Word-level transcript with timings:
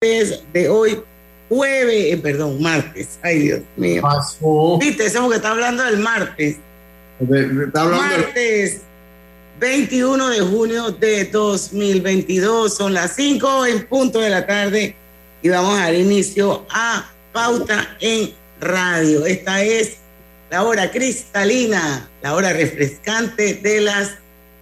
de 0.00 0.68
hoy, 0.68 1.02
jueves, 1.48 2.12
eh, 2.12 2.16
perdón, 2.22 2.62
martes. 2.62 3.18
Ay, 3.20 3.40
Dios 3.40 3.60
mío. 3.76 4.00
Viste, 4.78 5.06
ese 5.06 5.18
que 5.18 5.34
está 5.34 5.50
hablando 5.50 5.82
del 5.82 5.98
martes. 5.98 6.58
martes 7.74 8.82
21 9.58 10.28
de 10.28 10.40
junio 10.40 10.92
de 10.92 11.24
2022. 11.24 12.76
Son 12.76 12.94
las 12.94 13.16
5 13.16 13.66
en 13.66 13.88
punto 13.88 14.20
de 14.20 14.30
la 14.30 14.46
tarde 14.46 14.94
y 15.42 15.48
vamos 15.48 15.76
a 15.76 15.86
dar 15.86 15.94
inicio 15.94 16.64
a 16.70 17.10
Pauta 17.32 17.96
en 17.98 18.32
Radio. 18.60 19.26
Esta 19.26 19.64
es 19.64 19.96
la 20.48 20.62
hora 20.62 20.92
cristalina, 20.92 22.08
la 22.22 22.36
hora 22.36 22.52
refrescante 22.52 23.54
de 23.54 23.80
las 23.80 24.12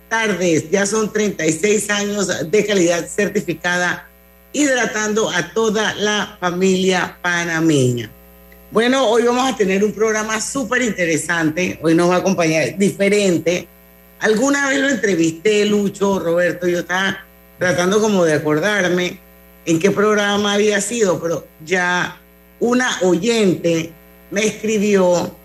tardes. 0.09 0.71
Ya 0.71 0.87
son 0.87 1.13
36 1.13 1.91
años 1.91 2.51
de 2.51 2.65
calidad 2.65 3.07
certificada, 3.07 4.09
hidratando 4.57 5.29
a 5.29 5.53
toda 5.53 5.95
la 5.97 6.39
familia 6.41 7.19
panameña. 7.21 8.11
Bueno, 8.71 9.07
hoy 9.07 9.25
vamos 9.25 9.53
a 9.53 9.55
tener 9.55 9.85
un 9.85 9.93
programa 9.93 10.41
súper 10.41 10.81
interesante. 10.81 11.79
Hoy 11.83 11.95
nos 11.95 12.09
va 12.09 12.15
a 12.15 12.19
acompañar 12.21 12.79
diferente. 12.79 13.69
Alguna 14.19 14.67
vez 14.71 14.79
lo 14.79 14.89
entrevisté, 14.89 15.67
Lucho, 15.67 16.19
Roberto, 16.19 16.67
yo 16.67 16.79
estaba 16.79 17.23
tratando 17.59 18.01
como 18.01 18.25
de 18.25 18.33
acordarme 18.33 19.21
en 19.67 19.79
qué 19.79 19.91
programa 19.91 20.55
había 20.55 20.81
sido, 20.81 21.21
pero 21.21 21.47
ya 21.63 22.19
una 22.59 22.89
oyente 23.03 23.93
me 24.31 24.47
escribió 24.47 25.37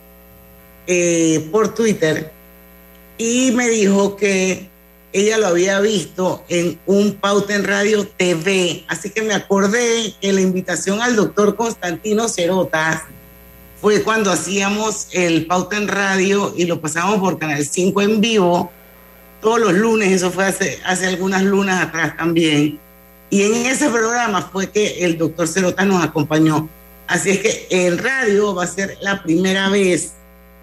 eh, 0.87 1.49
por 1.51 1.75
Twitter 1.75 2.31
y 3.17 3.51
me 3.51 3.67
dijo 3.67 4.15
que 4.15 4.70
ella 5.13 5.37
lo 5.37 5.47
había 5.47 5.79
visto 5.79 6.43
en 6.47 6.79
un 6.85 7.13
Pauta 7.13 7.55
en 7.55 7.63
Radio 7.63 8.07
TV. 8.07 8.85
Así 8.87 9.09
que 9.09 9.21
me 9.21 9.33
acordé 9.33 10.13
que 10.21 10.31
la 10.31 10.41
invitación 10.41 11.01
al 11.01 11.15
doctor 11.15 11.55
Constantino 11.55 12.29
Cerotas 12.29 13.01
fue 13.81 14.03
cuando 14.03 14.31
hacíamos 14.31 15.07
el 15.11 15.45
Pauta 15.47 15.77
en 15.77 15.87
Radio 15.87 16.53
y 16.55 16.65
lo 16.65 16.79
pasamos 16.79 17.19
por 17.19 17.39
Canal 17.39 17.65
5 17.65 18.01
en 18.01 18.21
vivo 18.21 18.71
todos 19.41 19.59
los 19.59 19.73
lunes, 19.73 20.11
eso 20.11 20.31
fue 20.31 20.45
hace, 20.45 20.79
hace 20.85 21.07
algunas 21.07 21.43
lunas 21.43 21.81
atrás 21.83 22.15
también. 22.15 22.79
Y 23.29 23.41
en 23.43 23.65
ese 23.65 23.89
programa 23.89 24.43
fue 24.43 24.69
que 24.69 25.03
el 25.03 25.17
doctor 25.17 25.47
Cerotas 25.47 25.85
nos 25.85 26.03
acompañó. 26.03 26.69
Así 27.07 27.31
es 27.31 27.39
que 27.39 27.67
en 27.69 27.97
radio 27.97 28.53
va 28.53 28.65
a 28.65 28.67
ser 28.67 28.97
la 29.01 29.21
primera 29.23 29.69
vez 29.69 30.13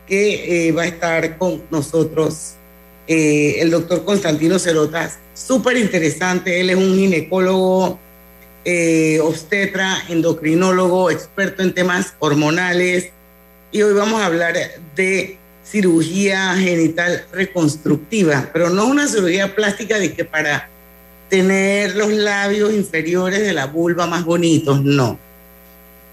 que 0.07 0.69
eh, 0.69 0.73
va 0.73 0.83
a 0.83 0.87
estar 0.87 1.37
con 1.37 1.63
nosotros 1.71 2.55
eh, 3.09 3.57
el 3.61 3.71
doctor 3.71 4.05
Constantino 4.05 4.59
Cerotas. 4.59 5.19
Súper 5.33 5.79
interesante, 5.79 6.61
él 6.61 6.69
es 6.69 6.77
un 6.77 6.95
ginecólogo, 6.95 7.99
eh, 8.67 9.19
obstetra, 9.21 9.97
endocrinólogo, 10.11 11.11
experto 11.11 11.63
en 11.63 11.73
temas 11.73 12.13
hormonales. 12.19 13.11
Y 13.73 13.81
hoy 13.81 13.95
vamos 13.95 14.21
a 14.21 14.27
hablar 14.27 14.57
de 14.95 15.39
cirugía 15.65 16.55
genital 16.57 17.25
reconstructiva, 17.33 18.51
pero 18.53 18.69
no 18.69 18.87
una 18.87 19.09
cirugía 19.09 19.55
plástica 19.55 19.99
de 19.99 20.13
que 20.13 20.25
para 20.25 20.69
tener 21.31 21.97
los 21.97 22.11
labios 22.11 22.75
inferiores 22.75 23.41
de 23.41 23.55
la 23.55 23.67
vulva 23.67 24.07
más 24.07 24.25
bonitos, 24.25 24.83
no. 24.83 25.19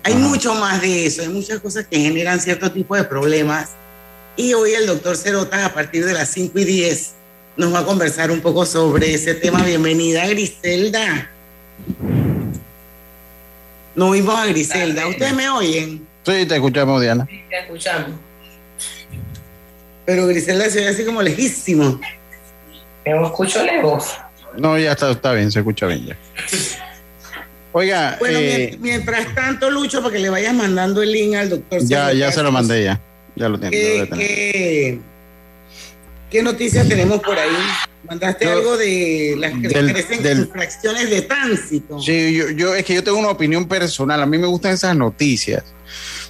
Hay 0.04 0.14
mucho 0.14 0.54
más 0.54 0.82
de 0.82 1.08
eso, 1.08 1.24
hay 1.24 1.30
muchas 1.30 1.60
cosas 1.60 1.88
que 1.88 2.00
generan 2.00 2.40
cierto 2.40 2.72
tipo 2.72 2.96
de 2.96 3.04
problemas 3.04 3.72
y 4.38 4.54
hoy 4.54 4.74
el 4.74 4.88
doctor 4.88 5.18
Cerotas, 5.18 5.64
a 5.64 5.74
partir 5.74 6.06
de 6.06 6.14
las 6.14 6.30
5 6.30 6.60
y 6.60 6.64
10, 6.66 7.14
nos 7.58 7.74
va 7.74 7.80
a 7.80 7.86
conversar 7.86 8.32
un 8.32 8.42
poco 8.42 8.66
sobre 8.66 9.14
ese 9.14 9.36
tema. 9.36 9.64
Bienvenida, 9.64 10.28
Griselda. 10.28 11.30
No 13.96 14.10
oímos 14.10 14.36
a 14.38 14.46
Griselda. 14.48 15.08
¿Ustedes 15.08 15.34
me 15.34 15.50
oyen? 15.50 16.06
Sí, 16.26 16.46
te 16.46 16.56
escuchamos, 16.56 17.02
Diana. 17.02 17.26
Sí, 17.30 17.42
te 17.50 17.60
escuchamos. 17.60 18.12
Pero 20.06 20.28
Griselda 20.28 20.70
se 20.70 20.82
ve 20.82 20.88
así 20.90 21.06
como 21.06 21.22
lejísimo. 21.22 22.00
Me 23.06 23.24
escucho 23.24 23.64
lejos. 23.64 24.18
No, 24.58 24.78
ya 24.78 24.92
está, 24.92 25.12
está 25.12 25.34
bien, 25.34 25.52
se 25.52 25.60
escucha 25.60 25.88
bien 25.88 26.08
ya. 26.08 26.18
Oiga. 27.72 28.16
Bueno, 28.20 28.40
eh, 28.40 28.78
mientras 28.80 29.34
tanto, 29.36 29.70
Lucho, 29.70 30.02
para 30.02 30.14
que 30.14 30.20
le 30.20 30.30
vayas 30.30 30.54
mandando 30.54 31.02
el 31.02 31.12
link 31.12 31.36
al 31.36 31.50
doctor. 31.50 31.82
Ya, 31.84 32.14
ya 32.14 32.32
se 32.32 32.42
lo 32.42 32.52
mandé 32.52 32.84
ya. 32.86 33.02
Ya 33.36 33.50
lo 33.50 33.60
tengo. 33.60 33.72
¿Qué, 33.72 35.00
qué, 36.30 36.44
noticias 36.44 36.88
tenemos 36.88 37.20
por 37.22 37.38
ahí? 37.38 37.52
¿Mandaste 38.08 38.48
algo 38.48 38.78
de 38.78 39.36
las 39.38 39.52
que 39.54 39.68
crecen 39.68 40.40
infracciones 40.40 41.10
de 41.10 41.22
tránsito? 41.24 42.00
Sí, 42.00 42.36
yo, 42.36 42.50
yo, 42.52 42.76
es 42.76 42.86
que 42.86 42.94
yo 42.94 43.04
tengo 43.04 43.18
una 43.18 43.30
opinión 43.30 43.68
personal. 43.68 44.22
A 44.22 44.26
mí 44.26 44.38
me 44.38 44.48
gustan 44.48 44.74
esas 44.74 44.96
noticias. 44.96 45.64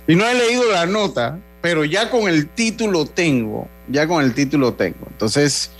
Y 0.08 0.16
no 0.16 0.28
he 0.28 0.34
leído 0.34 0.72
la 0.72 0.86
nota, 0.86 1.40
pero 1.62 1.86
ya 1.86 2.10
con 2.10 2.28
el 2.28 2.48
título 2.48 3.06
tengo. 3.06 3.68
Ya 3.88 4.08
con 4.08 4.24
el 4.24 4.34
título 4.34 4.74
tengo. 4.74 5.08
Entonces, 5.12 5.72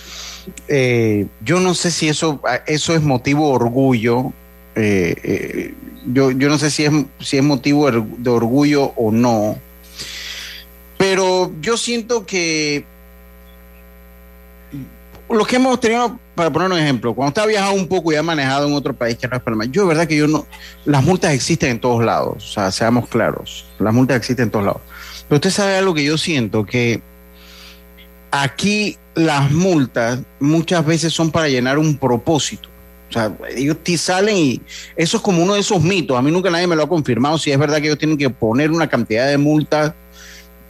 eh, 0.68 1.26
yo 1.44 1.60
no 1.60 1.74
sé 1.74 1.90
si 1.90 2.08
eso, 2.08 2.42
eso 2.68 2.94
es 2.94 3.02
motivo 3.02 3.48
de 3.50 3.56
orgullo. 3.56 4.34
Eh, 4.76 5.16
eh, 5.24 5.74
yo, 6.08 6.30
yo 6.32 6.50
no 6.50 6.60
sé 6.60 6.70
si 6.70 6.86
es, 6.86 6.92
si 7.20 7.38
es 7.38 7.44
motivo 7.44 7.90
de 7.90 8.30
orgullo 8.30 8.94
o 8.96 9.12
no 9.12 9.60
pero 11.08 11.52
yo 11.62 11.78
siento 11.78 12.26
que 12.26 12.84
lo 15.30 15.46
que 15.46 15.58
hemos 15.58 15.80
tenido, 15.80 16.20
para 16.34 16.52
poner 16.52 16.72
un 16.72 16.80
ejemplo, 16.80 17.14
cuando 17.14 17.30
usted 17.30 17.44
ha 17.44 17.46
viajado 17.46 17.74
un 17.74 17.88
poco 17.88 18.12
y 18.12 18.16
ha 18.16 18.24
manejado 18.24 18.68
en 18.68 18.74
otro 18.74 18.92
país 18.96 19.16
que 19.16 19.28
no 19.28 19.38
es 19.38 19.44
Panamá, 19.44 19.66
yo 19.66 19.84
de 19.84 19.90
verdad 19.90 20.08
que 20.08 20.18
yo 20.18 20.28
no, 20.28 20.48
las 20.84 21.04
multas 21.04 21.34
existen 21.34 21.70
en 21.70 21.80
todos 21.80 22.04
lados, 22.04 22.38
o 22.38 22.54
sea, 22.54 22.72
seamos 22.72 23.08
claros, 23.08 23.68
las 23.78 23.94
multas 23.94 24.18
existen 24.18 24.46
en 24.46 24.50
todos 24.50 24.66
lados. 24.66 24.82
Pero 25.30 25.36
usted 25.36 25.52
sabe 25.52 25.78
algo 25.78 25.94
que 25.94 26.04
yo 26.04 26.18
siento, 26.18 26.66
que 26.66 27.04
aquí 28.32 28.98
las 29.14 29.52
multas 29.52 30.22
muchas 30.40 30.84
veces 30.84 31.14
son 31.14 31.30
para 31.30 31.50
llenar 31.50 31.78
un 31.78 32.00
propósito. 32.00 32.68
O 33.12 33.14
sea, 33.14 33.32
ellos 33.56 33.78
te 33.84 33.96
salen 33.96 34.36
y 34.36 34.62
eso 34.96 35.18
es 35.18 35.24
como 35.24 35.44
uno 35.44 35.54
de 35.54 35.60
esos 35.60 35.84
mitos. 35.84 36.18
A 36.18 36.24
mí 36.24 36.32
nunca 36.32 36.50
nadie 36.50 36.66
me 36.66 36.76
lo 36.76 36.82
ha 36.82 36.90
confirmado 36.90 37.38
si 37.38 37.52
es 37.52 37.60
verdad 37.60 37.78
que 37.78 37.86
ellos 37.86 38.00
tienen 38.00 38.18
que 38.18 38.32
poner 38.32 38.72
una 38.72 38.88
cantidad 38.88 39.28
de 39.28 39.38
multas 39.38 39.94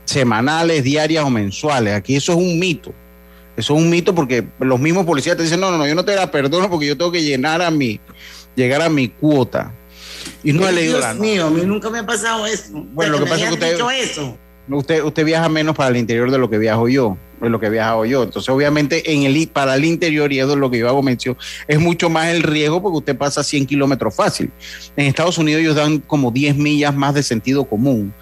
semanales, 0.05 0.83
diarias 0.83 1.25
o 1.25 1.29
mensuales. 1.29 1.93
Aquí 1.93 2.16
eso 2.16 2.31
es 2.31 2.38
un 2.38 2.57
mito. 2.59 2.93
Eso 3.57 3.75
es 3.75 3.81
un 3.81 3.89
mito 3.89 4.13
porque 4.13 4.45
los 4.59 4.79
mismos 4.79 5.05
policías 5.05 5.38
te 5.38 5.43
dicen, 5.43 5.59
no, 5.59 5.71
no, 5.71 5.77
no, 5.77 5.88
yo 5.88 5.95
no 5.95 6.03
te 6.03 6.16
la 6.16 6.29
perdono 6.29 6.69
porque 6.69 6.88
yo 6.88 6.97
tengo 6.97 7.11
que 7.11 7.23
llenar 7.23 7.61
a 7.61 7.71
mi, 7.71 7.99
llegar 8.55 8.81
a 8.81 8.89
mi 8.89 9.07
cuota. 9.07 9.73
Y 10.43 10.53
no 10.53 10.67
he 10.67 10.71
leído 10.71 10.97
Dios 10.97 11.16
mío, 11.16 11.47
a 11.47 11.49
mí 11.49 11.61
nunca 11.66 11.89
me 11.89 11.99
ha 11.99 12.05
pasado 12.05 12.45
eso. 12.45 12.71
Bueno, 12.93 13.13
lo 13.13 13.19
que 13.19 13.29
pasa 13.29 13.43
es 13.43 13.57
que 13.57 13.66
usted, 13.66 14.35
usted, 14.69 15.03
usted 15.03 15.25
viaja 15.25 15.47
menos 15.49 15.75
para 15.75 15.89
el 15.89 15.97
interior 15.97 16.31
de 16.31 16.37
lo 16.37 16.49
que 16.49 16.57
viajo 16.57 16.89
yo, 16.89 17.17
de 17.39 17.49
lo 17.49 17.59
que 17.59 17.69
viajado 17.69 18.05
yo. 18.05 18.23
Entonces, 18.23 18.49
obviamente, 18.49 19.13
en 19.13 19.23
el, 19.23 19.47
para 19.47 19.75
el 19.75 19.85
interior, 19.85 20.33
y 20.33 20.39
eso 20.39 20.51
es 20.51 20.57
lo 20.57 20.69
que 20.69 20.79
yo 20.79 20.89
hago 20.89 21.01
mención, 21.01 21.37
es 21.67 21.79
mucho 21.79 22.09
más 22.09 22.27
el 22.27 22.43
riesgo 22.43 22.81
porque 22.81 22.97
usted 22.97 23.17
pasa 23.17 23.43
100 23.43 23.67
kilómetros 23.67 24.13
fácil. 24.16 24.51
En 24.97 25.05
Estados 25.05 25.37
Unidos 25.37 25.61
ellos 25.61 25.75
dan 25.75 25.99
como 25.99 26.31
10 26.31 26.57
millas 26.57 26.93
más 26.93 27.13
de 27.13 27.23
sentido 27.23 27.63
común 27.66 28.13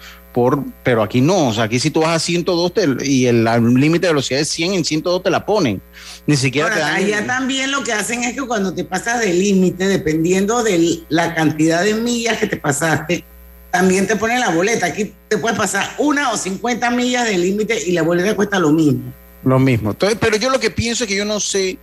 pero 0.82 1.02
aquí 1.02 1.20
no, 1.20 1.48
o 1.48 1.52
sea, 1.52 1.64
aquí 1.64 1.78
si 1.78 1.90
tú 1.90 2.00
vas 2.00 2.16
a 2.16 2.18
102 2.18 2.72
y 3.04 3.26
el, 3.26 3.44
límite 3.44 4.06
de 4.06 4.12
velocidad 4.12 4.40
es 4.40 4.48
100, 4.48 4.74
en 4.74 4.84
102 4.84 5.22
te 5.22 5.30
la 5.30 5.46
ponen. 5.46 5.80
Ni 6.26 6.36
siquiera 6.36 6.72
te 6.72 6.80
dan... 6.80 6.94
Allá 6.94 7.26
también 7.26 7.70
lo 7.70 7.84
que 7.84 7.92
hacen 7.92 8.24
es 8.24 8.34
que 8.34 8.42
cuando 8.42 8.74
te 8.74 8.84
pasas 8.84 9.20
del 9.20 9.38
límite, 9.38 9.86
dependiendo 9.86 10.62
de 10.64 11.00
la 11.08 11.34
cantidad 11.34 11.84
de 11.84 11.94
millas 11.94 12.38
que 12.38 12.48
te 12.48 12.56
pasaste, 12.56 13.24
también 13.70 14.06
te 14.06 14.16
ponen 14.16 14.40
la 14.40 14.50
boleta. 14.50 14.86
Aquí 14.86 15.12
te 15.28 15.38
puedes 15.38 15.56
pasar 15.56 15.94
una 15.98 16.32
o 16.32 16.36
50 16.36 16.90
millas 16.90 17.26
del 17.26 17.42
límite 17.42 17.78
y 17.86 17.92
la 17.92 18.02
boleta 18.02 18.34
cuesta 18.34 18.58
lo 18.58 18.72
mismo. 18.72 19.12
Lo 19.44 19.58
mismo. 19.58 19.90
Entonces, 19.90 20.18
pero 20.20 20.36
yo 20.36 20.50
lo 20.50 20.58
que 20.58 20.70
pienso 20.70 21.04
es 21.04 21.08
que 21.08 21.16
yo 21.16 21.24
no 21.24 21.38
sé 21.38 21.78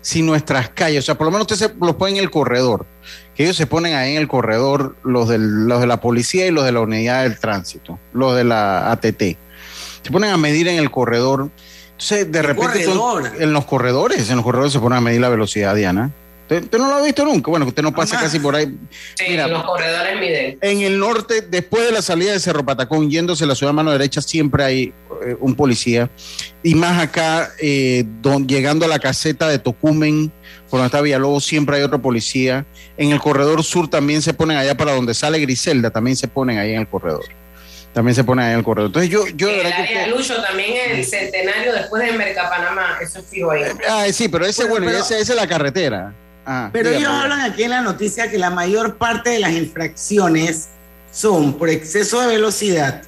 si 0.00 0.22
nuestras 0.22 0.68
calles, 0.68 1.04
o 1.04 1.06
sea, 1.06 1.16
por 1.16 1.26
lo 1.26 1.32
menos 1.32 1.50
usted 1.50 1.66
se 1.66 1.74
los 1.80 1.96
pone 1.96 2.12
en 2.12 2.18
el 2.18 2.30
corredor 2.30 2.86
que 3.36 3.44
ellos 3.44 3.56
se 3.56 3.66
ponen 3.66 3.94
ahí 3.94 4.12
en 4.12 4.22
el 4.22 4.28
corredor, 4.28 4.96
los, 5.04 5.28
los 5.28 5.80
de 5.80 5.86
la 5.86 6.00
policía 6.00 6.46
y 6.46 6.50
los 6.50 6.64
de 6.64 6.72
la 6.72 6.80
unidad 6.80 7.22
del 7.24 7.38
tránsito, 7.38 7.98
los 8.14 8.34
de 8.34 8.44
la 8.44 8.90
ATT. 8.90 9.22
Se 10.02 10.10
ponen 10.10 10.30
a 10.30 10.36
medir 10.38 10.68
en 10.68 10.78
el 10.78 10.90
corredor. 10.90 11.50
Entonces, 11.92 12.32
de 12.32 12.42
repente, 12.42 12.84
en 12.84 13.52
los 13.52 13.64
corredores, 13.66 14.30
en 14.30 14.36
los 14.36 14.44
corredores 14.44 14.72
se 14.72 14.80
ponen 14.80 14.98
a 14.98 15.00
medir 15.02 15.20
la 15.20 15.28
velocidad, 15.28 15.74
Diana. 15.74 16.10
¿Usted, 16.48 16.78
no 16.78 16.88
lo 16.88 16.94
ha 16.94 17.02
visto 17.02 17.24
nunca? 17.24 17.50
Bueno, 17.50 17.66
usted 17.66 17.82
no 17.82 17.92
pasa 17.92 18.20
casi 18.20 18.38
por 18.38 18.54
ahí. 18.54 18.72
Sí, 19.14 19.36
los 19.36 19.64
corredores 19.64 20.20
miden. 20.20 20.58
En 20.60 20.80
el 20.82 20.96
norte, 20.96 21.40
después 21.42 21.84
de 21.84 21.90
la 21.90 22.02
salida 22.02 22.32
de 22.32 22.38
Cerro 22.38 22.64
Patacón, 22.64 23.10
yéndose 23.10 23.42
a 23.42 23.48
la 23.48 23.56
ciudad 23.56 23.72
de 23.72 23.76
mano 23.76 23.90
derecha, 23.90 24.22
siempre 24.22 24.62
hay 24.62 24.94
eh, 25.24 25.36
un 25.40 25.56
policía. 25.56 26.08
Y 26.62 26.76
más 26.76 27.02
acá, 27.02 27.50
eh, 27.60 28.04
llegando 28.46 28.84
a 28.84 28.88
la 28.88 29.00
caseta 29.00 29.48
de 29.48 29.58
Tocumen, 29.58 30.30
por 30.70 30.78
donde 30.78 30.86
está 30.86 31.00
Villalobos, 31.00 31.44
siempre 31.44 31.78
hay 31.78 31.82
otro 31.82 32.00
policía. 32.00 32.64
En 32.96 33.10
el 33.10 33.18
corredor 33.18 33.64
sur 33.64 33.88
también 33.88 34.22
se 34.22 34.32
ponen 34.32 34.56
allá 34.56 34.76
para 34.76 34.94
donde 34.94 35.14
sale 35.14 35.40
Griselda, 35.40 35.90
también 35.90 36.16
se 36.16 36.28
ponen 36.28 36.58
ahí 36.58 36.74
en 36.74 36.82
el 36.82 36.88
corredor. 36.88 37.24
También 37.92 38.14
se 38.14 38.22
ponen 38.22 38.44
ahí 38.44 38.52
en 38.52 38.58
el 38.58 38.64
corredor. 38.64 38.90
Entonces 38.90 39.10
yo, 39.10 39.26
yo 39.34 39.48
el 39.48 39.66
área 39.66 40.06
Lucho 40.06 40.40
también 40.42 40.92
el 40.92 41.04
centenario 41.04 41.72
después 41.72 42.04
de 42.04 42.12
Mercapanamá, 42.16 42.98
eso 43.02 43.18
es 43.18 43.26
fijo 43.26 43.50
ahí. 43.50 43.62
Ah, 43.88 44.06
sí, 44.12 44.28
pero 44.28 44.46
ese, 44.46 44.66
bueno, 44.66 44.88
esa 44.90 45.18
es 45.18 45.34
la 45.34 45.48
carretera. 45.48 46.14
Ah, 46.46 46.70
Pero 46.72 46.90
ellos 46.90 47.10
hablan 47.10 47.40
aquí 47.40 47.64
en 47.64 47.70
la 47.70 47.80
noticia 47.80 48.30
que 48.30 48.38
la 48.38 48.50
mayor 48.50 48.98
parte 48.98 49.30
de 49.30 49.40
las 49.40 49.50
infracciones 49.52 50.68
son 51.10 51.54
por 51.54 51.68
exceso 51.68 52.20
de 52.20 52.28
velocidad, 52.28 53.02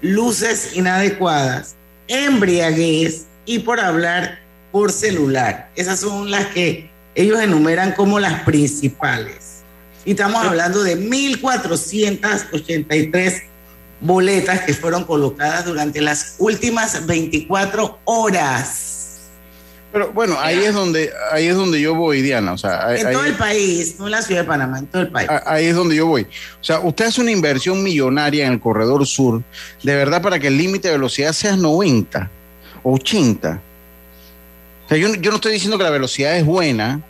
luces 0.00 0.76
inadecuadas, 0.76 1.74
embriaguez 2.06 3.26
y 3.46 3.58
por 3.58 3.80
hablar 3.80 4.38
por 4.70 4.92
celular. 4.92 5.70
Esas 5.74 5.98
son 6.00 6.30
las 6.30 6.46
que 6.46 6.88
ellos 7.16 7.40
enumeran 7.40 7.90
como 7.92 8.20
las 8.20 8.42
principales. 8.42 9.62
Y 10.04 10.12
estamos 10.12 10.46
hablando 10.46 10.84
de 10.84 10.96
1.483 10.98 13.42
boletas 14.00 14.60
que 14.60 14.72
fueron 14.72 15.02
colocadas 15.04 15.64
durante 15.64 16.00
las 16.00 16.36
últimas 16.38 17.06
24 17.06 17.98
horas. 18.04 18.97
Pero 19.90 20.12
bueno, 20.12 20.36
ahí 20.38 20.58
es 20.58 20.74
donde 20.74 21.10
ahí 21.32 21.46
es 21.46 21.56
donde 21.56 21.80
yo 21.80 21.94
voy, 21.94 22.20
Diana. 22.20 22.52
O 22.52 22.58
sea, 22.58 22.86
ahí, 22.88 23.00
En 23.00 23.10
todo 23.12 23.22
ahí- 23.22 23.30
el 23.30 23.36
país, 23.36 23.94
no 23.98 24.04
en 24.06 24.10
la 24.12 24.22
ciudad 24.22 24.42
de 24.42 24.46
Panamá, 24.46 24.78
en 24.80 24.86
todo 24.86 25.02
el 25.02 25.08
país. 25.10 25.28
ahí 25.46 25.66
es 25.66 25.74
donde 25.74 25.96
yo 25.96 26.06
voy. 26.06 26.22
O 26.60 26.64
sea, 26.64 26.80
usted 26.80 27.06
hace 27.06 27.20
una 27.22 27.30
inversión 27.30 27.82
millonaria 27.82 28.46
en 28.46 28.52
el 28.54 28.60
corredor 28.60 29.06
sur, 29.06 29.42
de 29.82 29.94
verdad, 29.94 30.20
para 30.20 30.38
que 30.38 30.48
el 30.48 30.58
límite 30.58 30.88
de 30.88 30.94
velocidad 30.94 31.32
sea 31.32 31.56
90, 31.56 32.30
80. 32.82 33.60
O 34.84 34.88
sea, 34.88 34.98
yo, 34.98 35.08
no- 35.08 35.14
yo 35.16 35.30
no 35.30 35.36
estoy 35.36 35.52
diciendo 35.52 35.78
que 35.78 35.84
la 35.84 35.90
velocidad 35.90 36.36
es 36.36 36.44
buena, 36.44 37.00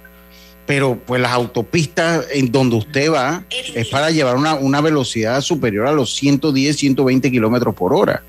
pero 0.66 0.96
pues 1.04 1.20
las 1.20 1.32
autopistas 1.32 2.26
en 2.30 2.52
donde 2.52 2.76
usted 2.76 3.10
va 3.12 3.42
es 3.74 3.88
para 3.88 4.10
llevar 4.10 4.36
una, 4.36 4.54
una 4.54 4.80
velocidad 4.80 5.40
superior 5.40 5.86
a 5.86 5.92
los 5.92 6.14
110, 6.14 6.76
120 6.76 7.30
kilómetros 7.30 7.74
por 7.74 7.94
hora. 7.94 8.22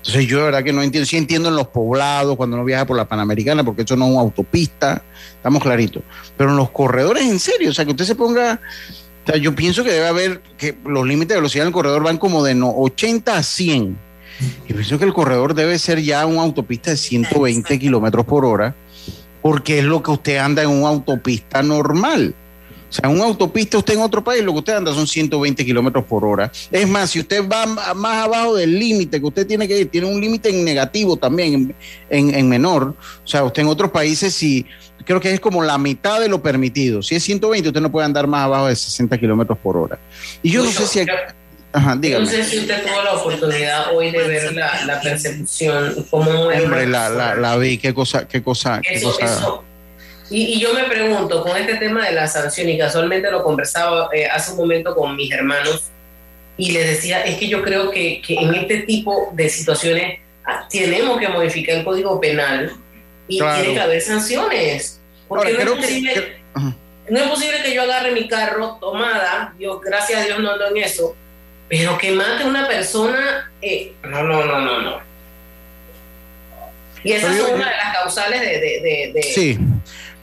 Entonces 0.00 0.26
yo 0.26 0.38
de 0.38 0.44
verdad 0.44 0.64
que 0.64 0.72
no 0.72 0.82
entiendo, 0.82 1.06
sí 1.06 1.18
entiendo 1.18 1.50
en 1.50 1.56
los 1.56 1.68
poblados, 1.68 2.36
cuando 2.36 2.56
uno 2.56 2.64
viaja 2.64 2.86
por 2.86 2.96
la 2.96 3.06
Panamericana, 3.06 3.62
porque 3.62 3.82
eso 3.82 3.96
no 3.96 4.06
es 4.06 4.12
una 4.12 4.20
autopista, 4.22 5.02
estamos 5.36 5.62
claritos. 5.62 6.02
Pero 6.38 6.50
en 6.50 6.56
los 6.56 6.70
corredores, 6.70 7.24
en 7.24 7.38
serio, 7.38 7.70
o 7.70 7.74
sea, 7.74 7.84
que 7.84 7.90
usted 7.90 8.06
se 8.06 8.14
ponga, 8.14 8.60
o 9.24 9.26
sea, 9.26 9.36
yo 9.36 9.54
pienso 9.54 9.84
que 9.84 9.92
debe 9.92 10.08
haber, 10.08 10.40
que 10.56 10.74
los 10.86 11.06
límites 11.06 11.28
de 11.28 11.34
velocidad 11.36 11.64
en 11.64 11.68
el 11.68 11.74
corredor 11.74 12.02
van 12.02 12.16
como 12.16 12.42
de 12.42 12.54
no, 12.54 12.70
80 12.70 13.36
a 13.36 13.42
100. 13.42 13.98
Y 14.66 14.72
pienso 14.72 14.98
que 14.98 15.04
el 15.04 15.12
corredor 15.12 15.52
debe 15.52 15.78
ser 15.78 16.00
ya 16.00 16.24
una 16.24 16.42
autopista 16.42 16.90
de 16.90 16.96
120 16.96 17.78
kilómetros 17.78 18.24
por 18.24 18.46
hora, 18.46 18.74
porque 19.42 19.80
es 19.80 19.84
lo 19.84 20.02
que 20.02 20.12
usted 20.12 20.38
anda 20.38 20.62
en 20.62 20.70
una 20.70 20.88
autopista 20.88 21.62
normal. 21.62 22.34
O 22.90 22.92
sea, 22.92 23.08
en 23.08 23.14
una 23.16 23.24
autopista, 23.26 23.78
usted 23.78 23.94
en 23.94 24.00
otro 24.00 24.22
país, 24.24 24.42
lo 24.42 24.52
que 24.52 24.58
usted 24.58 24.72
anda 24.74 24.92
son 24.92 25.06
120 25.06 25.64
kilómetros 25.64 26.04
por 26.04 26.24
hora. 26.24 26.50
Es 26.72 26.88
más, 26.88 27.10
si 27.10 27.20
usted 27.20 27.48
va 27.48 27.64
más 27.94 28.24
abajo 28.24 28.56
del 28.56 28.76
límite 28.78 29.20
que 29.20 29.26
usted 29.26 29.46
tiene 29.46 29.68
que 29.68 29.78
ir, 29.78 29.88
tiene 29.90 30.08
un 30.08 30.20
límite 30.20 30.48
en 30.50 30.64
negativo 30.64 31.16
también, 31.16 31.54
en, 31.54 31.74
en- 32.28 32.34
en 32.34 32.48
menor. 32.48 32.94
O 33.24 33.26
sea, 33.28 33.44
usted 33.44 33.62
en 33.62 33.68
otros 33.68 33.92
países, 33.92 34.34
si 34.34 34.66
creo 35.04 35.20
que 35.20 35.32
es 35.32 35.38
como 35.40 35.62
la 35.62 35.78
mitad 35.78 36.20
de 36.20 36.28
lo 36.28 36.42
permitido. 36.42 37.00
Si 37.00 37.14
es 37.14 37.22
120, 37.22 37.68
usted 37.68 37.80
no 37.80 37.92
puede 37.92 38.06
andar 38.06 38.26
más 38.26 38.42
abajo 38.44 38.66
de 38.66 38.74
60 38.74 39.16
kilómetros 39.18 39.56
por 39.58 39.76
hora. 39.76 39.98
Y 40.42 40.50
yo 40.50 40.64
no 40.64 40.70
sé 40.72 40.86
si. 40.86 41.06
Ajá, 41.72 41.94
No 41.94 42.00
dígame. 42.00 42.26
sé 42.26 42.42
si 42.42 42.58
usted 42.58 42.82
tuvo 42.82 43.00
la 43.04 43.12
oportunidad 43.12 43.94
hoy 43.94 44.10
de 44.10 44.18
ver 44.26 44.52
la, 44.54 44.84
la 44.86 45.00
persecución, 45.00 46.04
cómo 46.10 46.28
Hombre, 46.28 46.88
la, 46.88 47.08
la, 47.08 47.16
persona. 47.26 47.34
la 47.36 47.56
vi, 47.58 47.78
qué 47.78 47.94
cosa, 47.94 48.26
qué 48.26 48.42
cosa, 48.42 48.80
qué 48.82 49.00
cosa. 49.00 49.24
eso. 49.24 49.64
Y, 50.30 50.44
y 50.54 50.60
yo 50.60 50.72
me 50.74 50.84
pregunto, 50.84 51.42
con 51.42 51.56
este 51.56 51.74
tema 51.76 52.06
de 52.06 52.12
la 52.12 52.26
sanción, 52.28 52.68
y 52.68 52.78
casualmente 52.78 53.30
lo 53.30 53.42
conversaba 53.42 54.08
eh, 54.12 54.26
hace 54.26 54.52
un 54.52 54.58
momento 54.58 54.94
con 54.94 55.16
mis 55.16 55.30
hermanos, 55.32 55.90
y 56.56 56.70
les 56.72 56.86
decía, 56.88 57.22
es 57.24 57.36
que 57.36 57.48
yo 57.48 57.62
creo 57.62 57.90
que, 57.90 58.20
que 58.22 58.34
en 58.34 58.54
este 58.54 58.82
tipo 58.82 59.30
de 59.32 59.48
situaciones 59.48 60.20
ah, 60.44 60.66
tenemos 60.70 61.18
que 61.18 61.28
modificar 61.28 61.76
el 61.78 61.84
código 61.84 62.20
penal 62.20 62.72
y 63.28 63.38
Claro. 63.38 63.60
tiene 63.60 63.74
que 63.74 63.80
haber 63.80 64.00
sanciones. 64.02 65.00
Porque 65.26 65.52
Ahora, 65.52 65.64
no, 65.64 65.72
es 65.74 65.78
posible, 65.80 66.14
que- 66.14 66.36
no 67.08 67.18
es 67.20 67.28
posible 67.28 67.62
que 67.64 67.74
yo 67.74 67.82
agarre 67.82 68.12
mi 68.12 68.28
carro 68.28 68.76
tomada, 68.80 69.54
yo 69.58 69.80
gracias 69.80 70.20
a 70.22 70.24
Dios 70.26 70.38
no 70.40 70.52
ando 70.52 70.68
en 70.68 70.76
eso, 70.78 71.16
pero 71.68 71.96
que 71.98 72.12
mate 72.12 72.44
a 72.44 72.46
una 72.46 72.68
persona, 72.68 73.50
eh, 73.62 73.92
no, 74.04 74.22
no, 74.22 74.44
no, 74.44 74.60
no, 74.60 74.80
no. 74.82 75.00
Y 77.02 77.14
yo- 77.14 77.20
son 77.20 77.54
una 77.54 77.70
de 77.70 77.76
las 77.76 77.94
causales 77.94 78.40
de... 78.40 78.46
de, 78.46 78.80
de- 78.80 79.12
de- 79.14 79.22
Sí, 79.22 79.58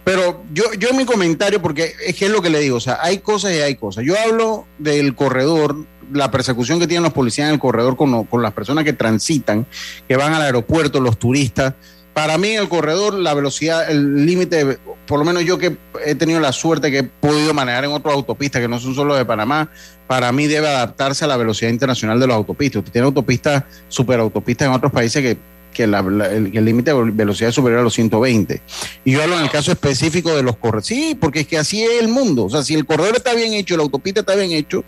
pero 0.08 0.42
yo, 0.54 0.64
yo 0.80 0.88
en 0.88 0.96
mi 0.96 1.04
comentario, 1.04 1.62
porque 1.62 1.94
es 2.06 2.16
que 2.16 2.28
es 2.28 2.32
lo 2.32 2.42
que 2.42 2.50
le 2.50 2.62
digo, 2.62 2.78
o 2.78 2.80
sea, 2.80 3.00
hay 3.02 3.18
cosas 3.18 3.52
y 3.52 3.58
hay 3.58 3.76
cosas. 3.76 4.06
Yo 4.06 4.18
hablo 4.18 4.66
del 4.78 5.16
corredor, 5.16 5.76
la 6.14 6.32
persecución 6.32 6.80
que 6.80 6.88
tienen 6.88 7.04
los 7.04 7.12
policías 7.12 7.50
en 7.50 7.56
el 7.56 7.60
corredor 7.60 7.98
con, 7.98 8.24
con 8.24 8.42
las 8.42 8.54
personas 8.54 8.86
que 8.86 8.94
transitan, 8.94 9.66
que 10.08 10.16
van 10.16 10.34
al 10.34 10.44
aeropuerto, 10.44 11.02
los 11.02 11.20
turistas. 11.20 11.74
Para 12.14 12.38
mí 12.38 12.56
el 12.56 12.70
corredor 12.70 13.16
la 13.16 13.34
velocidad, 13.34 13.92
el 13.92 14.26
límite, 14.26 14.80
por 15.06 15.20
lo 15.20 15.26
menos 15.26 15.44
yo 15.44 15.58
que 15.58 15.76
he 16.06 16.16
tenido 16.16 16.40
la 16.40 16.54
suerte 16.54 16.90
que 16.90 17.00
he 17.00 17.04
podido 17.04 17.54
manejar 17.54 17.84
en 17.84 17.92
otras 17.92 18.16
autopistas 18.16 18.62
que 18.62 18.70
no 18.70 18.80
son 18.80 18.96
solo 18.96 19.14
de 19.14 19.26
Panamá, 19.26 19.70
para 20.08 20.32
mí 20.32 20.48
debe 20.48 20.70
adaptarse 20.70 21.26
a 21.26 21.28
la 21.28 21.36
velocidad 21.36 21.70
internacional 21.70 22.18
de 22.18 22.28
las 22.28 22.38
autopistas. 22.38 22.80
Usted 22.80 22.94
tiene 22.94 23.08
autopistas, 23.08 23.66
superautopistas 23.90 24.70
en 24.70 24.74
otros 24.74 24.94
países 24.94 25.22
que, 25.22 25.38
que 25.74 25.86
la- 25.88 26.00
el 26.00 26.66
límite 26.66 26.92
de 26.94 27.12
velocidad 27.12 27.50
es 27.50 27.56
superior 27.56 27.82
a 27.82 27.84
los 27.84 27.94
120. 27.94 28.62
Y 29.06 29.12
yo 29.12 29.22
hablo 29.22 29.38
en 29.38 29.44
el 29.44 29.50
caso 29.52 29.72
específico 29.72 30.36
de 30.36 30.42
los 30.44 30.58
corredores. 30.58 30.88
Sí, 30.88 31.16
porque 31.20 31.42
es 31.42 31.48
que 31.48 31.58
así 31.58 31.84
es 31.84 32.02
el 32.02 32.08
mundo. 32.08 32.46
O 32.46 32.50
sea, 32.50 32.64
si 32.64 32.74
el 32.74 32.86
corredor 32.86 33.16
está 33.16 33.34
bien 33.36 33.54
hecho, 33.54 33.78
la 33.78 33.84
autopista 33.84 34.22
está 34.22 34.36
bien 34.36 34.52
hecho, 34.52 34.84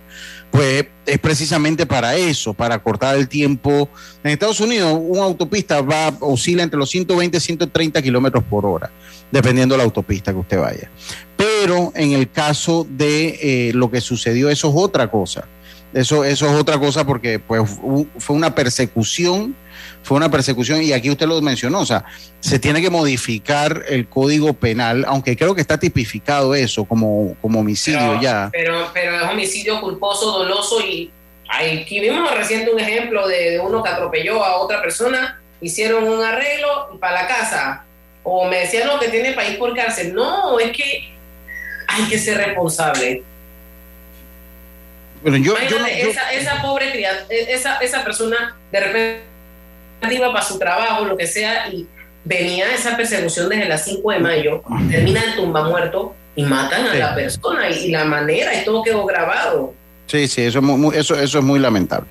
pues 0.51 0.85
es 1.05 1.19
precisamente 1.19 1.85
para 1.85 2.15
eso, 2.15 2.53
para 2.55 2.79
cortar 2.81 3.15
el 3.17 3.27
tiempo. 3.27 3.87
En 4.23 4.31
Estados 4.31 4.59
Unidos, 4.61 4.97
una 4.99 5.23
autopista 5.23 5.81
va, 5.81 6.11
oscila 6.21 6.63
entre 6.63 6.79
los 6.79 6.89
120 6.89 7.37
y 7.37 7.39
130 7.39 8.01
kilómetros 8.01 8.43
por 8.45 8.65
hora, 8.65 8.89
dependiendo 9.31 9.73
de 9.75 9.77
la 9.79 9.83
autopista 9.83 10.31
que 10.33 10.39
usted 10.39 10.59
vaya. 10.59 10.89
Pero 11.37 11.91
en 11.95 12.11
el 12.13 12.31
caso 12.31 12.87
de 12.89 13.39
eh, 13.69 13.73
lo 13.73 13.91
que 13.91 14.01
sucedió, 14.01 14.49
eso 14.49 14.69
es 14.69 14.73
otra 14.75 15.09
cosa. 15.11 15.45
Eso, 15.93 16.23
eso 16.23 16.45
es 16.47 16.53
otra 16.53 16.77
cosa 16.79 17.05
porque 17.05 17.39
pues, 17.39 17.67
fu- 17.69 18.07
fue 18.17 18.35
una 18.35 18.53
persecución, 18.53 19.55
fue 20.03 20.17
una 20.17 20.29
persecución, 20.29 20.81
y 20.81 20.93
aquí 20.93 21.09
usted 21.09 21.27
lo 21.27 21.41
mencionó, 21.41 21.81
o 21.81 21.85
sea, 21.85 22.05
se 22.39 22.59
tiene 22.59 22.81
que 22.81 22.89
modificar 22.89 23.83
el 23.87 24.07
código 24.07 24.53
penal, 24.53 25.05
aunque 25.07 25.37
creo 25.37 25.53
que 25.53 25.61
está 25.61 25.77
tipificado 25.77 26.55
eso 26.55 26.85
como, 26.85 27.35
como 27.41 27.59
homicidio 27.59 27.99
pero, 27.99 28.21
ya. 28.21 28.49
Pero, 28.51 28.89
pero 28.93 29.15
es 29.15 29.23
homicidio 29.23 29.79
culposo, 29.81 30.31
doloso 30.31 30.81
y 30.81 31.11
aquí 31.49 31.99
vimos 31.99 32.31
reciente 32.35 32.71
un 32.71 32.79
ejemplo 32.79 33.27
de, 33.27 33.51
de 33.51 33.59
uno 33.59 33.83
que 33.83 33.89
atropelló 33.89 34.43
a 34.43 34.57
otra 34.57 34.81
persona, 34.81 35.41
hicieron 35.61 36.05
un 36.05 36.23
arreglo 36.23 36.89
y 36.93 36.97
para 36.97 37.23
la 37.23 37.27
casa. 37.27 37.85
O 38.23 38.47
me 38.47 38.59
decían 38.59 38.87
no, 38.87 38.99
que 38.99 39.09
tiene 39.09 39.33
país 39.33 39.57
por 39.57 39.75
cárcel. 39.75 40.13
No, 40.13 40.59
es 40.59 40.71
que 40.71 41.09
hay 41.87 42.03
que 42.03 42.19
ser 42.19 42.37
responsable. 42.37 43.23
Bueno, 45.21 45.37
yo, 45.37 45.55
yo, 45.67 45.85
esa, 45.85 46.31
esa 46.31 46.61
pobre 46.61 46.91
criatura, 46.91 47.27
esa, 47.29 47.77
esa 47.79 48.03
persona 48.03 48.57
de 48.71 48.79
repente 48.79 49.28
iba 50.11 50.31
para 50.31 50.43
su 50.45 50.57
trabajo, 50.57 51.05
lo 51.05 51.17
que 51.17 51.27
sea, 51.27 51.67
y 51.69 51.85
venía 52.25 52.73
esa 52.73 52.95
persecución 52.97 53.49
desde 53.49 53.65
las 53.67 53.83
5 53.85 54.11
de 54.11 54.19
mayo, 54.19 54.63
termina 54.89 55.21
en 55.23 55.35
tumba 55.35 55.63
muerto 55.67 56.15
y 56.35 56.43
matan 56.43 56.87
a 56.87 56.91
Sí. 56.93 56.97
la 56.99 57.15
persona 57.15 57.69
y, 57.69 57.85
y 57.85 57.91
la 57.91 58.05
manera 58.05 58.53
y 58.59 58.63
todo 58.65 58.83
quedó 58.83 59.05
grabado. 59.05 59.73
Sí, 60.07 60.27
sí, 60.27 60.41
eso 60.41 60.59
es 60.59 60.65
muy, 60.65 60.77
muy- 60.77 60.95
eso, 60.95 61.19
eso 61.19 61.39
es 61.39 61.43
muy 61.45 61.59
lamentable. 61.59 62.07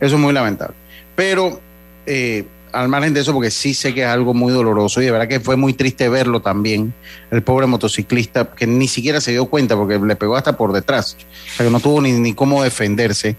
Eso 0.00 0.14
es 0.16 0.20
muy 0.20 0.32
lamentable. 0.32 0.74
Pero 1.14 1.60
eh, 2.06 2.44
al 2.72 2.88
margen 2.88 3.12
de 3.12 3.20
eso, 3.20 3.32
porque 3.34 3.50
sí 3.50 3.74
sé 3.74 3.92
que 3.92 4.00
es 4.02 4.06
algo 4.08 4.32
muy 4.34 4.52
doloroso 4.52 5.02
y 5.02 5.04
de 5.04 5.10
verdad 5.10 5.28
que 5.28 5.40
fue 5.40 5.56
muy 5.56 5.74
triste 5.74 6.08
verlo 6.08 6.40
también, 6.40 6.94
el 7.30 7.42
pobre 7.42 7.66
motociclista 7.66 8.50
que 8.56 8.66
ni 8.66 8.88
siquiera 8.88 9.20
se 9.20 9.32
dio 9.32 9.44
cuenta 9.46 9.76
porque 9.76 9.98
le 9.98 10.16
pegó 10.16 10.36
hasta 10.36 10.56
por 10.56 10.72
detrás, 10.72 11.16
o 11.52 11.56
sea 11.56 11.66
que 11.66 11.70
no 11.72 11.80
tuvo 11.80 12.00
ni, 12.00 12.12
ni 12.12 12.32
cómo 12.34 12.62
defenderse. 12.62 13.36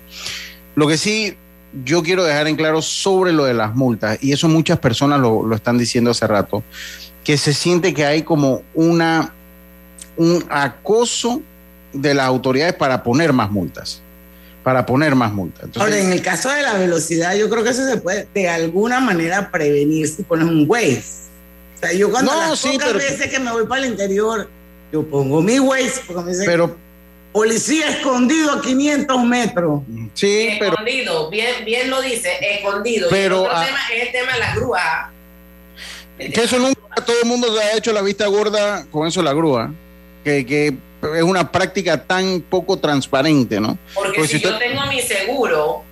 Lo 0.76 0.88
que 0.88 0.98
sí 0.98 1.36
yo 1.84 2.04
quiero 2.04 2.24
dejar 2.24 2.48
en 2.48 2.56
claro 2.56 2.82
sobre 2.82 3.32
lo 3.34 3.46
de 3.46 3.54
las 3.54 3.76
multas, 3.76 4.18
y 4.22 4.32
eso 4.32 4.48
muchas 4.48 4.80
personas 4.80 5.20
lo, 5.20 5.46
lo 5.46 5.56
están 5.56 5.78
diciendo 5.78 6.12
hace 6.12 6.28
rato, 6.28 6.64
que 7.24 7.38
se 7.38 7.54
siente 7.54 7.94
que 7.94 8.06
hay 8.06 8.24
como 8.24 8.64
una 8.74 9.34
un 10.16 10.46
acoso 10.50 11.42
de 11.92 12.14
las 12.14 12.26
autoridades 12.28 12.74
para 12.76 13.02
poner 13.02 13.34
más 13.34 13.50
multas. 13.50 14.02
Para 14.64 14.86
poner 14.86 15.16
más 15.16 15.34
multas. 15.34 15.70
Ahora, 15.76 15.98
en 15.98 16.12
el 16.14 16.22
caso 16.22 16.50
de 16.50 16.62
la 16.62 16.74
velocidad, 16.76 17.36
yo 17.36 17.50
creo 17.50 17.64
que 17.64 17.72
eso 17.72 17.86
se 17.86 17.98
puede 17.98 18.28
de 18.34 18.48
alguna 18.48 19.00
manera 19.00 19.50
prevenir 19.52 20.08
si 20.08 20.24
pones 20.24 20.48
un 20.48 20.66
Waze. 20.70 21.04
O 21.76 21.80
sea, 21.80 21.92
yo 21.94 22.10
cuando 22.12 22.32
No, 22.32 22.50
las 22.50 22.60
sí, 22.60 22.70
pocas 22.74 22.88
pero- 22.88 23.00
veces 23.00 23.28
que 23.28 23.40
me 23.40 23.52
voy 23.52 23.66
para 23.66 23.82
el 23.86 23.92
interior, 23.92 24.48
yo 24.92 25.04
pongo 25.06 25.42
mi 25.42 25.60
Waze, 25.60 26.02
porque 26.08 26.24
me 26.24 26.32
dice, 26.32 26.44
pero 26.46 26.78
policía 27.34 27.90
escondido 27.90 28.52
a 28.54 28.62
500 28.62 29.24
metros. 29.26 29.82
sí, 30.14 30.56
pero 30.60 30.72
escondido, 30.74 31.30
bien, 31.30 31.66
bien 31.66 31.90
lo 31.90 32.02
dice, 32.02 32.30
escondido. 32.40 33.10
Pero, 33.10 33.36
y 33.36 33.40
el 33.40 33.46
otro 33.48 33.58
ah, 33.58 33.66
tema 33.66 33.80
es 33.94 34.04
el 34.04 34.12
tema 34.12 34.34
de 34.34 34.40
las 34.40 34.56
grúas. 34.56 34.84
que 36.18 36.44
eso 36.44 36.60
nunca 36.60 36.80
todo 37.06 37.16
el 37.22 37.28
mundo 37.28 37.54
se 37.58 37.64
ha 37.64 37.76
hecho 37.78 37.92
la 37.92 38.02
vista 38.02 38.28
gorda 38.28 38.86
con 38.92 39.08
eso 39.08 39.20
de 39.20 39.26
la 39.26 39.34
grúa. 39.34 39.74
Que, 40.24 40.46
que 40.46 40.74
es 41.18 41.24
una 41.24 41.52
práctica 41.52 42.02
tan 42.02 42.40
poco 42.42 42.78
transparente, 42.78 43.60
¿no? 43.60 43.78
Porque 43.94 44.20
Pues 44.20 44.30
si 44.32 44.38
si 44.38 44.44
yo 44.44 44.58
tengo 44.58 44.86
mi 44.86 45.02
seguro 45.02 45.84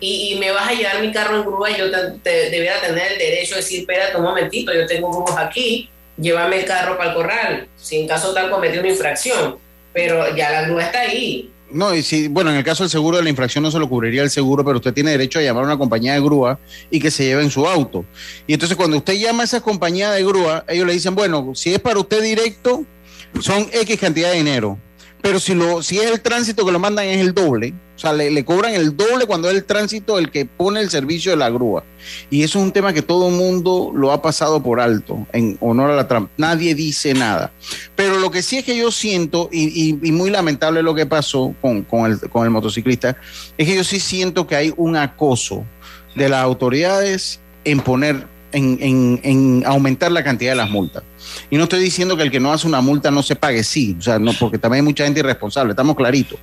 y, 0.00 0.32
y 0.34 0.38
me 0.38 0.50
vas 0.52 0.68
a 0.68 0.72
llevar 0.72 1.00
mi 1.02 1.12
carro 1.12 1.36
en 1.36 1.42
grúa, 1.42 1.70
yo 1.76 1.90
te, 1.90 1.98
te- 2.22 2.50
debiera 2.50 2.80
tener 2.80 3.12
el 3.12 3.18
derecho 3.18 3.56
de 3.56 3.60
decir, 3.60 3.80
espérate 3.80 4.16
un 4.16 4.22
momentito, 4.22 4.72
yo 4.72 4.86
tengo 4.86 5.10
grúas 5.10 5.36
aquí 5.38 5.90
llévame 6.16 6.60
el 6.60 6.64
carro 6.64 6.96
para 6.96 7.10
el 7.10 7.16
corral, 7.16 7.68
si 7.76 7.98
en 8.00 8.06
caso 8.06 8.32
tal 8.32 8.48
cometió 8.48 8.80
una 8.80 8.88
infracción, 8.90 9.58
pero 9.94 10.36
ya 10.36 10.50
la 10.50 10.62
grúa 10.62 10.82
está 10.82 11.00
ahí. 11.00 11.50
No, 11.70 11.94
y 11.94 12.02
si, 12.02 12.28
bueno, 12.28 12.50
en 12.50 12.56
el 12.56 12.64
caso 12.64 12.84
del 12.84 12.90
seguro 12.90 13.16
de 13.16 13.22
la 13.22 13.30
infracción 13.30 13.64
no 13.64 13.70
se 13.70 13.78
lo 13.78 13.88
cubriría 13.88 14.22
el 14.22 14.30
seguro, 14.30 14.64
pero 14.64 14.76
usted 14.76 14.92
tiene 14.92 15.12
derecho 15.12 15.38
a 15.38 15.42
llamar 15.42 15.64
a 15.64 15.66
una 15.66 15.78
compañía 15.78 16.12
de 16.14 16.20
grúa 16.20 16.58
y 16.90 17.00
que 17.00 17.10
se 17.10 17.24
lleve 17.24 17.42
en 17.42 17.50
su 17.50 17.66
auto. 17.66 18.04
Y 18.46 18.52
entonces 18.52 18.76
cuando 18.76 18.98
usted 18.98 19.14
llama 19.14 19.42
a 19.42 19.46
esa 19.46 19.60
compañía 19.60 20.10
de 20.12 20.24
grúa, 20.24 20.64
ellos 20.68 20.86
le 20.86 20.92
dicen, 20.92 21.14
bueno, 21.14 21.52
si 21.54 21.72
es 21.72 21.80
para 21.80 21.98
usted 21.98 22.22
directo, 22.22 22.84
son 23.40 23.66
X 23.72 23.98
cantidad 23.98 24.30
de 24.30 24.36
dinero. 24.36 24.78
Pero 25.24 25.40
si, 25.40 25.54
lo, 25.54 25.82
si 25.82 25.98
es 25.98 26.10
el 26.10 26.20
tránsito 26.20 26.66
que 26.66 26.70
lo 26.70 26.78
mandan 26.78 27.06
es 27.06 27.18
el 27.18 27.32
doble, 27.32 27.72
o 27.96 27.98
sea, 27.98 28.12
le, 28.12 28.44
cobran 28.44 28.74
el 28.74 28.94
doble 28.94 29.24
cuando 29.24 29.48
es 29.48 29.54
el 29.54 29.64
tránsito 29.64 30.18
el 30.18 30.30
que 30.30 30.44
pone 30.44 30.80
el 30.80 30.90
servicio 30.90 31.30
de 31.30 31.38
la 31.38 31.48
grúa. 31.48 31.82
Y 32.28 32.42
eso 32.42 32.58
es 32.58 32.64
un 32.66 32.72
tema 32.72 32.92
que 32.92 33.00
todo 33.00 33.28
el 33.28 33.34
mundo 33.34 33.90
lo 33.94 34.12
ha 34.12 34.20
pasado 34.20 34.62
por 34.62 34.80
alto, 34.80 35.26
en 35.32 35.56
honor 35.62 35.92
a 35.92 35.96
la 35.96 36.08
Trump. 36.08 36.28
Nadie 36.36 36.74
dice 36.74 37.14
nada. 37.14 37.54
Pero 37.96 38.18
lo 38.18 38.30
que 38.30 38.42
sí 38.42 38.58
es 38.58 38.64
que 38.66 38.76
yo 38.76 38.92
siento, 38.92 39.48
y, 39.50 39.94
muy 40.12 40.28
lamentable 40.28 40.82
lo 40.82 40.94
que 40.94 41.06
pasó 41.06 41.54
con, 41.62 41.84
con, 41.84 42.04
el, 42.04 42.20
con 42.28 42.44
el 42.44 42.50
motociclista, 42.50 43.16
es 43.56 43.66
que 43.66 43.76
yo 43.76 43.82
sí 43.82 44.00
siento 44.00 44.46
que 44.46 44.56
hay 44.56 44.74
un 44.76 44.94
acoso 44.94 45.64
de 46.14 46.28
las 46.28 46.42
autoridades 46.42 47.40
en 47.64 47.80
poner 47.80 48.26
en, 48.54 49.62
aumentar 49.66 50.12
la 50.12 50.22
cantidad 50.22 50.52
de 50.52 50.56
las 50.56 50.70
multas. 50.70 51.02
Y 51.50 51.56
no 51.56 51.64
estoy 51.64 51.80
diciendo 51.80 52.16
que 52.16 52.22
el 52.22 52.30
que 52.30 52.40
no 52.40 52.52
hace 52.52 52.66
una 52.66 52.80
multa 52.80 53.10
no 53.10 53.22
se 53.22 53.36
pague, 53.36 53.64
sí, 53.64 53.96
o 53.98 54.02
sea, 54.02 54.18
no, 54.18 54.32
porque 54.38 54.58
también 54.58 54.84
hay 54.84 54.86
mucha 54.86 55.04
gente 55.04 55.20
irresponsable, 55.20 55.70
estamos 55.70 55.96
claritos. 55.96 56.38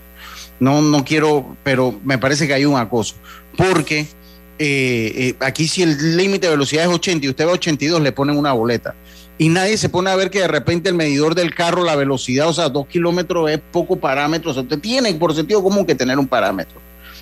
No, 0.60 0.82
no 0.82 1.04
quiero, 1.04 1.56
pero 1.64 2.00
me 2.04 2.18
parece 2.18 2.46
que 2.48 2.54
hay 2.54 2.66
un 2.66 2.78
acoso. 2.78 3.16
Porque 3.58 4.02
eh, 4.60 5.14
eh, 5.16 5.36
aquí 5.40 5.68
si 5.68 5.82
el 5.82 6.18
límite 6.18 6.46
de 6.46 6.52
velocidad 6.52 6.84
es 6.84 6.92
80 6.92 7.26
y 7.26 7.30
usted 7.30 7.48
va 7.48 7.52
a 7.52 7.56
82, 7.56 8.00
le 8.02 8.12
ponen 8.12 8.38
una 8.38 8.54
boleta. 8.54 8.94
Y 9.40 9.50
nadie 9.50 9.76
se 9.76 9.90
pone 9.90 10.12
a 10.12 10.16
ver 10.16 10.30
que 10.30 10.42
de 10.42 10.48
repente 10.48 10.90
el 10.90 10.96
medidor 10.96 11.34
del 11.34 11.56
carro, 11.56 11.84
la 11.84 11.96
velocidad, 11.96 12.48
o 12.48 12.54
sea, 12.54 12.70
dos 12.70 12.86
kilómetros 12.86 13.50
es 13.50 13.60
poco 13.72 13.96
parámetro. 13.96 14.52
O 14.52 14.54
sea, 14.54 14.62
usted 14.62 14.78
tiene 14.78 15.12
por 15.16 15.34
sentido 15.34 15.64
común 15.64 15.84
que 15.84 15.96
tener 15.96 16.20
un 16.20 16.28
parámetro. 16.28 16.80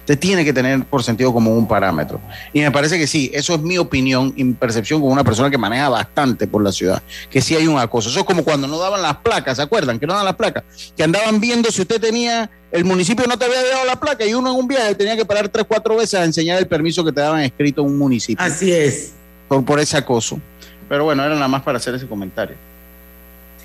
Usted 0.09 0.17
tiene 0.17 0.43
que 0.43 0.51
tener 0.51 0.83
por 0.85 1.03
sentido 1.03 1.31
como 1.31 1.53
un 1.53 1.67
parámetro. 1.67 2.19
Y 2.51 2.61
me 2.61 2.71
parece 2.71 2.97
que 2.97 3.05
sí, 3.05 3.29
eso 3.31 3.53
es 3.53 3.61
mi 3.61 3.77
opinión 3.77 4.33
y 4.35 4.43
mi 4.43 4.53
percepción 4.55 5.01
como 5.01 5.13
una 5.13 5.23
persona 5.23 5.51
que 5.51 5.57
maneja 5.59 5.87
bastante 5.87 6.47
por 6.47 6.63
la 6.63 6.71
ciudad, 6.71 7.03
que 7.29 7.41
sí 7.41 7.55
hay 7.55 7.67
un 7.67 7.77
acoso. 7.77 8.09
Eso 8.09 8.21
es 8.21 8.25
como 8.25 8.43
cuando 8.43 8.65
no 8.65 8.79
daban 8.79 9.03
las 9.03 9.17
placas, 9.17 9.57
¿se 9.57 9.61
acuerdan? 9.61 9.99
Que 9.99 10.07
no 10.07 10.13
daban 10.13 10.25
las 10.25 10.35
placas, 10.35 10.63
que 10.97 11.03
andaban 11.03 11.39
viendo 11.39 11.69
si 11.69 11.81
usted 11.81 12.01
tenía, 12.01 12.49
el 12.71 12.85
municipio 12.85 13.27
no 13.27 13.37
te 13.37 13.45
había 13.45 13.61
dado 13.61 13.85
la 13.85 13.99
placa 13.99 14.25
y 14.25 14.33
uno 14.33 14.49
en 14.49 14.55
un 14.55 14.67
viaje 14.67 14.95
tenía 14.95 15.15
que 15.15 15.25
parar 15.25 15.47
tres, 15.47 15.67
cuatro 15.67 15.95
veces 15.95 16.15
a 16.19 16.23
enseñar 16.23 16.57
el 16.57 16.65
permiso 16.65 17.05
que 17.05 17.11
te 17.11 17.21
daban 17.21 17.41
escrito 17.41 17.81
en 17.81 17.89
un 17.89 17.97
municipio. 17.99 18.43
Así 18.43 18.71
es. 18.71 19.11
Por, 19.47 19.63
por 19.63 19.79
ese 19.79 19.95
acoso. 19.95 20.41
Pero 20.89 21.03
bueno, 21.03 21.23
era 21.23 21.35
nada 21.35 21.47
más 21.47 21.61
para 21.61 21.77
hacer 21.77 21.93
ese 21.93 22.07
comentario. 22.07 22.55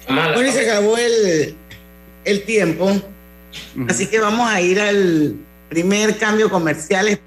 Bueno, 0.07 0.53
se 0.53 0.71
acabó 0.71 0.99
el, 0.99 1.55
el 2.27 2.43
tiempo. 2.43 2.93
Así 3.89 4.09
que 4.09 4.21
vamos 4.21 4.47
a 4.47 4.61
ir 4.61 4.79
al 4.79 5.37
Primer 5.69 6.19
cambio 6.19 6.51
comercial. 6.51 7.21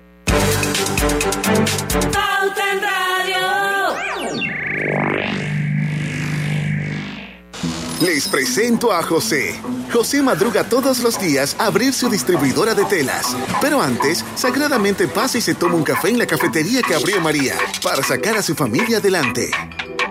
Les 8.02 8.28
presento 8.28 8.94
a 8.94 9.02
José. 9.02 9.60
José 9.92 10.22
madruga 10.22 10.64
todos 10.64 11.00
los 11.00 11.20
días 11.20 11.56
a 11.58 11.66
abrir 11.66 11.94
su 11.94 12.10
distribuidora 12.10 12.76
de 12.76 12.86
telas. 12.86 13.36
Pero 13.60 13.82
antes, 13.82 14.24
sagradamente 14.36 15.08
pasa 15.08 15.40
y 15.40 15.42
se 15.42 15.56
toma 15.56 15.76
un 15.76 15.84
café 15.84 16.10
en 16.10 16.20
la 16.20 16.28
cafetería 16.28 16.82
que 16.84 16.94
abrió 16.94 17.20
María 17.20 17.56
para 17.82 18.04
sacar 18.04 18.38
a 18.38 18.44
su 18.44 18.54
familia 18.54 18.98
adelante. 18.98 19.50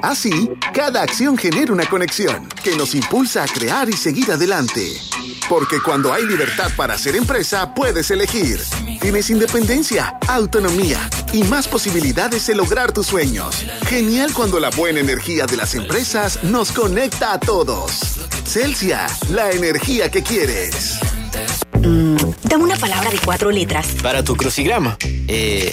Así, 0.03 0.51
cada 0.75 1.03
acción 1.03 1.39
genera 1.39 1.73
una 1.73 1.87
conexión 1.89 2.49
que 2.63 2.77
nos 2.77 2.95
impulsa 2.95 3.45
a 3.45 3.47
crear 3.47 3.89
y 3.89 3.93
seguir 3.93 4.33
adelante. 4.33 5.01
Porque 5.49 5.81
cuando 5.81 6.13
hay 6.13 6.25
libertad 6.27 6.71
para 6.77 6.95
hacer 6.95 7.15
empresa, 7.15 7.73
puedes 7.75 8.11
elegir. 8.11 8.61
Tienes 9.01 9.31
independencia, 9.31 10.19
autonomía 10.27 11.09
y 11.33 11.45
más 11.45 11.69
posibilidades 11.69 12.47
de 12.47 12.57
lograr 12.57 12.93
tus 12.93 13.07
sueños. 13.07 13.65
Genial 13.87 14.33
cuando 14.33 14.59
la 14.59 14.71
buena 14.71 15.01
energía 15.01 15.47
de 15.47 15.57
las 15.57 15.75
empresas 15.75 16.43
nos 16.43 16.73
conecta 16.73 17.33
a 17.33 17.41
todos. 17.41 18.19
Celsia, 18.45 19.07
la 19.31 19.53
energía 19.53 20.11
que 20.11 20.23
quieres. 20.23 20.99
Mm, 21.75 22.17
dame 22.45 22.65
una 22.65 22.77
palabra 22.77 23.11
de 23.11 23.19
cuatro 23.19 23.51
letras. 23.51 23.89
Para 24.03 24.25
tu 24.25 24.35
crucigrama. 24.35 24.97
Eh. 25.29 25.73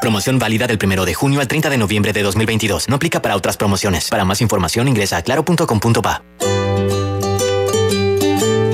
Promoción 0.00 0.38
válida 0.38 0.66
del 0.66 0.78
1 0.82 1.04
de 1.04 1.14
junio 1.14 1.40
al 1.40 1.48
30 1.48 1.70
de 1.70 1.78
noviembre 1.78 2.12
de 2.12 2.22
2022. 2.22 2.88
No 2.88 2.96
aplica 2.96 3.20
para 3.20 3.36
otras 3.36 3.56
promociones. 3.56 4.08
Para 4.08 4.24
más 4.24 4.40
información 4.40 4.86
ingresa 4.88 5.18
a 5.18 5.22
claro.com.pa. 5.22 6.22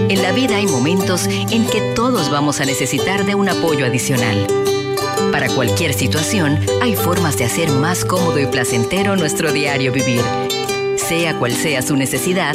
En 0.08 0.22
la 0.22 0.32
vida 0.32 0.56
hay 0.56 0.66
momentos 0.66 1.26
en 1.26 1.66
que 1.66 1.80
todos 1.94 2.30
vamos 2.30 2.60
a 2.60 2.66
necesitar 2.66 3.24
de 3.24 3.34
un 3.34 3.48
apoyo 3.48 3.86
adicional. 3.86 4.46
Para 5.32 5.48
cualquier 5.48 5.94
situación, 5.94 6.60
hay 6.82 6.94
formas 6.94 7.38
de 7.38 7.44
hacer 7.44 7.70
más 7.70 8.04
cómodo 8.04 8.38
y 8.38 8.46
placentero 8.46 9.16
nuestro 9.16 9.52
diario 9.52 9.92
vivir. 9.92 10.22
Sea 10.96 11.38
cual 11.38 11.52
sea 11.52 11.82
su 11.82 11.96
necesidad, 11.96 12.54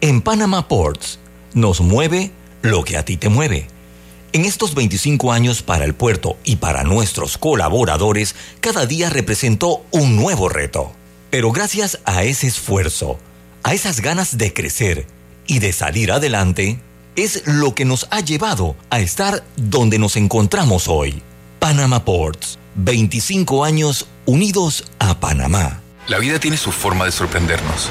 En 0.00 0.22
Panama 0.22 0.68
Ports 0.68 1.18
nos 1.54 1.80
mueve 1.80 2.30
lo 2.62 2.84
que 2.84 2.96
a 2.96 3.04
ti 3.04 3.16
te 3.16 3.28
mueve. 3.28 3.66
En 4.32 4.44
estos 4.44 4.76
25 4.76 5.32
años 5.32 5.62
para 5.62 5.84
el 5.84 5.92
puerto 5.92 6.36
y 6.44 6.56
para 6.56 6.84
nuestros 6.84 7.36
colaboradores, 7.36 8.36
cada 8.60 8.86
día 8.86 9.10
representó 9.10 9.84
un 9.90 10.14
nuevo 10.14 10.48
reto. 10.48 10.92
Pero 11.30 11.50
gracias 11.50 11.98
a 12.04 12.22
ese 12.22 12.46
esfuerzo, 12.46 13.18
a 13.64 13.74
esas 13.74 14.00
ganas 14.00 14.38
de 14.38 14.52
crecer 14.52 15.04
y 15.48 15.58
de 15.58 15.72
salir 15.72 16.12
adelante, 16.12 16.78
es 17.16 17.42
lo 17.46 17.74
que 17.74 17.84
nos 17.84 18.06
ha 18.12 18.20
llevado 18.20 18.76
a 18.90 19.00
estar 19.00 19.42
donde 19.56 19.98
nos 19.98 20.14
encontramos 20.14 20.86
hoy. 20.86 21.22
Panama 21.58 22.04
Ports, 22.04 22.60
25 22.76 23.64
años 23.64 24.06
unidos 24.26 24.84
a 25.00 25.18
Panamá. 25.18 25.80
La 26.06 26.18
vida 26.18 26.38
tiene 26.38 26.56
su 26.56 26.70
forma 26.70 27.04
de 27.04 27.10
sorprendernos 27.10 27.90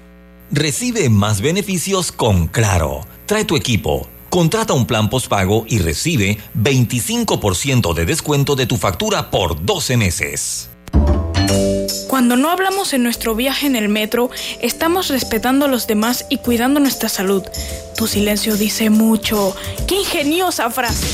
Recibe 0.53 1.07
más 1.09 1.39
beneficios 1.39 2.11
con 2.11 2.47
Claro. 2.47 3.07
Trae 3.25 3.45
tu 3.45 3.55
equipo. 3.55 4.05
Contrata 4.29 4.73
un 4.73 4.85
plan 4.85 5.09
postpago 5.09 5.63
y 5.65 5.79
recibe 5.79 6.39
25% 6.55 7.93
de 7.93 8.05
descuento 8.05 8.57
de 8.57 8.65
tu 8.65 8.75
factura 8.75 9.31
por 9.31 9.65
12 9.65 9.95
meses 9.95 10.69
Cuando 12.09 12.35
no 12.35 12.49
hablamos 12.49 12.93
en 12.93 13.03
nuestro 13.03 13.33
viaje 13.33 13.65
en 13.65 13.77
el 13.77 13.87
metro, 13.87 14.29
estamos 14.61 15.07
respetando 15.07 15.65
a 15.65 15.67
los 15.69 15.87
demás 15.87 16.25
y 16.29 16.37
cuidando 16.37 16.81
nuestra 16.81 17.07
salud. 17.07 17.43
Tu 17.95 18.07
silencio 18.07 18.57
dice 18.57 18.89
mucho. 18.89 19.55
¡Qué 19.87 19.95
ingeniosa 19.95 20.69
frase! 20.69 21.07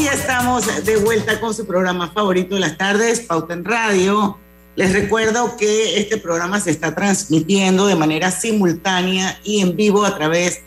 Y 0.00 0.06
estamos 0.06 0.64
de 0.84 0.96
vuelta 0.96 1.38
con 1.40 1.52
su 1.52 1.66
programa 1.66 2.10
favorito 2.10 2.54
de 2.54 2.62
las 2.62 2.78
tardes, 2.78 3.20
Pauta 3.20 3.52
en 3.52 3.66
Radio 3.66 4.38
les 4.76 4.94
recuerdo 4.94 5.58
que 5.58 5.98
este 5.98 6.16
programa 6.16 6.58
se 6.58 6.70
está 6.70 6.94
transmitiendo 6.94 7.86
de 7.86 7.96
manera 7.96 8.30
simultánea 8.30 9.38
y 9.44 9.60
en 9.60 9.76
vivo 9.76 10.06
a 10.06 10.16
través 10.16 10.62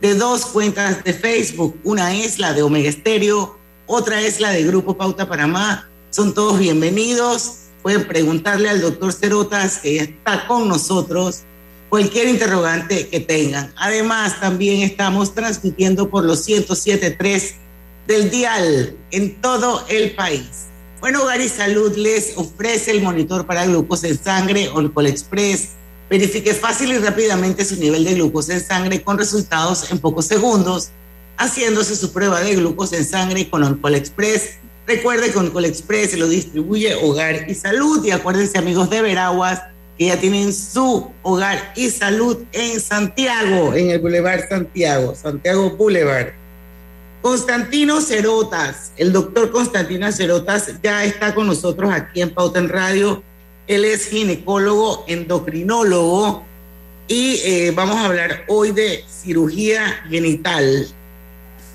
de 0.00 0.14
dos 0.14 0.46
cuentas 0.46 1.04
de 1.04 1.12
Facebook. 1.12 1.76
Una 1.84 2.14
es 2.14 2.38
la 2.38 2.54
de 2.54 2.62
Omega 2.62 2.88
Estéreo, 2.88 3.58
otra 3.86 4.22
es 4.22 4.40
la 4.40 4.52
de 4.52 4.62
Grupo 4.62 4.96
Pauta 4.96 5.28
Panamá. 5.28 5.86
Son 6.08 6.32
todos 6.32 6.58
bienvenidos. 6.58 7.64
Pueden 7.82 8.08
preguntarle 8.08 8.70
al 8.70 8.80
doctor 8.80 9.12
Cerotas, 9.12 9.78
que 9.78 9.98
está 9.98 10.46
con 10.46 10.66
nosotros, 10.66 11.42
cualquier 11.90 12.28
interrogante 12.28 13.08
que 13.08 13.20
tengan. 13.20 13.70
Además, 13.76 14.40
también 14.40 14.80
estamos 14.80 15.34
transmitiendo 15.34 16.08
por 16.08 16.24
los 16.24 16.48
107.3 16.48 17.67
del 18.08 18.30
dial 18.30 18.96
en 19.10 19.38
todo 19.42 19.84
el 19.90 20.12
país. 20.12 20.64
Bueno, 20.98 21.22
Hogar 21.22 21.42
y 21.42 21.48
Salud 21.48 21.94
les 21.94 22.32
ofrece 22.36 22.90
el 22.90 23.02
monitor 23.02 23.46
para 23.46 23.66
glucosa 23.66 24.08
en 24.08 24.18
sangre, 24.18 24.70
Oncol 24.70 25.06
Express. 25.06 25.72
Verifique 26.08 26.54
fácil 26.54 26.90
y 26.90 26.98
rápidamente 26.98 27.66
su 27.66 27.76
nivel 27.76 28.04
de 28.04 28.14
glucosa 28.14 28.54
en 28.54 28.64
sangre 28.64 29.02
con 29.02 29.18
resultados 29.18 29.92
en 29.92 29.98
pocos 29.98 30.24
segundos, 30.24 30.88
haciéndose 31.36 31.94
su 31.96 32.10
prueba 32.10 32.40
de 32.40 32.56
glucosa 32.56 32.96
en 32.96 33.04
sangre 33.04 33.50
con 33.50 33.62
Oncol 33.62 33.94
Express. 33.94 34.54
Recuerde 34.86 35.30
que 35.30 35.38
Oncol 35.38 35.66
Express 35.66 36.16
lo 36.16 36.28
distribuye 36.28 36.94
Hogar 36.94 37.44
y 37.46 37.54
Salud. 37.54 38.02
Y 38.06 38.10
acuérdense, 38.10 38.56
amigos 38.56 38.88
de 38.88 39.02
Veraguas, 39.02 39.60
que 39.98 40.06
ya 40.06 40.18
tienen 40.18 40.54
su 40.54 41.10
Hogar 41.22 41.74
y 41.76 41.90
Salud 41.90 42.38
en 42.52 42.80
Santiago, 42.80 43.74
en 43.74 43.90
el 43.90 43.98
Boulevard 43.98 44.48
Santiago, 44.48 45.14
Santiago 45.14 45.76
Boulevard. 45.76 46.37
Constantino 47.22 48.00
Cerotas, 48.00 48.92
el 48.96 49.12
doctor 49.12 49.50
Constantino 49.50 50.10
Cerotas 50.12 50.74
ya 50.82 51.04
está 51.04 51.34
con 51.34 51.48
nosotros 51.48 51.90
aquí 51.92 52.20
en 52.20 52.30
Pauta 52.30 52.60
en 52.60 52.68
Radio. 52.68 53.22
Él 53.66 53.84
es 53.84 54.06
ginecólogo, 54.06 55.04
endocrinólogo 55.08 56.44
y 57.08 57.40
eh, 57.44 57.72
vamos 57.74 57.96
a 57.96 58.04
hablar 58.04 58.44
hoy 58.48 58.70
de 58.70 59.04
cirugía 59.08 60.04
genital, 60.08 60.86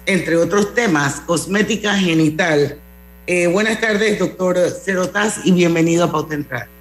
entre 0.05 0.37
otros 0.37 0.73
temas, 0.73 1.19
cosmética 1.21 1.93
genital. 1.97 2.79
Eh, 3.27 3.47
buenas 3.47 3.81
tardes, 3.81 4.19
doctor 4.19 4.57
Cerotas, 4.69 5.41
y 5.43 5.51
bienvenido 5.51 6.05
a 6.05 6.11
Pauta 6.11 6.35
en 6.35 6.47
Radio. 6.49 6.71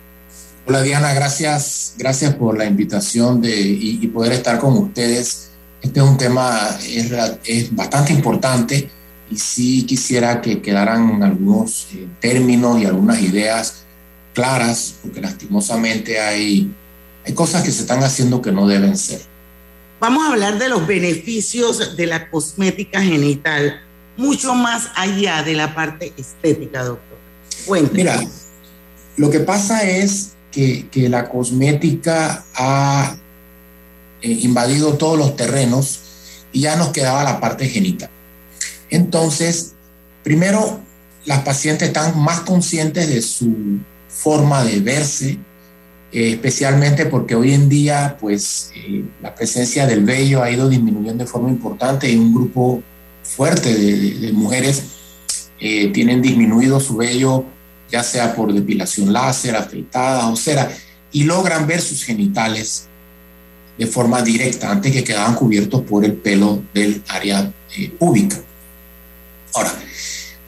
Hola 0.67 0.83
Diana, 0.83 1.13
gracias, 1.13 1.95
gracias 1.99 2.35
por 2.37 2.57
la 2.57 2.65
invitación 2.65 3.41
de, 3.41 3.59
y 3.59 4.07
poder 4.07 4.33
estar 4.33 4.61
con 4.61 4.75
ustedes 4.75 5.52
este 5.83 6.01
es 6.01 6.07
un 6.07 6.17
tema 6.17 6.79
es, 6.87 7.13
es 7.45 7.75
bastante 7.75 8.13
importante 8.13 8.89
y 9.31 9.37
sí 9.37 9.85
quisiera 9.85 10.41
que 10.41 10.61
quedaran 10.61 11.23
algunos 11.23 11.89
eh, 11.95 12.07
términos 12.21 12.81
y 12.81 12.85
algunas 12.85 13.21
ideas 13.21 13.85
claras, 14.35 14.95
porque 15.03 15.21
lastimosamente 15.21 16.21
hay, 16.21 16.73
hay 17.25 17.33
cosas 17.33 17.63
que 17.63 17.71
se 17.71 17.83
están 17.83 18.03
haciendo 18.03 18.41
que 18.41 18.53
no 18.53 18.67
deben 18.67 18.97
ser. 18.97 19.21
Vamos 20.01 20.25
a 20.25 20.33
hablar 20.33 20.59
de 20.59 20.69
los 20.69 20.87
beneficios 20.87 21.97
de 21.97 22.07
la 22.07 22.31
cosmética 22.31 23.01
genital, 23.01 23.81
mucho 24.17 24.55
más 24.55 24.89
allá 24.97 25.43
de 25.43 25.55
la 25.55 25.75
parte 25.75 26.13
estética, 26.17 26.85
doctor. 26.85 27.19
Cuénteme. 27.67 27.99
Mira, 27.99 28.21
lo 29.17 29.31
que 29.31 29.41
pasa 29.41 29.89
es 29.89 30.33
que, 30.51 30.89
que 30.91 31.09
la 31.09 31.29
cosmética 31.29 32.45
ha 32.55 33.17
eh, 34.23 34.39
invadido 34.43 34.95
todos 34.95 35.19
los 35.19 35.35
terrenos 35.35 35.99
y 36.53 36.61
ya 36.61 36.77
nos 36.77 36.91
quedaba 36.91 37.25
la 37.25 37.41
parte 37.41 37.69
genital. 37.69 38.09
Entonces, 38.89 39.73
primero, 40.23 40.81
las 41.25 41.41
pacientes 41.41 41.89
están 41.89 42.17
más 42.21 42.41
conscientes 42.41 43.09
de 43.09 43.21
su 43.21 43.81
forma 44.09 44.63
de 44.63 44.79
verse, 44.79 45.39
eh, 46.13 46.31
especialmente 46.31 47.07
porque 47.07 47.35
hoy 47.35 47.53
en 47.53 47.69
día, 47.69 48.17
pues, 48.21 48.71
eh, 48.77 49.05
la 49.21 49.35
presencia 49.35 49.89
del 49.89 50.05
vello 50.05 50.41
ha 50.41 50.51
ido 50.53 50.69
disminuyendo 50.69 51.25
de 51.25 51.31
forma 51.31 51.49
importante 51.49 52.09
y 52.09 52.17
un 52.17 52.33
grupo 52.33 52.81
fuerte 53.25 53.75
de, 53.75 54.33
mujeres 54.33 54.85
tienen 55.59 56.21
disminuido 56.21 56.81
su 56.81 56.97
vello, 56.97 57.45
ya 57.89 58.03
sea 58.03 58.35
por 58.35 58.53
depilación 58.53 59.13
láser, 59.13 59.55
afeitada 59.55 60.29
o 60.29 60.35
cera, 60.35 60.69
y 61.13 61.23
logran 61.23 61.69
ver 61.69 61.81
sus 61.81 62.03
genitales 62.03 62.89
de 63.79 63.87
forma 63.87 64.23
directa, 64.23 64.71
antes 64.71 64.93
que 64.93 65.05
quedaban 65.05 65.35
cubiertos 65.35 65.83
por 65.83 66.05
el 66.05 66.15
pelo 66.15 66.63
del 66.75 67.03
área 67.09 67.53
eh, 67.77 67.91
pública. 67.91 68.37
Ahora, 69.55 69.73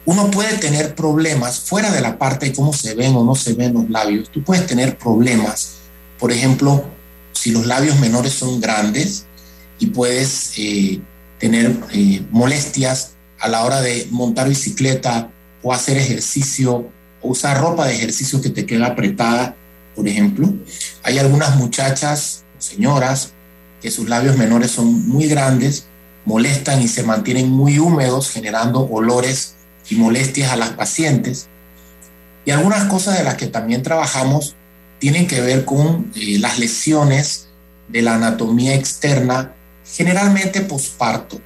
uno 0.05 0.29
puede 0.29 0.57
tener 0.57 0.93
problemas 0.93 1.59
fuera 1.59 1.91
de 1.91 2.01
la 2.01 2.17
parte 2.17 2.47
de 2.47 2.53
cómo 2.53 2.73
se 2.73 2.93
ven 2.93 3.15
o 3.15 3.23
no 3.23 3.35
se 3.35 3.53
ven 3.53 3.73
los 3.73 3.89
labios. 3.89 4.29
Tú 4.29 4.43
puedes 4.43 4.67
tener 4.67 4.97
problemas, 4.97 5.77
por 6.19 6.31
ejemplo, 6.31 6.85
si 7.33 7.51
los 7.51 7.65
labios 7.65 7.99
menores 7.99 8.33
son 8.33 8.61
grandes 8.61 9.25
y 9.79 9.87
puedes 9.87 10.53
eh, 10.57 11.01
tener 11.39 11.75
eh, 11.91 12.23
molestias 12.31 13.11
a 13.39 13.49
la 13.49 13.63
hora 13.63 13.81
de 13.81 14.07
montar 14.11 14.47
bicicleta 14.47 15.29
o 15.61 15.73
hacer 15.73 15.97
ejercicio 15.97 16.89
o 17.21 17.29
usar 17.29 17.59
ropa 17.59 17.87
de 17.87 17.95
ejercicio 17.95 18.41
que 18.41 18.49
te 18.49 18.65
queda 18.65 18.87
apretada, 18.87 19.55
por 19.95 20.07
ejemplo. 20.07 20.53
Hay 21.03 21.17
algunas 21.17 21.55
muchachas 21.57 22.44
señoras, 22.65 23.33
que 23.81 23.91
sus 23.91 24.09
labios 24.09 24.37
menores 24.37 24.71
son 24.71 25.07
muy 25.07 25.27
grandes, 25.27 25.85
molestan 26.25 26.81
y 26.81 26.87
se 26.87 27.03
mantienen 27.03 27.49
muy 27.49 27.79
húmedos, 27.79 28.31
generando 28.31 28.81
olores 28.81 29.55
y 29.89 29.95
molestias 29.95 30.51
a 30.51 30.55
las 30.55 30.71
pacientes. 30.71 31.47
Y 32.45 32.51
algunas 32.51 32.85
cosas 32.85 33.17
de 33.17 33.23
las 33.23 33.35
que 33.35 33.47
también 33.47 33.83
trabajamos 33.83 34.55
tienen 34.99 35.27
que 35.27 35.41
ver 35.41 35.65
con 35.65 36.11
eh, 36.15 36.37
las 36.39 36.59
lesiones 36.59 37.47
de 37.87 38.01
la 38.01 38.15
anatomía 38.15 38.73
externa, 38.73 39.53
generalmente 39.85 40.61
posparto, 40.61 41.39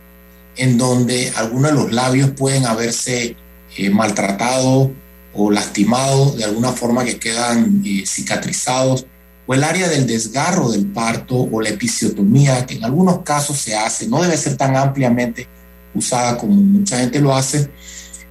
en 0.55 0.77
donde 0.77 1.32
algunos 1.36 1.71
de 1.71 1.77
los 1.77 1.91
labios 1.91 2.32
pueden 2.32 2.65
haberse 2.65 3.36
eh, 3.77 3.89
maltratado 3.89 4.91
o 5.34 5.51
lastimado 5.51 6.32
de 6.32 6.43
alguna 6.43 6.71
forma 6.71 7.03
que 7.03 7.19
quedan 7.19 7.82
eh, 7.86 8.03
cicatrizados 8.05 9.05
o 9.49 9.55
el 9.55 9.63
área 9.63 9.89
del 9.89 10.05
desgarro 10.05 10.69
del 10.69 10.85
parto 10.85 11.35
o 11.51 11.59
la 11.59 11.69
episiotomía, 11.69 12.67
que 12.67 12.75
en 12.75 12.85
algunos 12.85 13.23
casos 13.23 13.57
se 13.57 13.75
hace, 13.75 14.07
no 14.07 14.21
debe 14.21 14.38
ser 14.38 14.55
tan 14.55 14.75
ampliamente 14.75 15.47
usada 15.95 16.38
como 16.38 16.53
mucha 16.53 16.99
gente 16.99 17.19
lo 17.19 17.35
hace, 17.35 17.67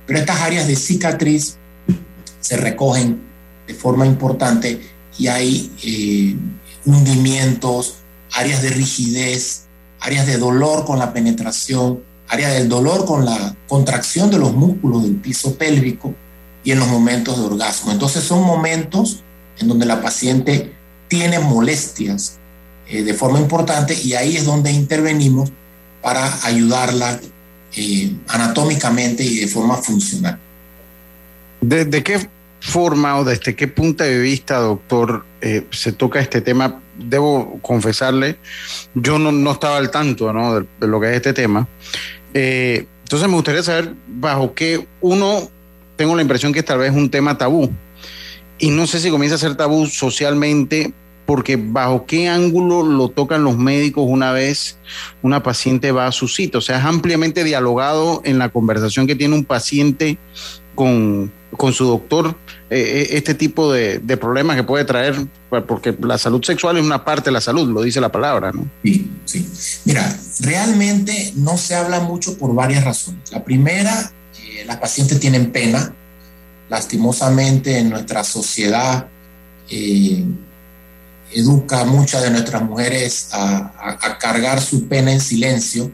pero 0.07 0.20
estas 0.20 0.40
áreas 0.42 0.68
de 0.68 0.76
cicatriz 0.76 1.57
se 2.38 2.57
recogen 2.57 3.20
de 3.66 3.74
forma 3.74 4.07
importante 4.07 4.81
y 5.18 5.26
hay 5.26 5.72
eh, 5.83 6.37
hundimientos, 6.85 7.96
áreas 8.33 8.62
de 8.62 8.70
rigidez, 8.70 9.64
áreas 9.98 10.24
de 10.24 10.37
dolor 10.37 10.85
con 10.85 11.00
la 11.00 11.12
penetración, 11.12 12.00
área 12.28 12.50
del 12.50 12.68
dolor 12.68 13.07
con 13.07 13.24
la 13.24 13.57
contracción 13.66 14.31
de 14.31 14.38
los 14.38 14.52
músculos 14.52 15.02
del 15.02 15.16
piso 15.16 15.57
pélvico 15.57 16.14
y 16.62 16.70
en 16.70 16.78
los 16.78 16.87
momentos 16.87 17.37
de 17.38 17.44
orgasmo. 17.44 17.90
Entonces 17.90 18.22
son 18.22 18.44
momentos 18.44 19.24
en 19.59 19.66
donde 19.66 19.85
la 19.85 20.00
paciente 20.00 20.77
tiene 21.09 21.38
molestias 21.38 22.38
eh, 22.90 23.03
de 23.03 23.14
forma 23.14 23.38
importante 23.38 23.94
y 24.03 24.14
ahí 24.14 24.37
es 24.37 24.44
donde 24.44 24.71
intervenimos 24.71 25.51
para 26.03 26.47
ayudarla 26.47 27.21
eh, 27.77 28.12
anatómicamente 28.29 29.23
y 29.23 29.40
de 29.40 29.49
forma 29.49 29.77
funcional. 29.77 30.38
¿De, 31.61 32.03
qué 32.03 32.29
forma 32.61 33.18
o 33.18 33.25
desde 33.25 33.55
qué 33.55 33.66
punto 33.68 34.05
de 34.05 34.18
vista, 34.18 34.59
doctor, 34.59 35.25
eh, 35.40 35.66
se 35.71 35.92
toca 35.92 36.21
este 36.21 36.40
tema? 36.40 36.81
Debo 36.97 37.59
confesarle, 37.61 38.38
yo 38.94 39.18
no, 39.18 39.53
estaba 39.53 39.77
al 39.77 39.90
tanto 39.90 40.33
¿no? 40.33 40.61
de, 40.61 40.66
lo 40.87 41.01
que 41.01 41.11
es 41.11 41.16
este 41.16 41.33
tema. 41.33 41.68
entonces 42.33 43.29
me 43.29 43.35
gustaría 43.35 43.62
saber 43.62 43.94
bajo 44.07 44.55
qué 44.55 44.87
uno, 45.01 45.51
tengo 45.97 46.14
la 46.16 46.23
impresión 46.23 46.53
que 46.53 46.62
tal 46.62 46.79
vez 46.79 46.90
es 46.90 46.97
un 46.97 47.11
tema 47.11 47.37
tabú. 47.37 47.71
Y 48.59 48.71
no 48.71 48.87
sé 48.87 49.01
si 49.01 49.11
comienza 49.11 49.37
a 49.37 49.38
ser 49.38 49.57
tabú 49.57 49.87
socialmente 49.87 50.92
porque 51.29 51.57
bajo 51.57 52.07
qué 52.07 52.27
ángulo 52.27 52.83
lo 52.83 53.11
tocan 53.11 53.44
los 53.44 53.59
médicos 53.59 54.05
una 54.09 54.33
vez 54.33 54.79
una 55.21 55.42
paciente 55.42 55.92
va 55.92 56.07
a 56.07 56.12
su 56.12 56.27
sitio. 56.27 56.59
O 56.59 56.62
sea, 56.62 56.79
es 56.79 56.85
ampliamente 56.87 57.44
dialogado 57.44 58.23
en 58.25 58.38
la 58.38 58.49
conversación 58.49 59.07
que 59.07 59.14
tiene 59.14 59.35
un 59.35 59.44
paciente 59.44 60.16
con, 60.75 61.31
su 61.73 61.85
doctor 61.85 62.37
eh, 62.71 62.79
eh, 62.79 63.09
este 63.11 63.35
tipo 63.35 63.71
de, 63.71 64.01
problemas 64.16 64.57
que 64.57 64.62
puede 64.62 64.87
traer, 64.87 65.16
pues, 65.51 65.64
porque 65.64 65.94
la 66.01 66.16
salud 66.16 66.42
sexual 66.42 66.79
es 66.79 66.85
una 66.85 67.05
parte 67.05 67.27
de 67.27 67.33
la 67.33 67.42
salud, 67.42 67.68
lo 67.68 67.83
dice 67.83 68.01
la 68.01 68.11
palabra, 68.11 68.53
¿no? 68.53 68.66
Sí, 68.83 69.11
sí. 69.27 69.47
Mira, 69.85 70.18
realmente 70.40 71.33
no 71.37 71.59
se 71.59 71.75
habla 71.75 72.01
mucho 72.01 72.38
por 72.38 72.55
varias 72.55 72.85
razones. 72.85 73.31
La 73.33 73.44
primera, 73.44 74.12
eh, 74.40 74.64
las 74.66 74.79
pacientes 74.79 75.21
tienen 75.21 75.51
pena. 75.51 75.92
Lastimosamente 76.68 77.78
en 77.78 77.90
nuestra 77.90 78.24
sociedad 78.24 79.09
educa 81.33 81.81
a 81.81 81.85
muchas 81.85 82.22
de 82.22 82.31
nuestras 82.31 82.62
mujeres 82.62 83.28
a, 83.33 84.16
cargar 84.18 84.61
su 84.61 84.88
pena 84.88 85.12
en 85.12 85.20
silencio 85.20 85.90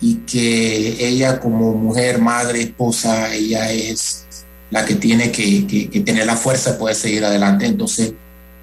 y 0.00 0.16
que 0.16 1.06
ella 1.06 1.40
como 1.40 1.74
mujer, 1.74 2.20
madre, 2.20 2.62
esposa, 2.62 3.32
ella 3.32 3.70
es 3.70 4.26
la 4.70 4.84
que 4.84 4.94
tiene 4.94 5.30
que, 5.30 6.02
tener 6.04 6.26
la 6.26 6.36
fuerza 6.36 6.72
de 6.72 6.78
poder 6.78 6.96
seguir 6.96 7.24
adelante. 7.24 7.66
Entonces, 7.66 8.14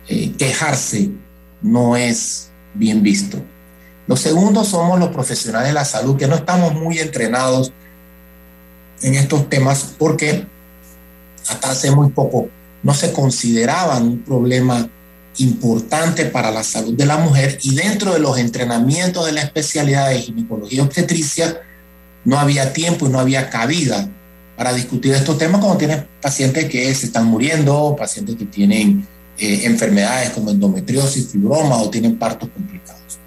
eh, 0.07 0.31
quejarse 0.37 1.11
no 1.61 1.95
es 1.95 2.49
bien 2.73 3.03
visto. 3.03 3.39
Lo 4.07 4.15
segundo 4.15 4.63
somos 4.63 4.99
los 4.99 5.09
profesionales 5.09 5.69
de 5.69 5.73
la 5.73 5.85
salud 5.85 6.17
que 6.17 6.27
no 6.27 6.35
estamos 6.35 6.73
muy 6.73 6.97
entrenados 6.99 7.71
en 9.01 9.15
estos 9.15 9.49
temas 9.49 9.95
porque 9.97 10.47
hasta 11.47 11.71
hace 11.71 11.91
muy 11.91 12.09
poco 12.09 12.49
no 12.83 12.93
se 12.93 13.11
consideraban 13.11 14.03
un 14.03 14.19
problema 14.19 14.89
importante 15.39 16.25
para 16.25 16.51
la 16.51 16.63
salud 16.63 16.93
de 16.93 17.05
la 17.05 17.17
mujer 17.17 17.59
y 17.61 17.75
dentro 17.75 18.13
de 18.13 18.19
los 18.19 18.37
entrenamientos 18.37 19.25
de 19.25 19.33
la 19.33 19.41
especialidad 19.41 20.09
de 20.09 20.19
ginecología 20.19 20.83
obstetricia 20.83 21.61
no 22.25 22.39
había 22.39 22.73
tiempo 22.73 23.05
y 23.05 23.09
no 23.09 23.19
había 23.19 23.49
cabida 23.49 24.09
para 24.55 24.73
discutir 24.73 25.13
estos 25.13 25.37
temas 25.37 25.61
cuando 25.61 25.77
tienes 25.77 26.03
pacientes 26.21 26.65
que 26.65 26.93
se 26.95 27.07
están 27.07 27.25
muriendo, 27.25 27.95
pacientes 27.97 28.35
que 28.35 28.45
tienen 28.45 29.07
eh, 29.37 29.61
enfermedades 29.65 30.31
como 30.31 30.49
endometriosis, 30.49 31.27
fibroma 31.27 31.77
o 31.77 31.89
tienen 31.91 32.17
partos 32.17 32.49
complicados. 32.49 33.19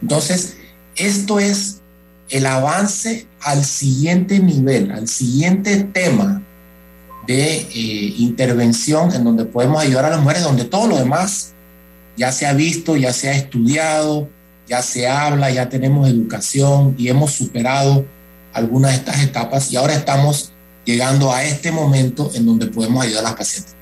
Entonces, 0.00 0.56
esto 0.96 1.38
es 1.38 1.82
el 2.30 2.46
avance 2.46 3.26
al 3.40 3.64
siguiente 3.64 4.38
nivel, 4.38 4.90
al 4.90 5.08
siguiente 5.08 5.84
tema 5.92 6.42
de 7.26 7.56
eh, 7.56 7.68
intervención 8.18 9.14
en 9.14 9.24
donde 9.24 9.44
podemos 9.44 9.82
ayudar 9.82 10.06
a 10.06 10.10
las 10.10 10.20
mujeres, 10.20 10.42
donde 10.42 10.64
todo 10.64 10.88
lo 10.88 10.96
demás 10.96 11.52
ya 12.16 12.32
se 12.32 12.46
ha 12.46 12.52
visto, 12.52 12.96
ya 12.96 13.12
se 13.12 13.28
ha 13.28 13.32
estudiado, 13.32 14.28
ya 14.68 14.82
se 14.82 15.08
habla, 15.08 15.50
ya 15.50 15.68
tenemos 15.68 16.08
educación 16.08 16.94
y 16.98 17.08
hemos 17.08 17.32
superado 17.32 18.04
algunas 18.52 18.92
de 18.92 18.96
estas 18.98 19.22
etapas 19.22 19.72
y 19.72 19.76
ahora 19.76 19.94
estamos 19.94 20.52
llegando 20.84 21.32
a 21.32 21.44
este 21.44 21.70
momento 21.70 22.30
en 22.34 22.46
donde 22.46 22.66
podemos 22.66 23.04
ayudar 23.04 23.20
a 23.20 23.28
las 23.28 23.36
pacientes. 23.36 23.74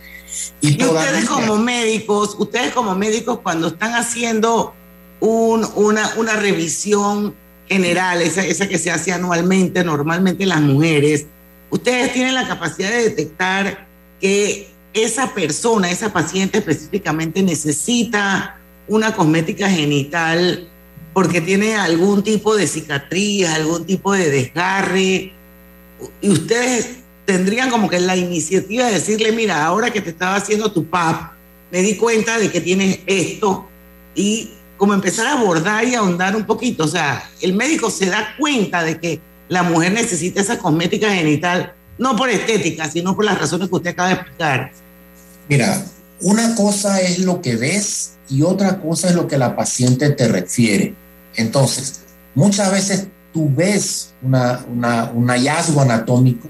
Y, 0.61 0.83
ustedes 0.83 1.24
como 1.24 1.57
médicos, 1.57 2.37
ustedes 2.38 2.72
como 2.72 2.94
médicos 2.94 3.40
cuando 3.42 3.68
están 3.68 3.94
haciendo 3.94 4.74
una, 5.20 6.14
una 6.16 6.37
revisión 6.37 7.35
general, 7.68 8.22
esa, 8.22 8.44
esa 8.44 8.68
que 8.68 8.79
se 8.79 8.90
hace 8.90 9.12
anualmente, 9.12 9.83
normalmente 9.85 10.46
las 10.46 10.61
mujeres, 10.61 11.26
ustedes 11.70 12.12
tienen 12.12 12.35
la 12.35 12.46
capacidad 12.46 12.90
de 12.90 13.04
detectar 13.04 13.87
que 14.20 14.68
esa 14.92 15.33
persona, 15.35 15.90
esa 15.90 16.12
paciente 16.12 16.59
específicamente 16.59 17.42
necesita 17.42 18.59
una 18.88 19.14
cosmética 19.14 19.68
genital 19.68 20.68
porque 21.12 21.40
tiene 21.40 21.74
algún 21.74 22.22
tipo 22.22 22.56
de 22.56 22.66
cicatriz, 22.66 23.48
algún 23.48 23.85
tipo 23.85 24.12
de 24.12 24.30
desgarre, 24.30 25.33
y 26.20 26.30
ustedes 26.30 26.98
tendrían 27.24 27.70
como 27.70 27.88
que 27.88 28.00
la 28.00 28.16
iniciativa 28.16 28.87
de 28.87 28.94
decirle, 28.94 29.33
mira, 29.33 29.64
ahora 29.64 29.90
que 29.90 30.00
te 30.00 30.11
estaba 30.11 30.37
haciendo 30.37 30.72
tu 30.72 30.87
PAP, 30.87 31.33
me 31.70 31.83
di 31.83 31.96
cuenta 31.96 32.38
de 32.38 32.50
que 32.50 32.61
tienes 32.61 33.00
esto, 33.06 33.68
y 34.14 34.50
como 34.76 34.94
empezar 34.94 35.26
a 35.26 35.33
abordar 35.33 35.87
y 35.87 35.94
ahondar 35.94 36.35
un 36.35 36.44
poquito, 36.44 36.85
o 36.85 36.88
sea, 36.88 37.28
el 37.40 37.52
médico 37.52 37.90
se 37.90 38.06
da 38.06 38.35
cuenta 38.38 38.83
de 38.83 38.98
que 38.98 39.20
la 39.51 39.65
mujer 39.65 39.93
necesita 39.93 40.41
esa 40.41 40.59
cosmética 40.59 41.13
genital, 41.13 41.75
no 41.99 42.15
por 42.17 42.31
estética, 42.31 42.89
sino 42.89 43.17
por 43.17 43.25
las 43.25 43.39
razones 43.39 43.69
que 43.69 43.75
usted 43.75 43.91
acaba 43.91 44.09
de 44.11 44.15
explicar. 44.15 44.73
Mira, 45.49 45.85
una 46.21 46.55
cosa 46.55 47.01
es 47.01 47.19
lo 47.19 47.43
que 47.43 47.57
ves 47.57 48.13
y 48.29 48.43
otra 48.43 48.81
cosa 48.81 49.09
es 49.09 49.17
lo 49.17 49.27
que 49.27 49.37
la 49.37 49.57
paciente 49.57 50.11
te 50.11 50.29
refiere. 50.29 50.95
Entonces, 51.35 52.03
muchas 52.37 52.71
veces 52.71 53.09
tú 53.33 53.51
ves 53.53 54.15
una, 54.23 54.65
un 55.13 55.29
hallazgo 55.29 55.81
anatómico 55.81 56.49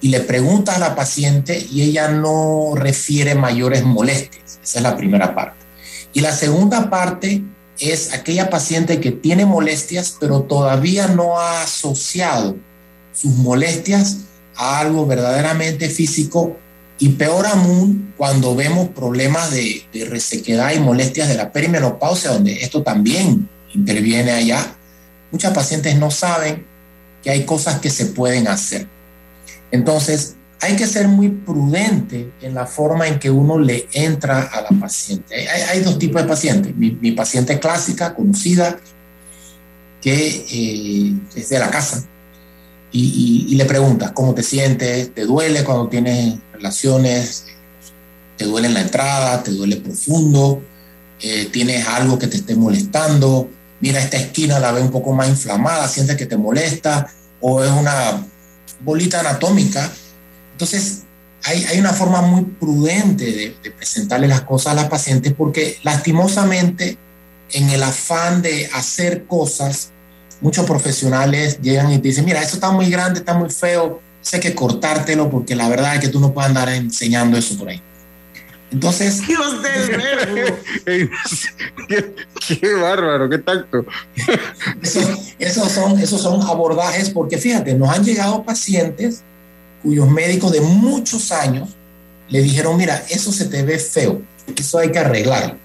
y 0.00 0.08
le 0.08 0.18
preguntas 0.18 0.76
a 0.76 0.80
la 0.80 0.96
paciente 0.96 1.64
y 1.70 1.82
ella 1.82 2.08
no 2.08 2.72
refiere 2.74 3.36
mayores 3.36 3.84
molestias. 3.84 4.58
Esa 4.60 4.78
es 4.80 4.82
la 4.82 4.96
primera 4.96 5.32
parte. 5.32 5.64
Y 6.12 6.20
la 6.20 6.32
segunda 6.32 6.90
parte 6.90 7.40
es 7.90 8.12
aquella 8.12 8.50
paciente 8.50 9.00
que 9.00 9.10
tiene 9.10 9.44
molestias, 9.44 10.16
pero 10.20 10.42
todavía 10.42 11.08
no 11.08 11.40
ha 11.40 11.62
asociado 11.62 12.56
sus 13.12 13.32
molestias 13.32 14.18
a 14.54 14.78
algo 14.80 15.06
verdaderamente 15.06 15.88
físico 15.90 16.56
y 16.98 17.10
peor 17.10 17.46
aún 17.46 18.14
cuando 18.16 18.54
vemos 18.54 18.90
problemas 18.90 19.50
de, 19.50 19.82
resequedad 20.08 20.72
y 20.72 20.78
molestias 20.78 21.28
de 21.28 21.34
la 21.34 21.50
perimenopausia, 21.50 22.30
donde 22.30 22.62
esto 22.62 22.82
también 22.82 23.48
interviene 23.74 24.30
allá. 24.30 24.76
Muchas 25.32 25.52
pacientes 25.52 25.98
no 25.98 26.10
saben 26.10 26.64
que 27.22 27.30
hay 27.30 27.44
cosas 27.44 27.80
que 27.80 27.90
se 27.90 28.06
pueden 28.06 28.46
hacer. 28.46 28.86
Entonces, 29.72 30.36
hay 30.62 30.76
que 30.76 30.86
ser 30.86 31.08
muy 31.08 31.28
prudente 31.28 32.32
en 32.40 32.54
la 32.54 32.66
forma 32.66 33.08
en 33.08 33.18
que 33.18 33.28
uno 33.28 33.58
le 33.58 33.88
entra 33.92 34.42
a 34.42 34.62
la 34.62 34.80
paciente. 34.80 35.48
Hay, 35.48 35.80
dos 35.80 35.98
tipos 35.98 36.22
de 36.22 36.28
pacientes. 36.28 36.76
Mi, 36.76 37.10
paciente 37.10 37.58
clásica, 37.58 38.14
conocida, 38.14 38.78
que 40.00 40.46
eh, 40.48 41.14
es 41.34 41.48
de 41.48 41.58
la 41.58 41.68
casa, 41.68 42.04
y, 42.92 43.54
le 43.56 43.64
preguntas 43.64 44.12
cómo 44.12 44.34
te 44.34 44.44
sientes, 44.44 45.12
te 45.12 45.24
duele 45.24 45.64
cuando 45.64 45.88
tienes 45.88 46.38
relaciones, 46.52 47.46
te 48.36 48.44
duele 48.44 48.68
en 48.68 48.74
la 48.74 48.82
entrada, 48.82 49.42
te 49.42 49.50
duele 49.50 49.76
profundo, 49.76 50.62
eh, 51.20 51.48
tienes 51.50 51.88
algo 51.88 52.18
que 52.20 52.28
te 52.28 52.36
esté 52.36 52.54
molestando, 52.54 53.48
mira 53.80 53.98
esta 53.98 54.16
esquina 54.16 54.60
la 54.60 54.70
ve 54.70 54.80
un 54.80 54.90
poco 54.92 55.12
más 55.12 55.28
inflamada, 55.28 55.88
sientes 55.88 56.16
que 56.16 56.26
te 56.26 56.36
molesta, 56.36 57.12
o 57.40 57.64
es 57.64 57.70
una 57.70 58.24
bolita 58.84 59.20
anatómica 59.20 59.90
entonces, 60.62 61.02
hay, 61.42 61.64
hay 61.64 61.80
una 61.80 61.92
forma 61.92 62.22
muy 62.22 62.44
prudente 62.44 63.24
de, 63.24 63.56
de, 63.64 63.70
presentarle 63.72 64.28
las 64.28 64.42
cosas 64.42 64.72
a 64.72 64.76
las 64.76 64.88
pacientes 64.88 65.34
porque 65.36 65.78
lastimosamente 65.82 66.96
en 67.50 67.68
el 67.70 67.82
afán 67.82 68.42
de 68.42 68.70
hacer 68.72 69.24
cosas, 69.24 69.90
muchos 70.40 70.64
profesionales 70.64 71.60
llegan 71.60 71.90
y 71.90 71.98
te 71.98 72.08
dicen, 72.08 72.24
mira, 72.24 72.40
eso 72.40 72.54
está 72.54 72.70
muy 72.70 72.88
grande, 72.88 73.18
está 73.18 73.34
muy 73.34 73.50
feo, 73.50 74.00
sé 74.20 74.38
que 74.38 74.54
cortártelo 74.54 75.28
porque 75.28 75.56
la 75.56 75.68
verdad 75.68 75.96
es 75.96 76.00
que 76.00 76.08
tú 76.08 76.20
no 76.20 76.32
puedes 76.32 76.48
andar 76.48 76.68
enseñando 76.68 77.36
eso 77.36 77.58
por 77.58 77.68
ahí. 77.68 77.82
Entonces. 78.70 79.26
Dios 79.26 79.62
del 79.62 80.60
qué, 81.88 82.14
qué, 82.46 82.74
bárbaro, 82.74 83.28
qué 83.28 83.38
tacto. 83.38 83.84
esos, 85.40 85.72
son, 85.72 85.98
esos 85.98 86.22
son 86.22 86.40
abordajes, 86.42 87.10
porque 87.10 87.36
fíjate, 87.36 87.74
nos 87.74 87.90
han 87.90 88.04
llegado 88.04 88.44
pacientes 88.44 89.24
cuyos 89.82 90.08
médicos 90.08 90.52
de 90.52 90.60
muchos 90.60 91.32
años 91.32 91.70
le 92.28 92.42
dijeron, 92.42 92.76
mira, 92.76 93.04
eso 93.10 93.32
se 93.32 93.46
te 93.46 93.62
ve 93.62 93.78
feo, 93.78 94.22
eso 94.56 94.78
hay 94.78 94.90
que 94.90 94.98
arreglarlo. 94.98 95.56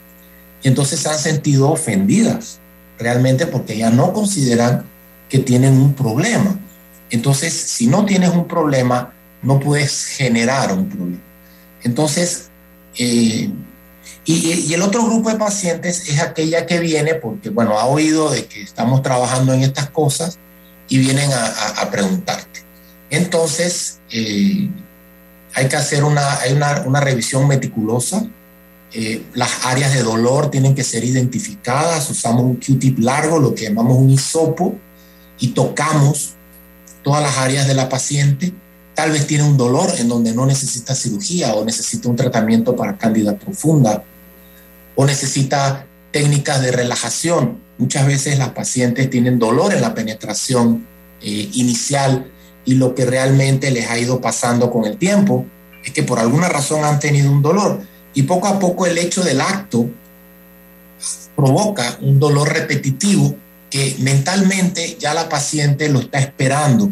Y 0.63 0.67
entonces 0.67 0.99
se 0.99 1.09
han 1.09 1.19
sentido 1.19 1.69
ofendidas 1.69 2.59
realmente 2.99 3.45
porque 3.45 3.77
ya 3.77 3.89
no 3.89 4.11
consideran 4.11 4.85
que 5.29 5.39
tienen 5.39 5.73
un 5.73 5.93
problema. 5.93 6.59
Entonces, 7.09 7.53
si 7.53 7.87
no 7.87 8.05
tienes 8.05 8.31
un 8.31 8.47
problema, 8.47 9.13
no 9.41 9.59
puedes 9.59 10.05
generar 10.05 10.73
un 10.73 10.89
problema. 10.89 11.21
Entonces, 11.83 12.49
eh, 12.97 13.49
y, 14.25 14.73
el 14.73 14.81
otro 14.81 15.05
grupo 15.05 15.29
de 15.29 15.35
pacientes 15.35 16.09
es 16.09 16.19
aquella 16.19 16.65
que 16.65 16.79
viene 16.79 17.15
porque, 17.15 17.49
bueno, 17.49 17.79
ha 17.79 17.85
oído 17.85 18.29
de 18.29 18.45
que 18.45 18.61
estamos 18.61 19.01
trabajando 19.01 19.53
en 19.53 19.61
estas 19.61 19.89
cosas 19.89 20.39
y 20.89 20.97
vienen 20.97 21.29
a 21.31 21.89
preguntarte. 21.91 22.66
Entonces, 23.09 23.99
eh, 24.11 24.69
hay 25.53 25.67
que 25.67 25.75
hacer 25.75 26.03
una, 26.03 26.39
hay 26.39 26.53
una, 26.53 26.83
una 26.85 26.99
revisión 26.99 27.47
meticulosa. 27.47 28.25
Eh, 28.93 29.23
las 29.33 29.65
áreas 29.65 29.93
de 29.93 30.03
dolor 30.03 30.51
tienen 30.51 30.75
que 30.75 30.83
ser 30.83 31.03
identificadas. 31.03 32.09
Usamos 32.09 32.43
un 32.43 32.55
Q-tip 32.55 32.99
largo, 32.99 33.39
lo 33.39 33.55
que 33.55 33.63
llamamos 33.63 33.97
un 33.97 34.09
hisopo, 34.09 34.75
y 35.39 35.49
tocamos 35.49 36.33
todas 37.03 37.21
las 37.21 37.37
áreas 37.37 37.67
de 37.67 37.73
la 37.73 37.89
paciente. 37.89 38.53
Tal 38.93 39.11
vez 39.11 39.27
tiene 39.27 39.43
un 39.43 39.57
dolor 39.57 39.89
en 39.97 40.07
donde 40.07 40.33
no 40.33 40.45
necesita 40.45 40.95
cirugía 40.95 41.53
o 41.53 41.63
necesita 41.63 42.09
un 42.09 42.15
tratamiento 42.15 42.75
para 42.75 42.97
cándida 42.97 43.37
profunda 43.37 44.03
o 44.95 45.05
necesita 45.05 45.85
técnicas 46.11 46.61
de 46.61 46.71
relajación. 46.71 47.59
Muchas 47.77 48.07
veces 48.07 48.39
las 48.39 48.49
pacientes 48.49 49.09
tienen 49.09 49.37
dolor 49.37 49.73
en 49.73 49.81
la 49.81 49.93
penetración 49.93 50.87
eh, 51.21 51.49
inicial 51.53 52.31
y 52.67 52.75
lo 52.75 52.93
que 52.93 53.05
realmente 53.05 53.71
les 53.71 53.89
ha 53.89 53.97
ido 53.97 54.19
pasando 54.19 54.69
con 54.69 54.85
el 54.85 54.97
tiempo 54.97 55.45
es 55.83 55.93
que 55.93 56.03
por 56.03 56.19
alguna 56.19 56.49
razón 56.49 56.83
han 56.83 56.99
tenido 56.99 57.31
un 57.31 57.41
dolor 57.41 57.79
y 58.13 58.23
poco 58.23 58.47
a 58.47 58.59
poco 58.59 58.85
el 58.85 58.97
hecho 58.97 59.23
del 59.23 59.39
acto 59.39 59.89
provoca 61.35 61.97
un 62.01 62.19
dolor 62.19 62.51
repetitivo 62.51 63.35
que 63.69 63.95
mentalmente 63.99 64.97
ya 64.99 65.13
la 65.13 65.29
paciente 65.29 65.87
lo 65.87 65.99
está 66.01 66.19
esperando 66.19 66.89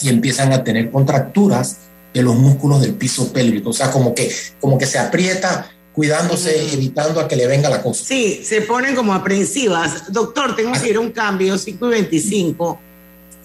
y 0.00 0.08
empiezan 0.08 0.52
a 0.52 0.62
tener 0.62 0.92
contracturas 0.92 1.78
de 2.14 2.22
los 2.22 2.36
músculos 2.36 2.80
del 2.80 2.94
piso 2.94 3.32
pélvico, 3.32 3.70
o 3.70 3.72
sea, 3.72 3.90
como 3.90 4.14
que, 4.14 4.30
como 4.60 4.78
que 4.78 4.86
se 4.86 4.98
aprieta 4.98 5.70
cuidándose, 5.92 6.72
evitando 6.72 7.20
a 7.20 7.26
que 7.26 7.34
le 7.34 7.48
venga 7.48 7.68
la 7.68 7.82
cosa. 7.82 8.04
Sí, 8.04 8.42
se 8.44 8.60
ponen 8.60 8.94
como 8.94 9.12
aprensivas. 9.12 10.12
Doctor, 10.12 10.54
tengo 10.54 10.72
que 10.72 10.88
ir 10.88 10.96
a 10.96 11.00
un 11.00 11.10
cambio, 11.10 11.58
5 11.58 11.86
y 11.86 11.90
25. 11.90 12.80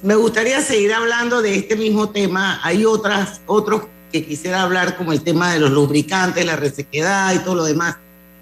Me 0.04 0.16
gustaría 0.16 0.62
seguir 0.62 0.94
hablando 0.94 1.42
de 1.42 1.56
este 1.56 1.78
mismo 1.78 2.10
tema. 2.10 2.60
Hay 2.62 2.84
otras, 2.84 3.40
otros 3.46 3.84
que 4.12 4.26
quisiera 4.26 4.62
hablar, 4.62 4.98
como 4.98 5.14
el 5.14 5.22
tema 5.22 5.54
de 5.54 5.62
los 5.62 5.72
lubricantes, 5.72 6.46
la 6.46 6.58
resequedad 6.58 7.34
y 7.34 7.40
todo 7.40 7.56
lo 7.56 7.64
demás. 7.64 7.96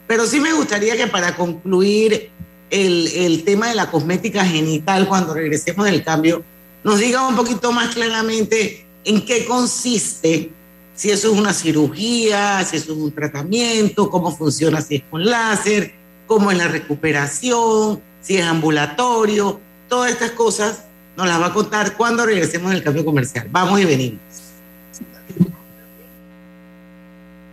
Pero 0.08 0.26
sí 0.26 0.40
me 0.40 0.54
gustaría 0.54 0.98
que 0.98 1.06
para 1.06 1.36
concluir 1.36 2.32
el, 2.72 3.08
el 3.10 3.44
tema 3.44 3.70
de 3.70 3.76
la 3.76 3.92
cosmética 3.92 4.44
genital, 4.44 5.08
cuando 5.08 5.36
regresemos 5.36 5.86
del 5.86 6.04
cambio, 6.04 6.44
nos 6.84 6.98
diga 6.98 7.28
un 7.28 7.36
poquito 7.36 7.72
más 7.72 7.94
claramente 7.94 8.88
en 9.06 9.24
qué 9.24 9.46
consiste, 9.46 10.52
si 10.96 11.12
eso 11.12 11.32
es 11.32 11.40
una 11.40 11.54
cirugía, 11.54 12.66
si 12.66 12.78
eso 12.78 12.94
es 12.94 12.98
un 12.98 13.12
tratamiento, 13.12 14.10
cómo 14.10 14.36
funciona, 14.36 14.82
si 14.82 14.96
es 14.96 15.04
con 15.12 15.24
láser, 15.24 15.94
cómo 16.26 16.50
es 16.50 16.58
la 16.58 16.68
recuperación, 16.68 18.02
si 18.20 18.38
es 18.38 18.46
ambulatorio, 18.46 19.60
todas 19.88 20.12
estas 20.12 20.32
cosas 20.32 20.86
nos 21.18 21.28
las 21.28 21.42
va 21.42 21.48
a 21.48 21.54
contar 21.54 21.96
cuando 21.96 22.26
regresemos 22.26 22.72
del 22.72 22.84
cambio 22.84 23.06
comercial. 23.06 23.48
Vamos 23.52 23.80
y 23.80 23.86
venimos. 23.86 24.51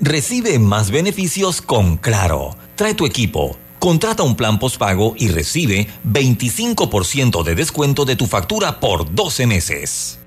Recibe 0.00 0.58
más 0.58 0.90
beneficios 0.90 1.62
con 1.62 1.96
Claro. 1.96 2.56
Trae 2.74 2.94
tu 2.94 3.06
equipo. 3.06 3.56
Contrata 3.78 4.22
un 4.22 4.36
plan 4.36 4.58
postpago 4.58 5.14
y 5.16 5.28
recibe 5.28 5.88
25% 6.06 7.42
de 7.42 7.54
descuento 7.54 8.04
de 8.04 8.16
tu 8.16 8.26
factura 8.26 8.80
por 8.80 9.14
12 9.14 9.46
meses. 9.46 10.18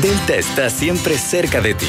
Delta 0.00 0.34
está 0.34 0.70
siempre 0.70 1.18
cerca 1.18 1.60
de 1.60 1.74
ti, 1.74 1.88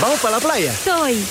¿Vamos 0.00 0.20
para 0.20 0.36
la 0.36 0.40
playa? 0.40 0.74
Soy. 0.84 1.24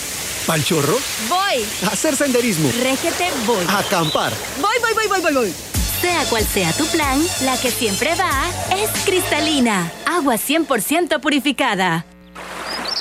¿Pal 0.45 0.63
chorro? 0.63 0.97
Voy. 1.27 1.65
A 1.85 1.93
hacer 1.93 2.15
senderismo. 2.15 2.69
Régete, 2.81 3.29
voy. 3.45 3.65
A 3.67 3.79
acampar. 3.79 4.33
Voy, 4.59 4.75
voy, 4.81 4.93
voy, 4.93 5.07
voy, 5.07 5.21
voy, 5.21 5.33
voy. 5.33 5.53
Sea 6.01 6.23
cual 6.25 6.45
sea 6.45 6.71
tu 6.73 6.85
plan, 6.87 7.21
la 7.41 7.57
que 7.57 7.71
siempre 7.71 8.15
va 8.15 8.45
es 8.75 8.89
cristalina. 9.05 9.91
Agua 10.05 10.35
100% 10.35 11.19
purificada. 11.19 12.05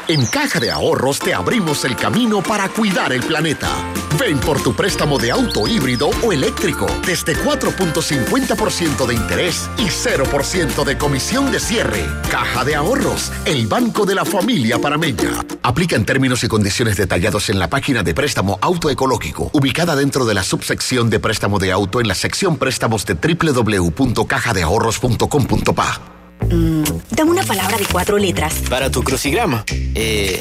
En 0.09 0.27
Caja 0.27 0.59
de 0.59 0.71
Ahorros 0.71 1.19
te 1.19 1.35
abrimos 1.35 1.85
el 1.85 1.95
camino 1.95 2.43
para 2.43 2.69
cuidar 2.69 3.13
el 3.13 3.23
planeta. 3.23 3.69
Ven 4.19 4.39
por 4.41 4.61
tu 4.63 4.75
préstamo 4.75 5.19
de 5.19 5.31
auto 5.31 5.69
híbrido 5.69 6.11
o 6.25 6.33
eléctrico 6.33 6.87
desde 7.07 7.37
4.50% 7.37 9.07
de 9.07 9.15
interés 9.15 9.71
y 9.79 9.85
0% 9.85 10.85
de 10.85 10.99
comisión 10.99 11.53
de 11.53 11.61
cierre. 11.61 12.05
Caja 12.31 12.65
de 12.65 12.75
Ahorros, 12.75 13.31
el 13.45 13.69
banco 13.69 14.07
de 14.07 14.17
la 14.17 14.25
familia 14.25 14.79
parameña. 14.79 15.45
Aplica 15.63 15.95
en 15.95 16.05
términos 16.05 16.43
y 16.43 16.49
condiciones 16.49 16.97
detallados 16.97 17.49
en 17.49 17.59
la 17.59 17.71
página 17.71 18.03
de 18.03 18.15
préstamo 18.15 18.59
autoecológico, 18.61 19.51
ubicada 19.53 19.95
dentro 19.95 20.25
de 20.25 20.35
la 20.35 20.43
subsección 20.43 21.11
de 21.11 21.21
préstamo 21.21 21.59
de 21.59 21.71
auto 21.71 22.01
en 22.01 22.09
la 22.09 22.15
sección 22.15 22.57
préstamos 22.57 23.05
de 23.07 23.15
www.cajadeahorros.com.pa. 23.15 26.01
Mm, 26.51 26.83
dame 27.11 27.31
una 27.31 27.45
palabra 27.45 27.79
de 27.79 27.87
cuatro 27.87 28.19
letras. 28.19 28.63
Para 28.69 28.91
tu 28.91 29.03
crucigrama. 29.03 29.65
Eh, 29.95 30.41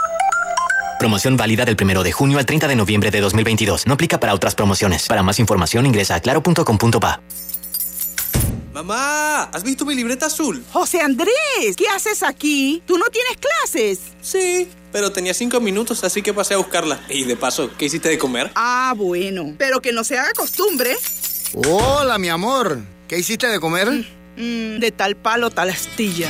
Promoción 1.01 1.35
válida 1.35 1.65
del 1.65 1.75
1 1.81 2.03
de 2.03 2.11
junio 2.11 2.37
al 2.37 2.45
30 2.45 2.67
de 2.67 2.75
noviembre 2.75 3.09
de 3.09 3.21
2022. 3.21 3.87
No 3.87 3.95
aplica 3.95 4.19
para 4.19 4.35
otras 4.35 4.53
promociones. 4.53 5.07
Para 5.07 5.23
más 5.23 5.39
información 5.39 5.87
ingresa 5.87 6.13
a 6.13 6.19
claro.com.pa. 6.19 7.21
Mamá, 8.71 9.45
¿has 9.45 9.63
visto 9.63 9.83
mi 9.83 9.95
libreta 9.95 10.27
azul? 10.27 10.63
José 10.71 11.01
Andrés, 11.01 11.75
¿qué 11.75 11.87
haces 11.87 12.21
aquí? 12.21 12.83
¿Tú 12.85 12.99
no 12.99 13.05
tienes 13.05 13.35
clases? 13.37 13.99
Sí, 14.21 14.69
pero 14.91 15.11
tenía 15.11 15.33
cinco 15.33 15.59
minutos, 15.59 16.03
así 16.03 16.21
que 16.21 16.35
pasé 16.35 16.53
a 16.53 16.57
buscarla. 16.57 16.99
Y 17.09 17.23
de 17.23 17.35
paso, 17.35 17.71
¿qué 17.79 17.85
hiciste 17.85 18.07
de 18.07 18.19
comer? 18.19 18.51
Ah, 18.53 18.93
bueno, 18.95 19.55
pero 19.57 19.81
que 19.81 19.93
no 19.93 20.03
se 20.03 20.19
haga 20.19 20.33
costumbre. 20.33 20.95
Hola, 21.67 22.19
mi 22.19 22.29
amor. 22.29 22.77
¿Qué 23.07 23.17
hiciste 23.17 23.47
de 23.47 23.59
comer? 23.59 23.89
Mm, 24.37 24.77
de 24.77 24.91
tal 24.95 25.15
palo, 25.15 25.49
tal 25.49 25.71
astilla. 25.71 26.29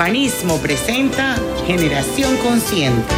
Banismo 0.00 0.56
presenta 0.56 1.36
Generación 1.66 2.34
Consciente. 2.38 3.14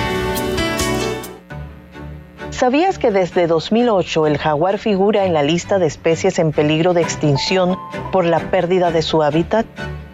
¿Sabías 2.50 2.98
que 2.98 3.12
desde 3.12 3.46
2008 3.46 4.26
el 4.26 4.36
jaguar 4.36 4.78
figura 4.78 5.24
en 5.24 5.32
la 5.32 5.44
lista 5.44 5.78
de 5.78 5.86
especies 5.86 6.40
en 6.40 6.50
peligro 6.50 6.92
de 6.92 7.02
extinción 7.02 7.78
por 8.10 8.24
la 8.24 8.50
pérdida 8.50 8.90
de 8.90 9.02
su 9.02 9.22
hábitat? 9.22 9.64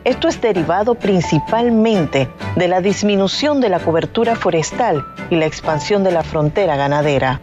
Esto 0.04 0.28
es 0.28 0.42
derivado 0.42 0.94
principalmente 0.94 2.28
de 2.56 2.68
la 2.68 2.82
disminución 2.82 3.62
de 3.62 3.70
la 3.70 3.80
cobertura 3.80 4.36
forestal 4.36 5.06
y 5.30 5.36
la 5.36 5.46
expansión 5.46 6.04
de 6.04 6.12
la 6.12 6.22
frontera 6.22 6.76
ganadera. 6.76 7.40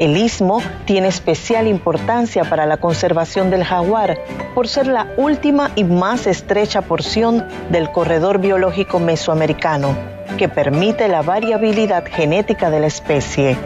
El 0.00 0.16
istmo 0.16 0.62
tiene 0.86 1.08
especial 1.08 1.66
importancia 1.66 2.44
para 2.44 2.64
la 2.64 2.78
conservación 2.78 3.50
del 3.50 3.64
jaguar 3.64 4.16
por 4.54 4.66
ser 4.66 4.86
la 4.86 5.12
última 5.18 5.72
y 5.76 5.84
más 5.84 6.26
estrecha 6.26 6.80
porción 6.80 7.46
del 7.68 7.92
corredor 7.92 8.38
biológico 8.38 8.98
mesoamericano, 8.98 9.94
que 10.38 10.48
permite 10.48 11.06
la 11.06 11.20
variabilidad 11.20 12.02
genética 12.06 12.70
de 12.70 12.80
la 12.80 12.86
especie. 12.86 13.58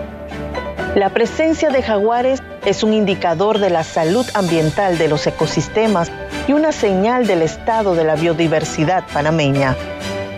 La 0.96 1.10
presencia 1.10 1.70
de 1.70 1.84
jaguares 1.84 2.42
es 2.66 2.82
un 2.82 2.94
indicador 2.94 3.60
de 3.60 3.70
la 3.70 3.84
salud 3.84 4.26
ambiental 4.34 4.98
de 4.98 5.06
los 5.06 5.24
ecosistemas 5.28 6.10
y 6.48 6.52
una 6.52 6.72
señal 6.72 7.28
del 7.28 7.42
estado 7.42 7.94
de 7.94 8.02
la 8.02 8.16
biodiversidad 8.16 9.04
panameña. 9.12 9.76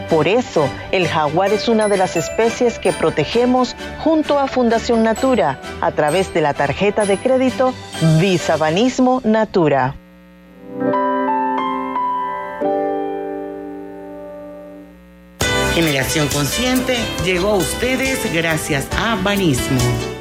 Por 0.09 0.29
eso, 0.29 0.69
el 0.93 1.09
jaguar 1.09 1.53
es 1.53 1.69
una 1.69 1.89
de 1.89 1.97
las 1.97 2.17
especies 2.17 2.79
que 2.79 2.93
protegemos 2.93 3.75
junto 4.05 4.39
a 4.39 4.47
Fundación 4.47 5.03
Natura 5.03 5.61
a 5.81 5.91
través 5.93 6.33
de 6.33 6.41
la 6.41 6.55
tarjeta 6.55 7.05
de 7.05 7.19
crédito 7.19 7.75
Visa 8.21 8.57
Banismo 8.57 9.21
Natura. 9.25 9.95
Generación 15.75 16.29
Consciente 16.29 16.97
llegó 17.23 17.51
a 17.51 17.57
ustedes 17.57 18.33
gracias 18.33 18.89
a 18.97 19.17
Banismo. 19.17 20.16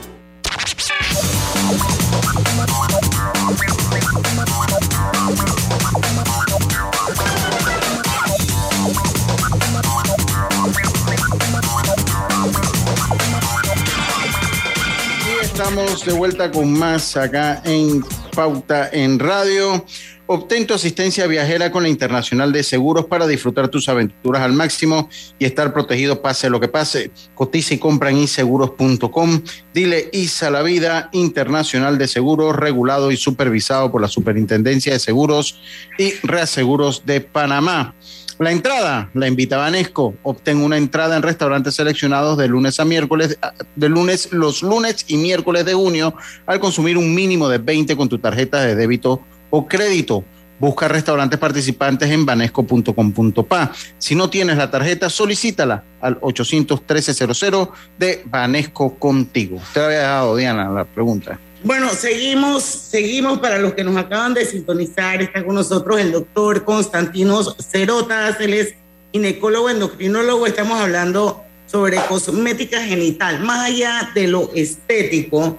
De 15.76 16.14
vuelta 16.14 16.52
con 16.52 16.72
más 16.72 17.18
acá 17.18 17.62
en 17.66 18.02
Pauta 18.34 18.90
en 18.94 19.20
Radio. 19.20 19.86
Obtén 20.26 20.66
tu 20.66 20.74
asistencia 20.74 21.28
viajera 21.28 21.70
con 21.70 21.84
la 21.84 21.90
Internacional 21.90 22.54
de 22.54 22.64
Seguros 22.64 23.08
para 23.08 23.28
disfrutar 23.28 23.68
tus 23.68 23.90
aventuras 23.90 24.42
al 24.42 24.54
máximo 24.54 25.10
y 25.38 25.44
estar 25.44 25.74
protegido 25.74 26.22
pase 26.22 26.50
lo 26.50 26.62
que 26.62 26.70
pase. 26.70 27.12
Cotiza 27.34 27.74
y 27.74 27.78
compra 27.78 28.10
en 28.10 28.20
iseguros.com. 28.20 29.42
Dile 29.74 30.10
ISA 30.14 30.50
la 30.50 30.62
vida 30.62 31.10
Internacional 31.12 31.98
de 31.98 32.08
Seguros, 32.08 32.56
regulado 32.56 33.12
y 33.12 33.18
supervisado 33.18 33.92
por 33.92 34.00
la 34.00 34.08
Superintendencia 34.08 34.94
de 34.94 35.00
Seguros 35.00 35.60
y 35.98 36.14
Reaseguros 36.24 37.06
de 37.06 37.20
Panamá. 37.20 37.94
La 38.38 38.52
entrada 38.52 39.10
la 39.14 39.28
invita 39.28 39.58
Vanesco. 39.58 40.16
Obtén 40.24 40.58
una 40.58 40.78
entrada 40.78 41.16
en 41.16 41.24
restaurantes 41.24 41.76
seleccionados 41.76 42.38
de 42.38 42.50
lunes 42.50 42.80
a 42.80 42.86
miércoles, 42.86 43.40
de 43.76 43.90
lunes, 43.90 44.34
los 44.34 44.62
lunes 44.62 45.06
y 45.08 45.16
miércoles 45.16 45.66
de 45.66 45.74
junio, 45.74 46.14
al 46.46 46.60
consumir 46.60 46.98
un 46.98 47.16
mínimo 47.16 47.48
de 47.48 47.60
20 47.60 47.96
con 47.96 48.10
tu 48.10 48.20
tarjeta 48.20 48.62
de 48.62 48.76
débito 48.76 49.22
o 49.50 49.66
crédito. 49.68 50.26
Busca 50.60 50.88
restaurantes 50.88 51.38
participantes 51.40 52.10
en 52.10 52.26
banesco.com.pa. 52.26 53.72
Si 53.98 54.16
no 54.16 54.30
tienes 54.30 54.58
la 54.58 54.72
tarjeta, 54.72 55.10
solicítala 55.10 55.84
al 56.02 56.20
813-00 56.22 57.72
de 57.98 58.24
Banesco 58.26 58.96
Contigo. 58.96 59.62
Te 59.74 59.82
había 59.82 60.00
dejado, 60.00 60.36
Diana, 60.36 60.70
la 60.70 60.86
pregunta. 60.86 61.40
Bueno, 61.66 61.90
seguimos, 61.96 62.64
seguimos 62.64 63.40
para 63.40 63.58
los 63.58 63.74
que 63.74 63.84
nos 63.84 63.98
acaban 63.98 64.36
de 64.36 64.46
sintonizar. 64.46 65.20
Está 65.24 65.44
con 65.44 65.56
nosotros 65.56 66.00
el 66.00 66.12
doctor 66.12 66.64
Constantino 66.64 67.42
Cerotas, 67.56 68.40
él 68.40 68.54
es 68.54 68.76
ginecólogo 69.12 69.72
endocrinólogo. 69.72 70.46
Estamos 70.46 70.80
hablando 70.80 71.44
sobre 71.66 71.98
cosmética 72.08 72.84
genital, 72.84 73.40
más 73.40 73.66
allá 73.66 74.12
de 74.14 74.28
lo 74.28 74.52
estético. 74.54 75.58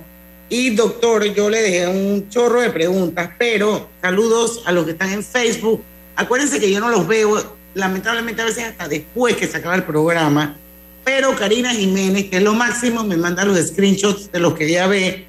Y 0.49 0.77
doctor, 0.77 1.25
yo 1.25 1.51
le 1.51 1.61
dejé 1.61 1.88
un 1.88 2.29
chorro 2.29 2.61
de 2.61 2.71
preguntas, 2.71 3.31
pero 3.37 3.90
saludos 4.01 4.62
a 4.64 4.71
los 4.71 4.85
que 4.85 4.92
están 4.92 5.12
en 5.12 5.25
Facebook. 5.25 5.83
Acuérdense 6.14 6.61
que 6.61 6.71
yo 6.71 6.79
no 6.79 6.88
los 6.88 7.09
veo, 7.09 7.57
lamentablemente 7.75 8.42
a 8.42 8.45
veces 8.45 8.62
hasta 8.62 8.87
después 8.87 9.35
que 9.35 9.49
se 9.49 9.57
acaba 9.57 9.75
el 9.75 9.83
programa. 9.83 10.57
Pero 11.05 11.35
Karina 11.35 11.71
Jiménez, 11.71 12.31
que 12.31 12.37
es 12.37 12.42
lo 12.45 12.55
máximo, 12.55 13.03
me 13.03 13.16
manda 13.16 13.45
los 13.45 13.59
screenshots 13.59 14.31
de 14.31 14.38
los 14.38 14.55
que 14.55 14.71
ya 14.71 14.87
ve 14.87 15.27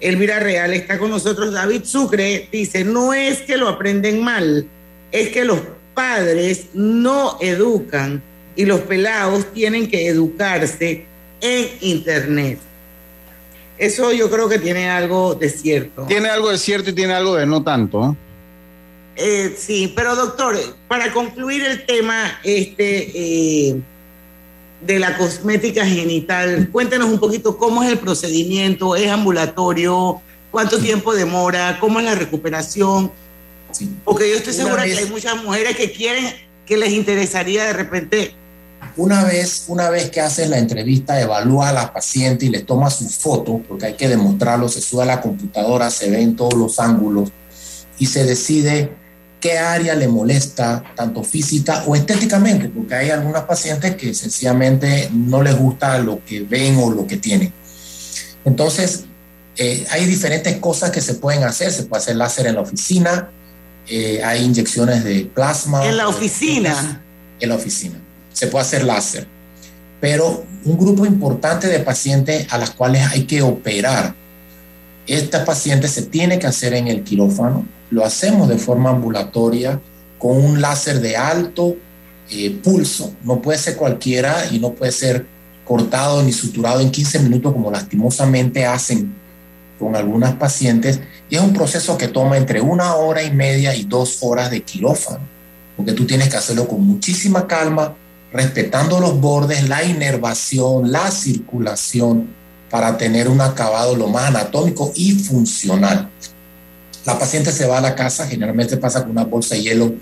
Elvira 0.00 0.38
Real 0.38 0.72
está 0.72 0.98
con 0.98 1.10
nosotros. 1.10 1.52
David 1.52 1.84
Sucre 1.84 2.48
dice, 2.50 2.84
no 2.84 3.12
es 3.12 3.40
que 3.42 3.56
lo 3.56 3.68
aprenden 3.68 4.22
mal, 4.22 4.66
es 5.10 5.28
que 5.30 5.44
los 5.44 5.60
padres 5.94 6.66
no 6.74 7.38
educan 7.40 8.22
y 8.54 8.64
los 8.64 8.80
pelados 8.80 9.52
tienen 9.52 9.88
que 9.88 10.06
educarse 10.06 11.06
en 11.40 11.68
Internet. 11.80 12.58
Eso 13.78 14.12
yo 14.12 14.28
creo 14.28 14.48
que 14.48 14.58
tiene 14.58 14.90
algo 14.90 15.34
de 15.34 15.48
cierto. 15.48 16.04
Tiene 16.06 16.28
algo 16.28 16.50
de 16.50 16.58
cierto 16.58 16.90
y 16.90 16.92
tiene 16.92 17.14
algo 17.14 17.36
de 17.36 17.46
no 17.46 17.62
tanto. 17.62 18.16
Eh, 19.14 19.54
sí, 19.56 19.92
pero 19.94 20.14
doctor, 20.14 20.56
para 20.86 21.12
concluir 21.12 21.64
el 21.64 21.84
tema 21.86 22.38
este, 22.44 23.10
eh, 23.14 23.80
de 24.80 24.98
la 24.98 25.16
cosmética 25.18 25.84
genital, 25.84 26.68
cuéntenos 26.70 27.08
un 27.10 27.18
poquito 27.18 27.56
cómo 27.56 27.82
es 27.82 27.90
el 27.90 27.98
procedimiento, 27.98 28.94
es 28.96 29.10
ambulatorio, 29.10 30.20
cuánto 30.50 30.78
tiempo 30.78 31.14
demora, 31.14 31.78
cómo 31.80 31.98
es 31.98 32.04
la 32.04 32.14
recuperación. 32.14 33.10
Porque 34.04 34.30
yo 34.30 34.36
estoy 34.36 34.54
Una 34.54 34.64
segura 34.64 34.82
vez- 34.84 34.94
que 34.96 35.04
hay 35.04 35.10
muchas 35.10 35.42
mujeres 35.42 35.76
que 35.76 35.92
quieren, 35.92 36.24
que 36.64 36.76
les 36.76 36.92
interesaría 36.92 37.64
de 37.64 37.72
repente 37.72 38.34
Una 38.96 39.24
vez, 39.24 39.64
una 39.68 39.90
vez 39.90 40.10
que 40.10 40.20
haces 40.20 40.48
la 40.48 40.58
entrevista, 40.58 41.20
evalúa 41.20 41.68
a 41.68 41.72
la 41.72 41.92
paciente 41.92 42.46
y 42.46 42.48
le 42.48 42.60
toma 42.62 42.90
su 42.90 43.08
foto, 43.08 43.60
porque 43.68 43.86
hay 43.86 43.94
que 43.94 44.08
demostrarlo, 44.08 44.68
se 44.68 44.80
sube 44.80 45.02
a 45.02 45.06
la 45.06 45.20
computadora, 45.20 45.90
se 45.90 46.10
ven 46.10 46.34
todos 46.36 46.54
los 46.54 46.78
ángulos 46.80 47.30
y 47.98 48.06
se 48.06 48.24
decide 48.24 48.92
qué 49.40 49.58
área 49.58 49.94
le 49.94 50.08
molesta, 50.08 50.82
tanto 50.96 51.22
física 51.22 51.84
o 51.86 51.94
estéticamente, 51.94 52.68
porque 52.68 52.94
hay 52.94 53.10
algunas 53.10 53.42
pacientes 53.42 53.96
que 53.96 54.14
sencillamente 54.14 55.10
no 55.12 55.42
les 55.42 55.56
gusta 55.56 55.98
lo 55.98 56.24
que 56.24 56.40
ven 56.40 56.76
o 56.76 56.90
lo 56.90 57.06
que 57.06 57.16
tienen. 57.16 57.52
Entonces, 58.44 59.04
eh, 59.56 59.86
hay 59.90 60.06
diferentes 60.06 60.56
cosas 60.58 60.90
que 60.90 61.00
se 61.00 61.14
pueden 61.14 61.42
hacer. 61.42 61.72
Se 61.72 61.82
puede 61.82 62.02
hacer 62.02 62.16
láser 62.16 62.46
en 62.46 62.54
la 62.54 62.60
oficina, 62.60 63.30
eh, 63.88 64.22
hay 64.24 64.44
inyecciones 64.44 65.04
de 65.04 65.30
plasma. 65.34 65.86
en 65.86 65.96
la 65.96 66.08
oficina. 66.08 67.02
En 67.40 67.48
la 67.48 67.56
oficina. 67.56 68.00
Se 68.32 68.46
puede 68.46 68.64
hacer 68.64 68.84
láser. 68.84 69.26
Pero 70.00 70.44
un 70.64 70.78
grupo 70.78 71.06
importante 71.06 71.66
de 71.66 71.80
pacientes 71.80 72.46
a 72.50 72.58
las 72.58 72.70
cuales 72.70 73.06
hay 73.06 73.24
que 73.24 73.42
operar. 73.42 74.14
Esta 75.06 75.44
paciente 75.44 75.88
se 75.88 76.02
tiene 76.02 76.38
que 76.38 76.46
hacer 76.46 76.74
en 76.74 76.86
el 76.86 77.02
quirófano. 77.02 77.66
Lo 77.90 78.04
hacemos 78.04 78.48
de 78.48 78.58
forma 78.58 78.90
ambulatoria 78.90 79.80
con 80.18 80.36
un 80.36 80.60
láser 80.60 81.00
de 81.00 81.16
alto 81.16 81.76
eh, 82.30 82.50
pulso. 82.62 83.14
No 83.22 83.40
puede 83.40 83.58
ser 83.58 83.76
cualquiera 83.76 84.46
y 84.50 84.58
no 84.58 84.72
puede 84.72 84.92
ser 84.92 85.26
cortado 85.64 86.22
ni 86.22 86.32
suturado 86.32 86.80
en 86.80 86.90
15 86.90 87.20
minutos 87.20 87.52
como 87.52 87.70
lastimosamente 87.70 88.64
hacen 88.64 89.14
con 89.78 89.94
algunas 89.94 90.34
pacientes 90.34 91.00
y 91.30 91.36
es 91.36 91.42
un 91.42 91.52
proceso 91.52 91.96
que 91.96 92.08
toma 92.08 92.36
entre 92.36 92.60
una 92.60 92.94
hora 92.96 93.22
y 93.22 93.30
media 93.30 93.74
y 93.74 93.84
dos 93.84 94.18
horas 94.22 94.50
de 94.50 94.62
quirófano, 94.62 95.20
porque 95.76 95.92
tú 95.92 96.06
tienes 96.06 96.28
que 96.28 96.36
hacerlo 96.36 96.66
con 96.66 96.84
muchísima 96.84 97.46
calma, 97.46 97.94
respetando 98.32 98.98
los 98.98 99.20
bordes, 99.20 99.68
la 99.68 99.84
inervación, 99.84 100.90
la 100.90 101.10
circulación, 101.10 102.34
para 102.70 102.96
tener 102.98 103.28
un 103.28 103.40
acabado 103.40 103.94
lo 103.94 104.08
más 104.08 104.28
anatómico 104.28 104.92
y 104.94 105.12
funcional. 105.12 106.10
La 107.08 107.18
paciente 107.18 107.52
se 107.52 107.66
va 107.66 107.78
a 107.78 107.80
la 107.80 107.94
casa, 107.94 108.26
generalmente 108.26 108.76
pasa 108.76 109.00
con 109.00 109.12
una 109.12 109.24
bolsa 109.24 109.54
de 109.54 109.62
hielo 109.62 109.94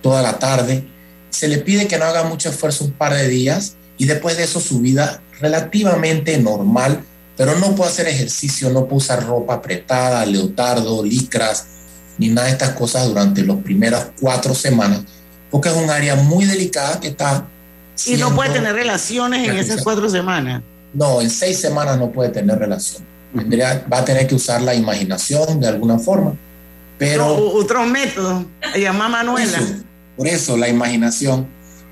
toda 0.00 0.22
la 0.22 0.38
tarde, 0.38 0.88
se 1.28 1.48
le 1.48 1.58
pide 1.58 1.86
que 1.86 1.98
no 1.98 2.06
haga 2.06 2.22
mucho 2.22 2.48
esfuerzo 2.48 2.86
un 2.86 2.92
par 2.92 3.12
de 3.12 3.28
días 3.28 3.76
y 3.98 4.06
después 4.06 4.38
de 4.38 4.44
eso 4.44 4.58
su 4.58 4.80
vida 4.80 5.20
relativamente 5.38 6.38
normal, 6.38 7.04
pero 7.36 7.58
no 7.58 7.74
puede 7.74 7.90
hacer 7.90 8.08
ejercicio, 8.08 8.70
no 8.70 8.86
puede 8.86 8.96
usar 8.96 9.26
ropa 9.26 9.52
apretada, 9.52 10.24
leotardo, 10.24 11.04
licras, 11.04 11.66
ni 12.16 12.30
nada 12.30 12.46
de 12.46 12.54
estas 12.54 12.70
cosas 12.70 13.06
durante 13.06 13.44
las 13.44 13.58
primeras 13.58 14.12
cuatro 14.18 14.54
semanas, 14.54 15.02
porque 15.50 15.68
es 15.68 15.74
un 15.74 15.90
área 15.90 16.14
muy 16.14 16.46
delicada 16.46 16.98
que 16.98 17.08
está... 17.08 17.46
Y 18.06 18.16
no 18.16 18.34
puede 18.34 18.54
tener 18.54 18.74
relaciones 18.74 19.46
en 19.46 19.58
esas 19.58 19.82
cuatro 19.82 20.08
semanas. 20.08 20.62
No, 20.94 21.20
en 21.20 21.28
seis 21.28 21.60
semanas 21.60 21.98
no 21.98 22.10
puede 22.10 22.30
tener 22.30 22.58
relación. 22.58 23.04
va 23.34 23.98
a 23.98 24.04
tener 24.06 24.26
que 24.26 24.34
usar 24.34 24.62
la 24.62 24.74
imaginación 24.74 25.60
de 25.60 25.68
alguna 25.68 25.98
forma. 25.98 26.34
Pero. 26.98 27.26
otro 27.52 27.84
método, 27.86 28.46
llama 28.76 29.08
Manuela. 29.08 29.58
por 30.16 30.26
eso, 30.26 30.56
la 30.56 30.68
imaginación. 30.68 31.46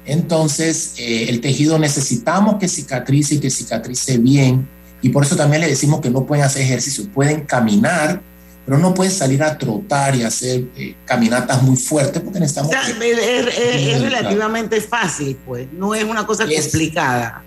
Entonces, 0.06 0.94
eh, 0.98 1.26
el 1.28 1.40
tejido 1.40 1.78
necesitamos 1.78 2.56
que 2.56 2.68
cicatrice 2.68 3.36
y 3.36 3.40
que 3.40 3.50
cicatrice 3.50 4.18
bien. 4.18 4.68
Y 5.00 5.10
por 5.10 5.24
eso 5.24 5.36
también 5.36 5.62
le 5.62 5.68
decimos 5.68 6.00
que 6.00 6.10
no 6.10 6.24
pueden 6.24 6.44
hacer 6.44 6.62
ejercicio, 6.62 7.06
pueden 7.12 7.42
caminar, 7.42 8.22
pero 8.64 8.78
no 8.78 8.94
pueden 8.94 9.12
salir 9.12 9.42
a 9.42 9.56
trotar 9.58 10.16
y 10.16 10.22
hacer 10.22 10.64
eh, 10.76 10.94
caminatas 11.04 11.62
muy 11.62 11.76
fuertes 11.76 12.22
porque 12.22 12.40
necesitamos. 12.40 12.72
es, 12.74 14.00
relativamente 14.00 14.80
fácil, 14.80 15.36
pues, 15.44 15.70
no 15.72 15.94
es 15.94 16.04
una 16.04 16.26
cosa 16.26 16.46
complicada. 16.46 17.42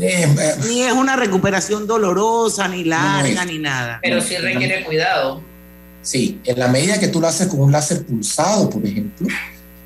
Eh, 0.00 0.26
ni 0.66 0.82
es 0.82 0.92
una 0.92 1.14
recuperación 1.16 1.86
dolorosa, 1.86 2.68
ni 2.68 2.84
larga, 2.84 3.44
ni 3.44 3.58
nada. 3.58 4.00
Pero 4.02 4.22
sí 4.22 4.36
requiere 4.36 4.82
cuidado. 4.84 5.42
Sí, 6.04 6.38
en 6.44 6.58
la 6.58 6.68
medida 6.68 7.00
que 7.00 7.08
tú 7.08 7.18
lo 7.18 7.26
haces 7.26 7.48
con 7.48 7.60
un 7.60 7.72
láser 7.72 8.04
pulsado, 8.04 8.68
por 8.68 8.84
ejemplo, 8.84 9.26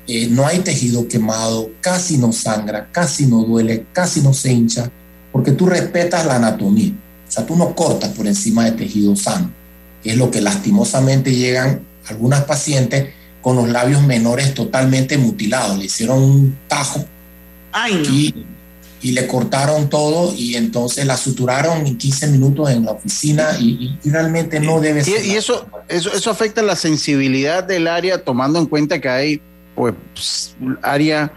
eh, 0.05 0.27
no 0.29 0.45
hay 0.45 0.59
tejido 0.59 1.07
quemado, 1.07 1.71
casi 1.79 2.17
no 2.17 2.33
sangra, 2.33 2.89
casi 2.91 3.25
no 3.25 3.43
duele, 3.43 3.85
casi 3.93 4.21
no 4.21 4.33
se 4.33 4.51
hincha, 4.51 4.91
porque 5.31 5.53
tú 5.53 5.65
respetas 5.65 6.25
la 6.25 6.35
anatomía. 6.35 6.91
O 7.27 7.31
sea, 7.31 7.45
tú 7.45 7.55
no 7.55 7.73
cortas 7.73 8.09
por 8.09 8.27
encima 8.27 8.65
de 8.65 8.71
tejido 8.73 9.15
sano, 9.15 9.49
que 10.03 10.11
es 10.11 10.17
lo 10.17 10.29
que 10.29 10.41
lastimosamente 10.41 11.33
llegan 11.33 11.81
algunas 12.07 12.43
pacientes 12.43 13.13
con 13.41 13.55
los 13.55 13.69
labios 13.69 14.03
menores 14.03 14.53
totalmente 14.53 15.17
mutilados. 15.17 15.77
Le 15.77 15.85
hicieron 15.85 16.21
un 16.21 16.57
tajo 16.67 17.05
Ay, 17.71 17.93
y 18.11 18.45
le 19.01 19.27
cortaron 19.27 19.89
todo 19.89 20.33
y 20.35 20.55
entonces 20.55 21.05
la 21.05 21.17
suturaron 21.17 21.85
en 21.85 21.97
15 21.97 22.27
minutos 22.27 22.69
en 22.69 22.85
la 22.85 22.91
oficina 22.91 23.57
y, 23.59 23.97
realmente 24.05 24.59
no 24.59 24.79
debe 24.79 25.03
ser. 25.03 25.25
Y, 25.25 25.31
eso, 25.31 25.65
eso, 25.87 26.11
eso 26.13 26.29
afecta 26.29 26.61
la 26.61 26.75
sensibilidad 26.75 27.63
del 27.63 27.87
área 27.87 28.23
tomando 28.23 28.59
en 28.59 28.65
cuenta 28.65 28.99
que 28.99 29.09
hay 29.09 29.41
pues 29.75 30.55
área 30.81 31.31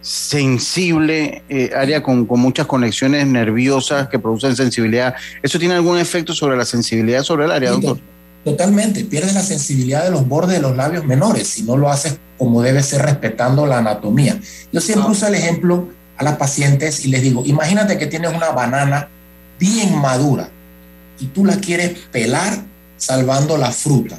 sensible, 0.00 1.42
eh, 1.48 1.70
área 1.74 2.02
con, 2.02 2.26
con, 2.26 2.40
muchas 2.40 2.66
conexiones 2.66 3.26
nerviosas 3.26 4.08
que 4.08 4.18
producen 4.18 4.54
sensibilidad. 4.54 5.14
¿Eso 5.42 5.58
tiene 5.58 5.74
algún 5.74 5.98
efecto 5.98 6.34
sobre 6.34 6.56
la 6.56 6.66
sensibilidad 6.66 7.22
sobre 7.22 7.46
el 7.46 7.52
área, 7.52 7.70
doctor? 7.70 7.98
Totalmente, 8.44 9.04
pierdes 9.04 9.32
la 9.32 9.42
sensibilidad 9.42 10.04
de 10.04 10.10
los 10.10 10.28
bordes 10.28 10.56
de 10.56 10.60
los 10.60 10.76
labios 10.76 11.06
menores 11.06 11.48
si 11.48 11.62
no 11.62 11.78
lo 11.78 11.90
haces 11.90 12.18
como 12.36 12.60
debe 12.60 12.82
ser 12.82 13.00
respetando 13.00 13.66
la 13.66 13.78
anatomía. 13.78 14.38
Yo 14.70 14.82
siempre 14.82 15.10
uso 15.10 15.26
el 15.26 15.36
ejemplo 15.36 15.88
a 16.16 16.24
las 16.24 16.36
pacientes 16.36 17.04
y 17.04 17.08
les 17.08 17.22
digo, 17.22 17.42
imagínate 17.44 17.98
que 17.98 18.06
tienes 18.06 18.32
una 18.34 18.50
banana 18.50 19.08
bien 19.58 19.96
madura 19.98 20.48
y 21.18 21.26
tú 21.26 21.44
la 21.44 21.56
quieres 21.56 21.98
pelar 22.10 22.62
salvando 22.96 23.56
la 23.56 23.72
fruta. 23.72 24.18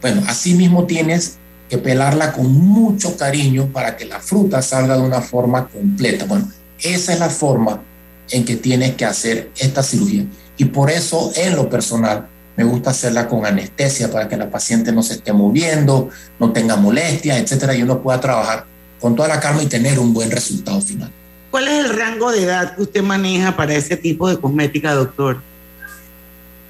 Bueno, 0.00 0.22
así 0.26 0.54
mismo 0.54 0.84
tienes 0.84 1.38
que 1.68 1.78
pelarla 1.78 2.32
con 2.32 2.52
mucho 2.52 3.16
cariño 3.16 3.66
para 3.72 3.96
que 3.96 4.04
la 4.04 4.20
fruta 4.20 4.62
salga 4.62 4.96
de 4.96 5.02
una 5.02 5.20
forma 5.20 5.68
completa. 5.68 6.24
Bueno, 6.26 6.50
esa 6.80 7.12
es 7.12 7.18
la 7.18 7.30
forma 7.30 7.82
en 8.30 8.44
que 8.44 8.56
tienes 8.56 8.94
que 8.94 9.04
hacer 9.04 9.50
esta 9.58 9.82
cirugía. 9.82 10.26
Y 10.56 10.66
por 10.66 10.90
eso, 10.90 11.32
en 11.36 11.56
lo 11.56 11.68
personal, 11.68 12.28
me 12.56 12.64
gusta 12.64 12.90
hacerla 12.90 13.28
con 13.28 13.44
anestesia 13.44 14.10
para 14.10 14.28
que 14.28 14.36
la 14.36 14.50
paciente 14.50 14.92
no 14.92 15.02
se 15.02 15.14
esté 15.14 15.32
moviendo, 15.32 16.08
no 16.38 16.52
tenga 16.52 16.76
molestias, 16.76 17.38
etcétera, 17.38 17.74
y 17.74 17.82
uno 17.82 18.02
pueda 18.02 18.20
trabajar 18.20 18.64
con 19.00 19.14
toda 19.14 19.28
la 19.28 19.40
calma 19.40 19.62
y 19.62 19.66
tener 19.66 19.98
un 19.98 20.14
buen 20.14 20.30
resultado 20.30 20.80
final. 20.80 21.12
¿Cuál 21.56 21.68
es 21.68 21.86
el 21.86 21.96
rango 21.96 22.32
de 22.32 22.42
edad 22.42 22.76
que 22.76 22.82
usted 22.82 23.02
maneja 23.02 23.56
para 23.56 23.74
ese 23.74 23.96
tipo 23.96 24.28
de 24.28 24.38
cosmética, 24.38 24.92
doctor? 24.92 25.40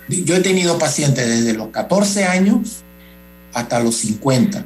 Yo 0.09 0.37
he 0.37 0.39
tenido 0.39 0.78
pacientes 0.78 1.26
desde 1.26 1.55
los 1.55 1.70
14 1.70 2.24
años 2.26 2.84
hasta 3.53 3.80
los 3.80 3.97
50, 3.97 4.64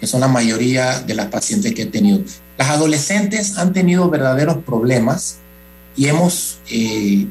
que 0.00 0.08
son 0.08 0.22
la 0.22 0.26
mayoría 0.26 0.98
de 0.98 1.14
las 1.14 1.26
pacientes 1.26 1.72
que 1.72 1.82
he 1.82 1.86
tenido. 1.86 2.18
Las 2.58 2.68
adolescentes 2.68 3.58
han 3.58 3.72
tenido 3.72 4.10
verdaderos 4.10 4.56
problemas 4.56 5.36
y 5.94 6.08
hemos 6.08 6.58
eh, 6.68 7.28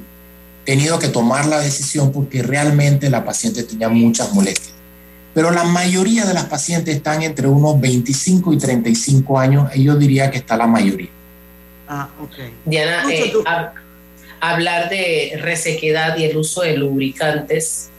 tenido 0.64 0.98
que 0.98 1.10
tomar 1.10 1.46
la 1.46 1.60
decisión 1.60 2.14
porque 2.14 2.42
realmente 2.42 3.10
la 3.10 3.26
paciente 3.26 3.64
tenía 3.64 3.90
muchas 3.90 4.34
molestias. 4.34 4.76
Pero 5.34 5.52
la 5.52 5.66
mayoría 5.66 6.24
de 6.24 6.34
las 6.34 6.46
pacientes 6.46 6.96
están 6.96 7.22
entre 7.22 7.50
unos 7.50 7.82
25 7.82 8.54
y 8.54 8.58
35 8.58 9.38
años 9.38 9.70
y 9.76 9.84
yo 9.84 9.98
diría 9.98 10.32
que 10.32 10.38
está 10.38 10.56
la 10.56 10.68
mayoría. 10.68 11.19
Ah, 11.92 12.08
Diana, 12.66 13.12
eh, 13.12 13.34
hablar 14.40 14.90
de 14.90 15.40
resequedad 15.42 16.16
y 16.18 16.26
el 16.26 16.38
uso 16.38 16.62
de 16.62 16.78
lubricantes. 16.78 17.90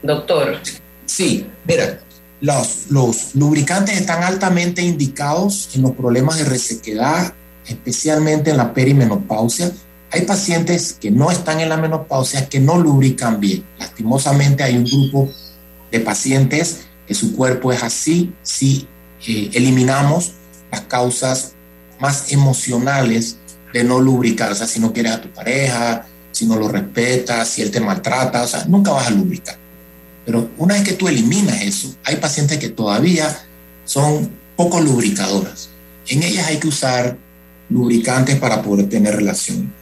Doctor. 0.00 0.60
Sí, 1.04 1.48
mira, 1.66 1.98
los, 2.40 2.86
los 2.90 3.34
lubricantes 3.34 4.00
están 4.00 4.22
altamente 4.22 4.82
indicados 4.82 5.70
en 5.74 5.82
los 5.82 5.92
problemas 5.92 6.38
de 6.38 6.44
resequedad, 6.44 7.34
especialmente 7.66 8.50
en 8.50 8.58
la 8.58 8.72
perimenopausia. 8.72 9.72
Hay 10.12 10.20
pacientes 10.22 10.92
que 10.92 11.10
no 11.10 11.32
están 11.32 11.58
en 11.58 11.70
la 11.70 11.76
menopausia 11.76 12.48
que 12.48 12.60
no 12.60 12.78
lubrican 12.78 13.40
bien. 13.40 13.64
Lastimosamente 13.80 14.62
hay 14.62 14.76
un 14.76 14.84
grupo 14.84 15.28
de 15.90 15.98
pacientes 15.98 16.86
que 17.08 17.14
su 17.14 17.34
cuerpo 17.34 17.72
es 17.72 17.82
así 17.82 18.32
si 18.42 18.86
eh, 19.26 19.50
eliminamos 19.54 20.34
las 20.70 20.82
causas 20.82 21.54
más 22.00 22.32
emocionales 22.32 23.38
de 23.72 23.84
no 23.84 24.00
lubricar, 24.00 24.52
o 24.52 24.54
sea, 24.54 24.66
si 24.66 24.80
no 24.80 24.92
quieres 24.92 25.12
a 25.12 25.20
tu 25.20 25.28
pareja, 25.30 26.06
si 26.30 26.46
no 26.46 26.56
lo 26.56 26.68
respetas, 26.68 27.48
si 27.48 27.62
él 27.62 27.70
te 27.70 27.80
maltrata, 27.80 28.42
o 28.42 28.46
sea, 28.46 28.64
nunca 28.66 28.92
vas 28.92 29.08
a 29.08 29.10
lubricar. 29.10 29.56
Pero 30.24 30.50
una 30.58 30.74
vez 30.74 30.84
que 30.84 30.94
tú 30.94 31.08
eliminas 31.08 31.62
eso, 31.62 31.94
hay 32.04 32.16
pacientes 32.16 32.58
que 32.58 32.70
todavía 32.70 33.36
son 33.84 34.30
poco 34.56 34.80
lubricadoras. 34.80 35.68
En 36.08 36.22
ellas 36.22 36.46
hay 36.48 36.58
que 36.58 36.68
usar 36.68 37.16
lubricantes 37.68 38.36
para 38.36 38.62
poder 38.62 38.88
tener 38.88 39.16
relación. 39.16 39.72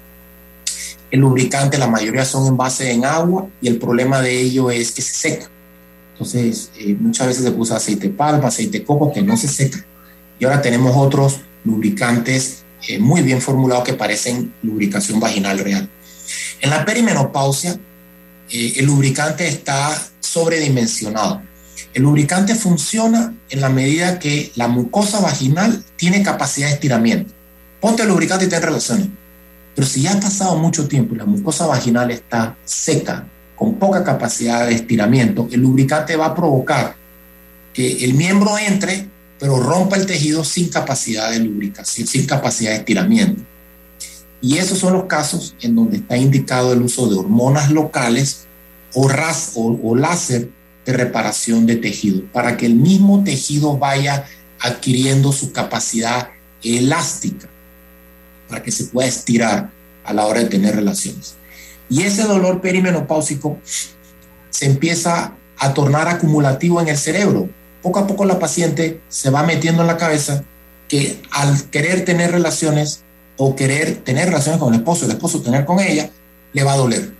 El 1.10 1.20
lubricante, 1.20 1.78
la 1.78 1.86
mayoría 1.86 2.24
son 2.24 2.46
en 2.46 2.56
base 2.56 2.90
en 2.90 3.04
agua 3.04 3.46
y 3.60 3.68
el 3.68 3.78
problema 3.78 4.20
de 4.20 4.40
ello 4.40 4.70
es 4.70 4.92
que 4.92 5.02
se 5.02 5.14
seca. 5.14 5.50
Entonces, 6.12 6.70
eh, 6.78 6.96
muchas 6.98 7.26
veces 7.26 7.44
se 7.44 7.50
usa 7.50 7.76
aceite 7.76 8.08
de 8.08 8.14
palma, 8.14 8.48
aceite 8.48 8.78
de 8.78 8.84
coco 8.84 9.12
que 9.12 9.22
no 9.22 9.36
se 9.36 9.48
seca. 9.48 9.84
Y 10.38 10.44
ahora 10.44 10.62
tenemos 10.62 10.96
otros 10.96 11.40
lubricantes 11.64 12.64
eh, 12.88 12.98
muy 12.98 13.22
bien 13.22 13.40
formulados 13.40 13.84
que 13.84 13.94
parecen 13.94 14.52
lubricación 14.62 15.20
vaginal 15.20 15.58
real. 15.58 15.88
En 16.60 16.70
la 16.70 16.84
perimenopausia, 16.84 17.78
eh, 18.50 18.74
el 18.76 18.86
lubricante 18.86 19.46
está 19.46 19.96
sobredimensionado. 20.20 21.42
El 21.94 22.02
lubricante 22.02 22.54
funciona 22.54 23.34
en 23.50 23.60
la 23.60 23.68
medida 23.68 24.18
que 24.18 24.50
la 24.56 24.68
mucosa 24.68 25.20
vaginal 25.20 25.84
tiene 25.96 26.22
capacidad 26.22 26.68
de 26.68 26.74
estiramiento. 26.74 27.32
Ponte 27.80 28.02
el 28.02 28.08
lubricante 28.08 28.46
y 28.46 28.48
ten 28.48 28.62
relaciones. 28.62 29.08
Pero 29.74 29.86
si 29.86 30.02
ya 30.02 30.12
ha 30.12 30.20
pasado 30.20 30.56
mucho 30.56 30.88
tiempo 30.88 31.14
y 31.14 31.18
la 31.18 31.24
mucosa 31.24 31.66
vaginal 31.66 32.10
está 32.10 32.56
seca, 32.64 33.26
con 33.56 33.74
poca 33.74 34.02
capacidad 34.02 34.66
de 34.66 34.74
estiramiento, 34.74 35.48
el 35.52 35.60
lubricante 35.60 36.16
va 36.16 36.26
a 36.26 36.34
provocar 36.34 36.96
que 37.72 38.04
el 38.04 38.14
miembro 38.14 38.58
entre 38.58 39.08
pero 39.42 39.58
rompa 39.58 39.96
el 39.96 40.06
tejido 40.06 40.44
sin 40.44 40.68
capacidad 40.68 41.32
de 41.32 41.40
lubricación, 41.40 42.06
sin 42.06 42.26
capacidad 42.26 42.70
de 42.70 42.76
estiramiento. 42.76 43.42
Y 44.40 44.58
esos 44.58 44.78
son 44.78 44.92
los 44.92 45.06
casos 45.06 45.56
en 45.60 45.74
donde 45.74 45.96
está 45.96 46.16
indicado 46.16 46.72
el 46.72 46.80
uso 46.80 47.08
de 47.08 47.16
hormonas 47.16 47.72
locales 47.72 48.46
o, 48.94 49.08
ras, 49.08 49.54
o, 49.56 49.96
láser 49.96 50.48
de 50.86 50.92
reparación 50.92 51.66
de 51.66 51.74
tejido, 51.74 52.22
para 52.32 52.56
que 52.56 52.66
el 52.66 52.76
mismo 52.76 53.24
tejido 53.24 53.76
vaya 53.76 54.26
adquiriendo 54.60 55.32
su 55.32 55.50
capacidad 55.50 56.28
elástica, 56.62 57.48
para 58.48 58.62
que 58.62 58.70
se 58.70 58.84
pueda 58.84 59.08
estirar 59.08 59.72
a 60.04 60.12
la 60.12 60.24
hora 60.24 60.38
de 60.38 60.46
tener 60.46 60.76
relaciones. 60.76 61.34
Y 61.88 62.02
ese 62.02 62.22
dolor 62.22 62.60
perimenopáusico 62.60 63.58
se 64.50 64.66
empieza 64.66 65.34
a 65.58 65.74
tornar 65.74 66.06
acumulativo 66.06 66.80
en 66.80 66.86
el 66.86 66.96
cerebro. 66.96 67.50
Poco 67.82 67.98
a 67.98 68.06
poco 68.06 68.24
la 68.24 68.38
paciente 68.38 69.00
se 69.08 69.30
va 69.30 69.42
metiendo 69.42 69.82
en 69.82 69.88
la 69.88 69.96
cabeza 69.96 70.44
que 70.88 71.20
al 71.30 71.70
querer 71.70 72.04
tener 72.04 72.30
relaciones 72.30 73.02
o 73.36 73.56
querer 73.56 73.96
tener 74.04 74.26
relaciones 74.26 74.60
con 74.60 74.72
el 74.72 74.80
esposo, 74.80 75.06
el 75.06 75.12
esposo 75.12 75.42
tener 75.42 75.64
con 75.64 75.80
ella, 75.80 76.10
le 76.52 76.64
va 76.64 76.74
a 76.74 76.76
doler 76.76 77.12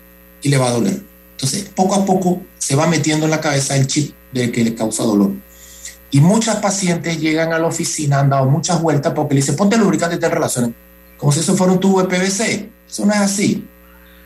y 0.43 0.49
le 0.49 0.59
va 0.59 0.69
a 0.69 0.73
doler. 0.73 1.01
Entonces, 1.33 1.69
poco 1.75 1.95
a 1.95 2.05
poco 2.05 2.43
se 2.59 2.77
va 2.77 2.87
metiendo 2.87 3.25
en 3.25 3.31
la 3.31 3.41
cabeza 3.41 3.77
el 3.77 3.87
chip 3.87 4.15
de 4.33 4.53
que 4.53 4.63
le 4.63 4.75
causa 4.75 5.03
dolor. 5.03 5.33
Y 6.11 6.21
muchas 6.21 6.57
pacientes 6.57 7.19
llegan 7.19 7.53
a 7.53 7.59
la 7.59 7.67
oficina, 7.67 8.21
han 8.21 8.29
dado 8.29 8.49
muchas 8.49 8.81
vueltas 8.81 9.15
porque 9.15 9.35
le 9.35 9.41
dicen, 9.41 9.57
ponte 9.57 9.79
lubricante 9.79 10.17
y 10.17 10.29
relaciones. 10.29 10.73
Como 11.17 11.33
si 11.33 11.41
eso 11.41 11.57
fuera 11.57 11.73
un 11.73 11.81
tubo 11.81 12.03
de 12.03 12.09
PVC. 12.09 12.71
Eso 12.89 13.07
no 13.07 13.13
es 13.13 13.21
así. 13.21 13.67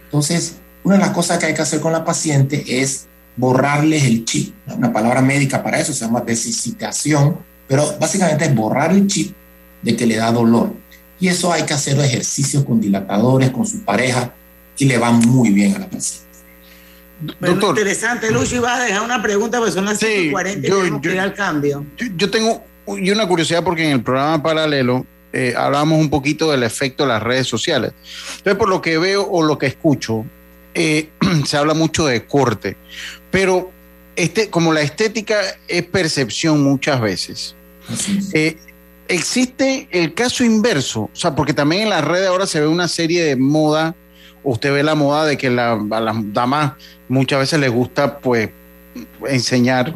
Entonces, 0.04 0.56
una 0.82 0.96
de 0.96 1.00
las 1.02 1.10
cosas 1.10 1.38
que 1.38 1.46
hay 1.46 1.54
que 1.54 1.62
hacer 1.62 1.80
con 1.80 1.92
la 1.92 2.04
paciente 2.04 2.64
es 2.66 3.06
borrarles 3.36 4.04
el 4.04 4.24
chip. 4.24 4.54
Una 4.66 4.92
palabra 4.92 5.20
médica 5.20 5.62
para 5.62 5.80
eso 5.80 5.92
se 5.92 6.04
llama 6.04 6.20
desicitación, 6.20 7.38
pero 7.68 7.96
básicamente 7.98 8.44
es 8.46 8.54
borrar 8.54 8.92
el 8.92 9.06
chip 9.06 9.34
de 9.82 9.96
que 9.96 10.06
le 10.06 10.16
da 10.16 10.32
dolor. 10.32 10.72
Y 11.18 11.28
eso 11.28 11.52
hay 11.52 11.64
que 11.64 11.74
hacer 11.74 11.98
ejercicios 11.98 12.64
con 12.64 12.80
dilatadores, 12.80 13.50
con 13.50 13.66
su 13.66 13.84
pareja, 13.84 14.34
y 14.78 14.84
le 14.84 14.98
va 14.98 15.10
muy 15.10 15.50
bien 15.50 15.74
a 15.76 15.78
la 15.80 15.88
paciente. 15.88 16.26
Doctor, 17.40 17.70
interesante, 17.70 18.30
Lucho, 18.30 18.56
iba 18.56 18.74
a 18.74 18.84
dejar 18.84 19.02
una 19.02 19.22
pregunta, 19.22 19.58
porque 19.58 19.72
son 19.72 19.86
las 19.86 19.98
sí, 19.98 20.30
40 20.30 20.68
yo, 20.68 21.00
yo, 21.00 21.10
ir 21.10 21.20
al 21.20 21.32
cambio. 21.32 21.86
Yo, 22.16 22.30
tengo 22.30 22.62
y 22.88 23.10
una 23.10 23.26
curiosidad 23.26 23.64
porque 23.64 23.84
en 23.84 23.92
el 23.92 24.02
programa 24.02 24.42
paralelo 24.42 25.06
eh, 25.32 25.54
hablamos 25.56 25.98
un 25.98 26.10
poquito 26.10 26.50
del 26.50 26.62
efecto 26.62 27.04
de 27.04 27.08
las 27.10 27.22
redes 27.22 27.46
sociales. 27.46 27.92
Entonces, 28.38 28.56
por 28.56 28.68
lo 28.68 28.82
que 28.82 28.98
veo 28.98 29.26
o 29.26 29.42
lo 29.42 29.56
que 29.56 29.66
escucho, 29.66 30.26
eh, 30.74 31.08
se 31.46 31.56
habla 31.56 31.72
mucho 31.72 32.06
de 32.06 32.26
corte, 32.26 32.76
pero 33.36 33.70
este, 34.16 34.48
como 34.48 34.72
la 34.72 34.80
estética 34.80 35.38
es 35.68 35.82
percepción 35.82 36.62
muchas 36.62 36.98
veces, 37.02 37.54
eh, 38.32 38.56
existe 39.08 39.88
el 39.90 40.14
caso 40.14 40.42
inverso, 40.42 41.02
o 41.02 41.10
sea, 41.12 41.34
porque 41.34 41.52
también 41.52 41.82
en 41.82 41.90
las 41.90 42.02
redes 42.02 42.28
ahora 42.28 42.46
se 42.46 42.62
ve 42.62 42.66
una 42.66 42.88
serie 42.88 43.22
de 43.22 43.36
moda, 43.36 43.94
usted 44.42 44.72
ve 44.72 44.82
la 44.82 44.94
moda 44.94 45.26
de 45.26 45.36
que 45.36 45.50
la, 45.50 45.72
a 45.72 46.00
las 46.00 46.16
damas 46.32 46.72
muchas 47.10 47.40
veces 47.40 47.60
les 47.60 47.70
gusta, 47.70 48.20
pues, 48.20 48.48
enseñar 49.28 49.94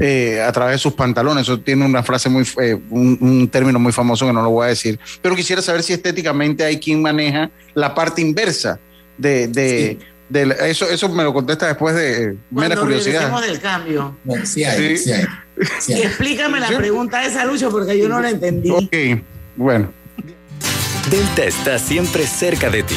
eh, 0.00 0.40
a 0.40 0.50
través 0.50 0.76
de 0.76 0.78
sus 0.78 0.94
pantalones. 0.94 1.42
Eso 1.42 1.60
tiene 1.60 1.84
una 1.84 2.02
frase 2.02 2.30
muy, 2.30 2.44
eh, 2.62 2.80
un, 2.88 3.50
término 3.52 3.78
muy 3.78 3.92
famoso 3.92 4.26
que 4.26 4.32
no 4.32 4.40
lo 4.40 4.48
voy 4.48 4.64
a 4.64 4.68
decir. 4.68 4.98
Pero 5.20 5.36
quisiera 5.36 5.60
saber 5.60 5.82
si 5.82 5.92
estéticamente 5.92 6.64
hay 6.64 6.80
quien 6.80 7.02
maneja 7.02 7.50
la 7.74 7.94
parte 7.94 8.22
inversa 8.22 8.80
de, 9.18 9.46
de, 9.48 9.98
eso, 10.30 10.88
eso 10.88 11.08
me 11.08 11.22
lo 11.22 11.32
contesta 11.32 11.66
después 11.66 11.94
de 11.94 12.36
mera 12.50 12.76
curiosidad. 12.76 13.40
del 13.40 13.60
cambio. 13.60 14.16
sí 14.44 14.64
hay, 14.64 14.96
sí. 14.96 15.12
hay, 15.12 16.02
Explícame 16.02 16.60
la 16.60 16.68
pregunta 16.68 17.24
esa, 17.24 17.44
Lucho, 17.44 17.70
porque 17.70 17.98
yo 17.98 18.08
no 18.08 18.20
la 18.20 18.30
entendí. 18.30 18.70
Ok, 18.70 19.22
bueno. 19.56 19.92
Delta 21.10 21.44
está 21.44 21.78
siempre 21.78 22.26
cerca 22.26 22.68
de 22.68 22.82
ti 22.82 22.96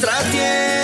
tierra 0.00 0.83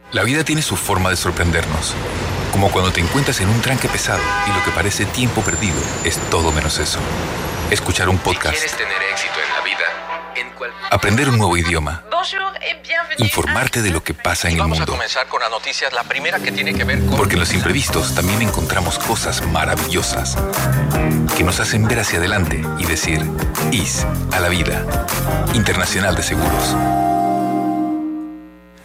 La 0.13 0.23
vida 0.23 0.43
tiene 0.43 0.61
su 0.61 0.75
forma 0.75 1.09
de 1.09 1.15
sorprendernos. 1.15 1.95
Como 2.51 2.69
cuando 2.69 2.91
te 2.91 2.99
encuentras 2.99 3.39
en 3.39 3.47
un 3.47 3.61
tranque 3.61 3.87
pesado 3.87 4.21
y 4.45 4.51
lo 4.51 4.61
que 4.65 4.71
parece 4.71 5.05
tiempo 5.05 5.41
perdido 5.41 5.77
es 6.03 6.17
todo 6.29 6.51
menos 6.51 6.79
eso. 6.79 6.99
Escuchar 7.69 8.09
un 8.09 8.17
podcast. 8.17 8.53
quieres 8.53 8.75
tener 8.75 9.01
éxito 9.09 9.35
en 9.35 9.53
la 9.53 9.61
vida, 9.61 9.85
en 10.35 10.49
cual... 10.51 10.71
Aprender 10.89 11.29
un 11.29 11.37
nuevo 11.37 11.55
idioma. 11.55 12.03
Informarte 13.19 13.81
de 13.81 13.89
lo 13.89 14.03
que 14.03 14.13
pasa 14.13 14.49
en 14.49 14.55
el 14.55 14.63
mundo. 14.63 14.75
Vamos 14.75 14.89
a 14.89 14.91
comenzar 14.91 15.27
con 15.27 15.39
las 15.39 15.49
noticias. 15.49 15.93
La 15.93 16.03
primera 16.03 16.39
que 16.39 16.51
tiene 16.51 16.73
que 16.73 16.83
ver 16.83 16.99
con... 17.05 17.15
Porque 17.15 17.35
en 17.35 17.39
los 17.39 17.53
imprevistos 17.53 18.13
también 18.13 18.41
encontramos 18.41 18.99
cosas 18.99 19.41
maravillosas 19.47 20.37
que 21.37 21.43
nos 21.45 21.61
hacen 21.61 21.87
ver 21.87 22.01
hacia 22.01 22.19
adelante 22.19 22.61
y 22.79 22.85
decir 22.85 23.21
IS 23.71 24.05
a 24.33 24.41
la 24.41 24.49
vida. 24.49 24.85
Internacional 25.53 26.15
de 26.15 26.23
Seguros 26.23 26.75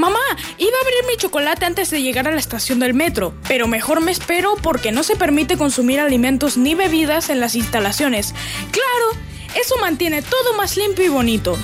Mamá, 0.00 0.18
iba 0.56 0.70
a 0.78 0.80
abrir 0.80 1.04
mi 1.06 1.18
chocolate 1.18 1.66
antes 1.66 1.90
de 1.90 2.00
llegar 2.00 2.26
a 2.26 2.30
la 2.30 2.38
estación 2.38 2.78
del 2.78 2.94
metro, 2.94 3.34
pero 3.46 3.68
mejor 3.68 4.00
me 4.00 4.10
espero 4.10 4.54
porque 4.62 4.92
no 4.92 5.02
se 5.02 5.14
permite 5.14 5.58
consumir 5.58 6.00
alimentos 6.00 6.56
ni 6.56 6.74
bebidas 6.74 7.28
en 7.28 7.38
las 7.38 7.54
instalaciones. 7.54 8.34
Claro, 8.70 9.22
eso 9.60 9.76
mantiene 9.76 10.22
todo 10.22 10.54
más 10.56 10.78
limpio 10.78 11.04
y 11.04 11.08
bonito. 11.08 11.54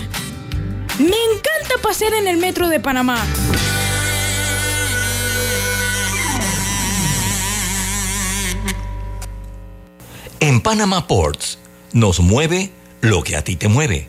Me 0.99 1.07
encanta 1.07 1.81
pasear 1.83 2.13
en 2.13 2.29
el 2.29 2.37
metro 2.37 2.69
de 2.69 2.79
Panamá. 2.79 3.25
En 10.41 10.61
Panama 10.61 11.07
Ports 11.07 11.59
nos 11.95 12.21
mueve 12.21 12.71
lo 13.01 13.23
que 13.23 13.37
a 13.37 13.43
ti 13.43 13.57
te 13.57 13.69
mueve. 13.69 14.09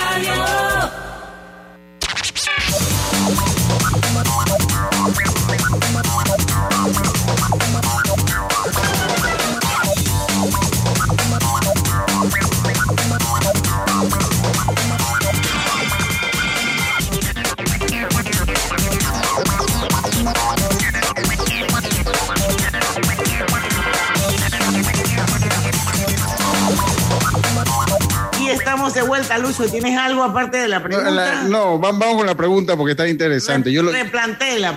Estamos 28.91 28.95
de 28.95 29.01
vuelta, 29.01 29.37
Lucho. 29.37 29.71
¿Tienes 29.71 29.97
algo 29.97 30.23
aparte 30.23 30.57
de 30.57 30.67
la 30.67 30.81
pregunta? 30.83 31.43
No, 31.43 31.79
vamos 31.79 32.15
con 32.15 32.25
la 32.25 32.35
pregunta 32.35 32.75
porque 32.75 32.91
está 32.91 33.07
interesante. 33.07 33.71
yo 33.71 33.83
lo, 33.83 33.91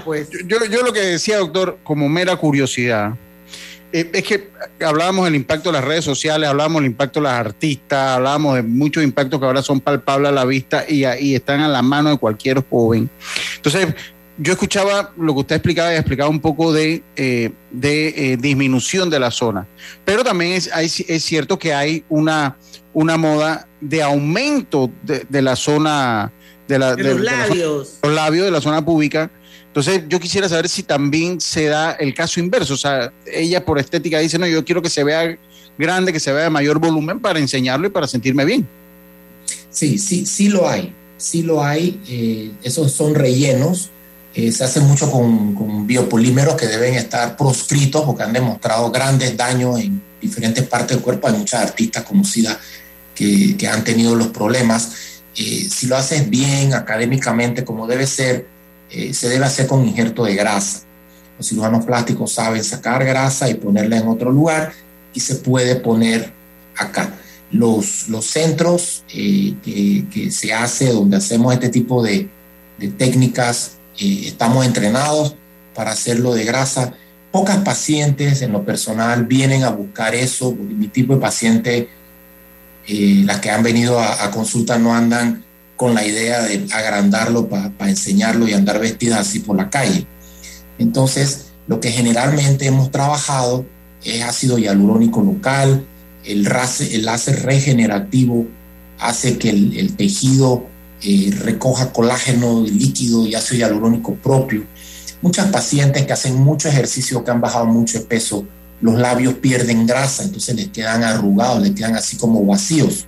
pues. 0.05 0.29
Yo, 0.47 0.65
yo, 0.71 0.83
lo 0.83 0.93
que 0.93 1.01
decía, 1.01 1.39
doctor, 1.39 1.79
como 1.83 2.09
mera 2.09 2.37
curiosidad, 2.37 3.15
eh, 3.93 4.11
es 4.13 4.23
que 4.25 4.51
hablábamos 4.85 5.25
del 5.25 5.35
impacto 5.35 5.71
de 5.71 5.75
las 5.75 5.85
redes 5.85 6.05
sociales, 6.05 6.49
hablábamos 6.49 6.83
del 6.83 6.91
impacto 6.91 7.21
de 7.21 7.25
las 7.25 7.35
artistas, 7.35 8.17
hablábamos 8.17 8.57
de 8.57 8.63
muchos 8.63 9.03
impactos 9.03 9.39
que 9.39 9.47
ahora 9.47 9.63
son 9.63 9.81
palpables 9.81 10.31
a 10.31 10.33
la 10.33 10.45
vista 10.45 10.85
y, 10.89 11.05
y 11.07 11.35
están 11.35 11.61
a 11.61 11.69
la 11.69 11.83
mano 11.83 12.11
de 12.11 12.19
cualquier 12.19 12.65
joven. 12.69 13.09
Entonces, 13.57 13.95
yo 14.37 14.53
escuchaba 14.53 15.13
lo 15.17 15.33
que 15.33 15.41
usted 15.41 15.57
explicaba 15.57 15.93
y 15.93 15.97
explicaba 15.97 16.29
un 16.29 16.41
poco 16.41 16.73
de, 16.73 17.05
eh, 17.15 17.53
de 17.71 18.33
eh, 18.33 18.37
disminución 18.37 19.09
de 19.09 19.21
la 19.21 19.31
zona, 19.31 19.67
pero 20.05 20.25
también 20.25 20.53
es, 20.53 20.69
es 20.75 21.23
cierto 21.23 21.57
que 21.57 21.73
hay 21.73 22.05
una, 22.09 22.57
una 22.95 23.17
moda 23.17 23.69
de 23.81 24.03
aumento 24.03 24.91
de, 25.03 25.43
la 25.43 25.57
zona 25.57 26.33
de, 26.67 26.79
la, 26.79 26.95
los 26.95 27.21
labios. 27.21 27.99
los 28.03 28.13
labios 28.13 28.45
de 28.47 28.51
la 28.51 28.61
zona 28.61 28.85
pública. 28.85 29.31
Entonces, 29.67 30.05
yo 30.09 30.21
quisiera 30.21 30.49
saber 30.49 30.69
si 30.69 30.85
también 30.85 31.41
se 31.41 31.67
da 31.67 31.93
el 31.93 32.15
caso 32.15 32.41
inverso. 32.41 32.75
O 32.75 32.79
sea, 32.79 33.13
ella 33.27 33.65
por 33.65 33.79
estética 33.79 34.21
dice, 34.21 34.39
no, 34.39 34.47
yo 34.47 34.65
quiero 34.65 34.81
que 34.81 34.89
se 34.89 35.03
vea 35.03 35.37
grande, 35.77 36.13
que 36.13 36.21
se 36.21 36.33
vea 36.33 36.45
de 36.45 36.51
mayor 36.51 36.79
volumen 36.79 37.19
para 37.19 37.41
enseñarlo 37.41 37.89
y 37.89 37.91
para 37.91 38.07
sentirme 38.07 38.45
bien. 38.45 38.67
Sí, 39.71 39.99
sí, 39.99 40.25
sí 40.25 40.49
lo 40.49 40.69
hay. 40.69 40.95
Sí 41.17 41.43
lo 41.43 41.65
hay. 41.65 42.01
Eh, 42.09 42.53
esos 42.63 42.93
son 42.93 43.15
rellenos 43.15 43.91
eh, 44.35 44.51
se 44.51 44.65
hace 44.65 44.81
mucho 44.81 45.11
con, 45.11 45.87
biopolímeros 45.87 46.57
que 46.57 46.67
deben 46.67 46.95
estar 46.95 47.37
proscritos 47.37 48.03
porque 48.05 48.25
han 48.25 48.33
demostrado 48.33 48.91
grandes 48.91 49.37
daños 49.37 49.79
en 49.79 50.03
diferentes 50.21 50.67
partes 50.67 50.97
del 50.97 51.01
cuerpo. 51.01 51.29
Hay 51.29 51.35
muchas 51.35 51.63
artistas 51.63 52.03
conocidas 52.03 52.59
que, 53.15 53.57
han 53.69 53.85
tenido 53.85 54.15
los 54.15 54.29
problemas. 54.29 54.93
Eh, 55.37 55.69
si 55.71 55.87
lo 55.87 55.97
haces 55.97 56.29
bien, 56.29 56.75
académicamente, 56.75 57.65
como 57.65 57.87
debe 57.87 58.07
ser, 58.07 58.47
eh, 58.91 59.15
se 59.15 59.29
debe 59.29 59.45
hacer 59.45 59.67
con 59.67 59.87
injerto 59.87 60.25
de 60.25 60.35
grasa. 60.35 60.83
Los 61.39 61.49
cirujanos 61.49 61.85
plásticos 61.85 62.33
saben 62.33 62.63
sacar 62.63 63.05
grasa 63.05 63.51
y 63.51 63.55
ponerla 63.55 63.99
en 63.99 64.09
otro 64.09 64.31
lugar 64.31 64.73
y 65.13 65.21
se 65.21 65.37
puede 65.37 65.77
poner 65.77 66.33
acá. 66.77 67.13
Los, 67.51 68.09
los 68.09 68.27
centros 68.27 69.05
que, 69.09 69.55
que, 70.13 70.31
se 70.31 70.53
hace, 70.53 70.93
donde 70.93 71.17
hacemos 71.17 71.53
este 71.53 71.69
tipo 71.69 72.03
de, 72.03 72.29
de 72.79 72.89
técnicas 72.89 73.79
estamos 73.99 74.67
entrenados 74.67 75.37
para 75.75 75.93
hacerlo 75.93 76.35
de 76.35 76.45
grasa. 76.45 76.95
Pocas 77.31 77.59
pacientes 77.59 78.43
en 78.43 78.53
lo 78.53 78.65
personal 78.65 79.25
vienen 79.25 79.65
a 79.65 79.71
buscar 79.71 80.15
eso, 80.15 80.53
mi 80.53 80.89
tipo 80.89 81.15
de 81.15 81.21
paciente, 81.21 81.89
eh, 82.87 83.23
las 83.25 83.41
que 83.41 83.51
han 83.51 83.63
venido 83.63 84.01
a, 84.01 84.31
consulta 84.31 84.79
no 84.79 84.95
andan 84.95 85.45
con 85.77 85.95
la 85.95 86.07
idea 86.07 86.43
de 86.43 86.67
agrandarlo 86.73 87.49
para 87.49 87.73
enseñarlo 87.89 88.47
y 88.47 88.55
andar 88.55 88.79
vestidas 88.79 89.21
así 89.21 89.41
por 89.41 89.57
la 89.57 89.71
calle. 89.71 90.07
Entonces, 90.79 91.47
lo 91.67 91.81
que 91.81 91.91
generalmente 91.91 92.67
hemos 92.67 92.91
trabajado 92.91 93.65
es 94.05 94.23
ácido 94.23 94.59
hialurónico 94.59 95.23
local, 95.23 95.85
el, 96.25 96.47
el 96.47 97.05
láser 97.05 97.43
regenerativo 97.43 98.47
hace 98.99 99.39
que 99.39 99.51
el, 99.51 99.97
tejido 99.97 100.67
eh, 101.03 101.33
recoja 101.43 101.93
colágeno 101.93 102.63
líquido 102.63 103.27
y 103.27 103.35
ácido 103.35 103.61
hialurónico 103.61 104.15
propio. 104.15 104.65
Muchas 105.23 105.49
pacientes 105.49 106.07
que 106.07 106.13
hacen 106.13 106.37
mucho 106.37 106.69
ejercicio, 106.69 107.25
que 107.25 107.31
han 107.31 107.41
bajado 107.41 107.67
mucho 107.67 108.07
peso, 108.07 108.47
los 108.85 108.99
labios 108.99 109.33
pierden 109.35 109.87
grasa, 109.87 110.25
entonces 110.25 110.55
les 110.55 110.69
quedan 110.69 111.03
arrugados, 111.03 111.63
les 111.63 111.71
quedan 111.71 111.97
así 111.97 112.19
como 112.19 112.45
vacíos. 112.45 113.07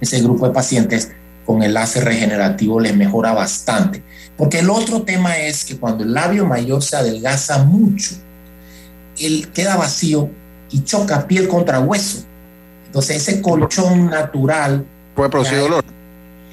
Ese 0.00 0.22
grupo 0.22 0.48
de 0.48 0.54
pacientes 0.54 1.10
con 1.44 1.62
el 1.62 1.74
láser 1.74 2.04
regenerativo 2.04 2.80
les 2.80 2.96
mejora 2.96 3.34
bastante. 3.34 4.02
Porque 4.34 4.60
el 4.60 4.70
otro 4.70 5.02
tema 5.02 5.36
es 5.36 5.62
que 5.66 5.76
cuando 5.76 6.04
el 6.04 6.14
labio 6.14 6.46
mayor 6.46 6.82
se 6.82 6.96
adelgaza 6.96 7.64
mucho, 7.64 8.14
él 9.18 9.50
queda 9.52 9.76
vacío 9.76 10.30
y 10.70 10.84
choca 10.84 11.26
piel 11.26 11.48
contra 11.48 11.80
hueso. 11.80 12.24
Entonces 12.86 13.16
ese 13.16 13.42
colchón 13.42 14.08
natural... 14.08 14.86
Puede 15.14 15.28
producir 15.28 15.58
dolor 15.58 15.84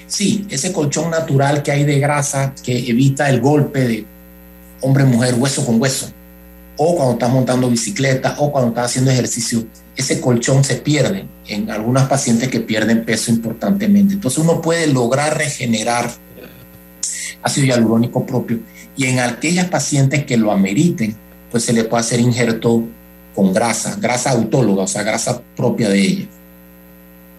sí, 0.08 0.46
ese 0.50 0.74
colchón 0.74 1.10
natural 1.10 1.64
que 1.64 1.72
hay 1.72 1.86
de 1.86 2.00
grasa 2.00 2.54
que 2.64 2.78
evita 2.90 3.30
el 3.30 3.40
golpe 3.40 3.80
de 3.80 4.06
hombre-mujer, 4.82 5.36
hueso 5.38 5.66
con 5.66 5.82
hueso, 5.82 6.12
o 6.78 6.96
cuando 6.96 7.14
estás 7.14 7.32
montando 7.32 7.70
bicicleta, 7.70 8.36
o 8.40 8.52
cuando 8.52 8.70
estás 8.70 8.86
haciendo 8.86 9.12
ejercicio, 9.12 9.66
ese 9.96 10.20
colchón 10.20 10.64
se 10.64 10.76
pierde 10.76 11.28
en 11.48 11.70
algunas 11.70 12.08
pacientes 12.08 12.50
que 12.50 12.60
pierden 12.60 13.06
peso 13.06 13.32
importantemente. 13.32 14.16
Entonces 14.16 14.40
uno 14.40 14.62
puede 14.62 14.88
lograr 14.88 15.38
regenerar 15.38 16.12
ácido 17.42 17.68
hialurónico 17.68 18.26
propio 18.26 18.60
y 18.96 19.06
en 19.06 19.20
aquellas 19.20 19.68
pacientes 19.68 20.26
que 20.26 20.38
lo 20.38 20.52
ameriten, 20.52 21.16
pues 21.52 21.64
se 21.66 21.74
le 21.74 21.84
puede 21.84 22.02
hacer 22.02 22.20
injerto 22.20 22.84
con 23.36 23.54
grasa, 23.54 23.98
grasa 24.00 24.32
autóloga, 24.32 24.84
o 24.84 24.88
sea, 24.88 25.04
grasa 25.04 25.42
propia 25.56 25.90
de 25.90 26.00
ella. 26.00 26.26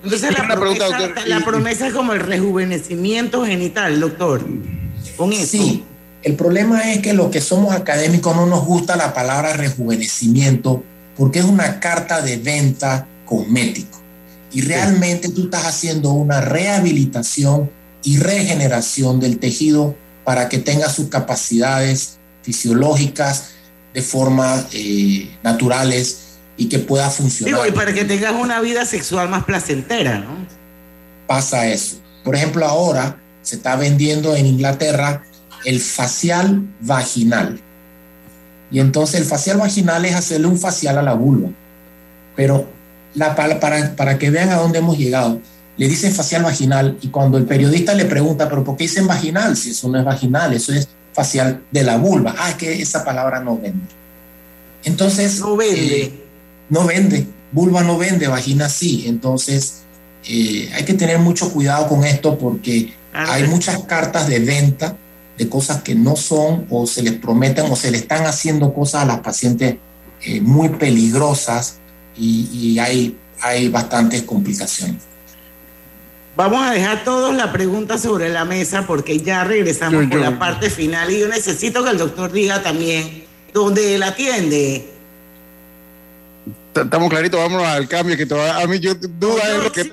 Entonces 0.03 0.33
la 0.37 0.47
promesa, 0.47 1.13
la 1.27 1.41
promesa, 1.41 1.87
es 1.87 1.95
como 1.95 2.13
el 2.13 2.21
rejuvenecimiento 2.21 3.47
genital, 3.47 4.01
doctor. 4.01 4.45
Con 5.17 5.33
eso. 5.33 5.47
Sí, 5.47 5.85
el 6.25 6.37
problema 6.37 6.91
es 6.91 7.01
que 7.01 7.13
los 7.13 7.31
que 7.31 7.43
somos 7.43 7.75
académicos 7.75 8.35
no 8.35 8.47
nos 8.47 8.65
gusta 8.65 8.97
la 8.97 9.13
palabra 9.13 9.53
rejuvenecimiento 9.53 10.83
porque 11.17 11.41
es 11.41 11.45
una 11.45 11.81
carta 11.81 12.23
de 12.23 12.39
venta 12.39 13.07
cosmético. 13.27 14.01
Y 14.51 14.63
realmente 14.63 15.29
tú 15.29 15.45
estás 15.45 15.67
haciendo 15.67 16.13
una 16.13 16.41
rehabilitación 16.41 17.71
y 18.03 18.17
regeneración 18.17 19.21
del 19.21 19.39
tejido 19.39 19.95
para 20.25 20.49
que 20.49 20.59
tenga 20.59 20.89
sus 20.89 21.09
capacidades 21.09 22.19
fisiológicas 22.43 23.51
de 23.93 24.01
forma 24.01 24.67
eh, 24.73 25.31
naturales 25.43 26.21
y 26.57 26.69
que 26.71 26.79
pueda 26.79 27.11
funcionar. 27.11 27.55
Digo, 27.55 27.67
y 27.67 27.73
para 27.73 27.93
que 27.93 28.05
tengas 28.05 28.33
una 28.33 28.61
vida 28.61 28.87
sexual 28.87 29.29
más 29.29 29.45
placentera, 29.45 30.21
¿no? 30.21 30.47
Pasa 31.27 31.67
eso. 31.69 31.97
Por 32.23 32.35
ejemplo, 32.35 32.65
ahora 32.65 33.21
se 33.43 33.57
está 33.57 33.77
vendiendo 33.77 34.35
en 34.35 34.47
Inglaterra 34.47 35.23
el 35.65 35.81
facial 35.81 36.63
vaginal. 36.81 37.61
Y 38.71 38.81
entonces 38.81 39.21
el 39.21 39.27
facial 39.27 39.59
vaginal 39.59 40.05
es 40.05 40.15
hacerle 40.15 40.47
un 40.47 40.59
facial 40.59 40.99
a 40.99 41.03
la 41.03 41.15
vulva. 41.15 41.51
Pero 42.37 42.69
la, 43.15 43.35
para, 43.35 43.61
para, 43.61 43.95
para 43.95 44.19
que 44.19 44.31
vean 44.31 44.51
a 44.51 44.57
dónde 44.57 44.79
hemos 44.79 44.99
llegado, 44.99 45.41
le 45.77 45.89
dicen 45.89 46.13
facial 46.13 46.43
vaginal 46.43 46.99
y 47.01 47.09
cuando 47.09 47.39
el 47.39 47.45
periodista 47.45 47.95
le 47.95 48.05
pregunta, 48.05 48.49
pero 48.49 48.65
¿por 48.65 48.77
qué 48.77 48.85
dicen 48.85 49.07
vaginal? 49.07 49.57
Si 49.57 49.71
eso 49.71 49.89
no 49.89 49.99
es 49.99 50.05
vaginal, 50.05 50.53
eso 50.53 50.73
es 50.73 50.89
facial 51.13 51.63
de 51.71 51.83
la 51.83 51.97
vulva. 51.97 52.35
Ah, 52.39 52.51
es 52.51 52.57
que 52.57 52.81
esa 52.81 53.05
palabra 53.05 53.41
no 53.41 53.57
vende. 53.57 53.87
Entonces... 54.85 55.41
No 55.41 55.57
vende. 55.57 56.03
eh, 56.03 56.21
no 56.69 56.87
vende. 56.87 57.27
Vulva 57.53 57.83
no 57.83 57.99
vende, 57.99 58.27
vagina 58.27 58.69
sí. 58.69 59.05
Entonces 59.07 59.83
eh, 60.27 60.71
hay 60.75 60.85
que 60.85 60.95
tener 60.95 61.19
mucho 61.19 61.53
cuidado 61.53 61.87
con 61.89 62.05
esto 62.05 62.37
porque 62.39 62.93
hay 63.13 63.45
muchas 63.45 63.85
cartas 63.85 64.27
de 64.27 64.41
venta 64.41 64.97
de 65.39 65.49
cosas 65.49 65.83
que 65.83 65.95
no 65.95 66.17
son 66.17 66.67
o 66.71 66.87
se 66.87 67.03
les 67.03 67.15
prometen 67.15 67.67
o 67.71 67.77
se 67.77 67.91
le 67.91 67.99
están 67.99 68.25
haciendo 68.27 68.73
cosas 68.73 69.03
a 69.03 69.07
las 69.07 69.21
pacientes 69.21 69.77
eh, 70.23 70.41
muy 70.41 70.69
peligrosas 70.71 71.79
y, 72.17 72.49
y 72.53 72.79
hay, 72.79 73.17
hay 73.41 73.69
bastantes 73.69 74.23
complicaciones. 74.23 75.03
Vamos 76.37 76.67
a 76.67 76.73
dejar 76.73 77.05
todos 77.05 77.35
la 77.35 77.53
pregunta 77.53 77.97
sobre 77.99 78.29
la 78.29 78.45
mesa 78.45 78.87
porque 78.87 79.21
ya 79.21 79.45
regresamos 79.45 80.03
Yo- 80.05 80.09
con 80.11 80.19
yo- 80.19 80.31
la 80.31 80.39
parte 80.39 80.71
final 80.71 81.11
y 81.13 81.21
yo 81.21 81.29
necesito 81.29 81.85
que 81.85 81.91
el 81.91 81.99
doctor 81.99 82.31
diga 82.33 82.63
también 82.63 83.25
dónde 83.53 83.95
él 83.95 84.03
atiende. 84.03 84.91
Estamos 86.75 87.09
claritos, 87.09 87.39
vámonos 87.41 87.67
al 87.67 87.87
cambio 87.89 88.17
que 88.17 88.27
todavía 88.27 88.63
a 88.63 88.67
mí 88.67 88.81
yo 88.81 88.95
duda 88.95 89.43
es 89.57 89.63
lo 89.65 89.73
que 89.73 89.93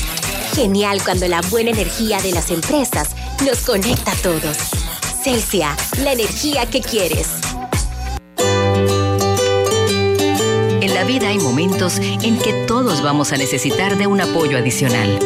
Genial 0.53 1.01
cuando 1.03 1.27
la 1.27 1.41
buena 1.41 1.69
energía 1.69 2.19
de 2.19 2.31
las 2.31 2.51
empresas 2.51 3.15
nos 3.45 3.59
conecta 3.59 4.11
a 4.11 4.15
todos. 4.15 4.57
Celsia, 5.23 5.75
la 6.03 6.11
energía 6.11 6.65
que 6.65 6.81
quieres. 6.81 7.29
En 10.81 10.93
la 10.93 11.03
vida 11.05 11.29
hay 11.29 11.39
momentos 11.39 11.99
en 11.99 12.37
que 12.37 12.53
todos 12.67 13.01
vamos 13.01 13.31
a 13.31 13.37
necesitar 13.37 13.97
de 13.97 14.07
un 14.07 14.19
apoyo 14.19 14.57
adicional. 14.57 15.19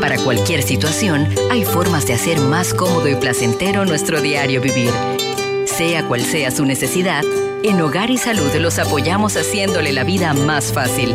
Para 0.00 0.16
cualquier 0.16 0.62
situación, 0.62 1.28
hay 1.50 1.64
formas 1.64 2.06
de 2.06 2.14
hacer 2.14 2.40
más 2.40 2.72
cómodo 2.72 3.06
y 3.08 3.16
placentero 3.16 3.84
nuestro 3.84 4.22
diario 4.22 4.62
vivir. 4.62 4.92
Sea 5.66 6.06
cual 6.08 6.22
sea 6.22 6.50
su 6.50 6.64
necesidad, 6.64 7.22
en 7.62 7.80
Hogar 7.80 8.10
y 8.10 8.18
Salud 8.18 8.54
los 8.54 8.78
apoyamos 8.78 9.36
haciéndole 9.36 9.92
la 9.92 10.04
vida 10.04 10.32
más 10.32 10.72
fácil, 10.72 11.14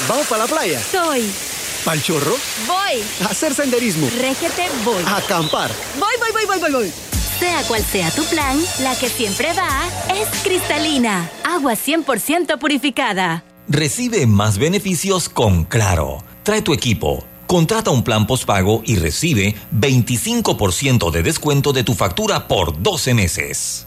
¿Vamos 0.07 0.27
para 0.27 0.43
la 0.43 0.49
playa? 0.49 0.81
Soy. 0.81 1.29
¿Pal 1.83 2.01
chorro? 2.01 2.35
Voy. 2.67 3.03
¿A 3.25 3.31
hacer 3.31 3.53
senderismo? 3.53 4.09
Régete, 4.19 4.67
voy. 4.83 5.03
¿A 5.05 5.17
acampar? 5.17 5.71
Voy, 5.99 6.13
voy, 6.19 6.31
voy, 6.33 6.45
voy, 6.45 6.59
voy, 6.59 6.71
voy. 6.71 6.93
Sea 7.39 7.63
cual 7.63 7.83
sea 7.83 8.11
tu 8.11 8.25
plan, 8.25 8.59
la 8.81 8.95
que 8.97 9.09
siempre 9.09 9.53
va 9.53 9.83
es 10.13 10.27
cristalina. 10.43 11.29
Agua 11.43 11.73
100% 11.73 12.57
purificada. 12.59 13.43
Recibe 13.67 14.25
más 14.27 14.57
beneficios 14.57 15.29
con 15.29 15.65
Claro. 15.65 16.23
Trae 16.43 16.61
tu 16.61 16.73
equipo. 16.73 17.25
Contrata 17.47 17.91
un 17.91 18.03
plan 18.03 18.27
postpago 18.27 18.81
y 18.85 18.97
recibe 18.97 19.55
25% 19.73 21.11
de 21.11 21.23
descuento 21.23 21.73
de 21.73 21.83
tu 21.83 21.93
factura 21.93 22.47
por 22.47 22.81
12 22.81 23.13
meses. 23.13 23.86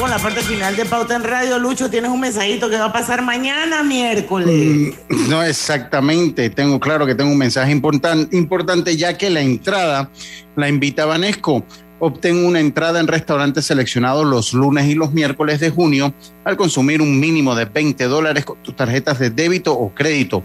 Con 0.00 0.08
la 0.10 0.18
parte 0.18 0.40
final 0.40 0.74
de 0.76 0.86
Pauta 0.86 1.14
en 1.14 1.22
Radio. 1.22 1.58
Lucho, 1.58 1.90
tienes 1.90 2.10
un 2.10 2.18
mensajito 2.20 2.70
que 2.70 2.76
va 2.78 2.86
a 2.86 2.92
pasar 2.92 3.22
mañana 3.22 3.82
miércoles. 3.82 4.94
Mm, 5.08 5.28
No 5.28 5.42
exactamente, 5.44 6.48
tengo 6.50 6.80
claro 6.80 7.04
que 7.06 7.14
tengo 7.14 7.30
un 7.30 7.38
mensaje 7.38 7.70
importan- 7.72 8.28
importante 8.32 8.96
ya 8.96 9.16
que 9.18 9.28
la 9.30 9.40
entrada 9.42 10.10
la 10.56 10.68
invita 10.68 11.04
Vanesco. 11.04 11.64
Obtén 12.00 12.44
una 12.44 12.60
entrada 12.60 12.98
en 12.98 13.06
restaurantes 13.06 13.66
seleccionados 13.66 14.24
los 14.26 14.52
lunes 14.52 14.86
y 14.86 14.94
los 14.94 15.12
miércoles 15.12 15.60
de 15.60 15.70
junio 15.70 16.12
al 16.44 16.56
consumir 16.56 17.00
un 17.00 17.20
mínimo 17.20 17.54
de 17.54 17.66
20 17.66 18.04
dólares 18.04 18.44
con 18.44 18.62
tus 18.62 18.74
tarjetas 18.74 19.18
de 19.18 19.30
débito 19.30 19.72
o 19.74 19.94
crédito. 19.94 20.42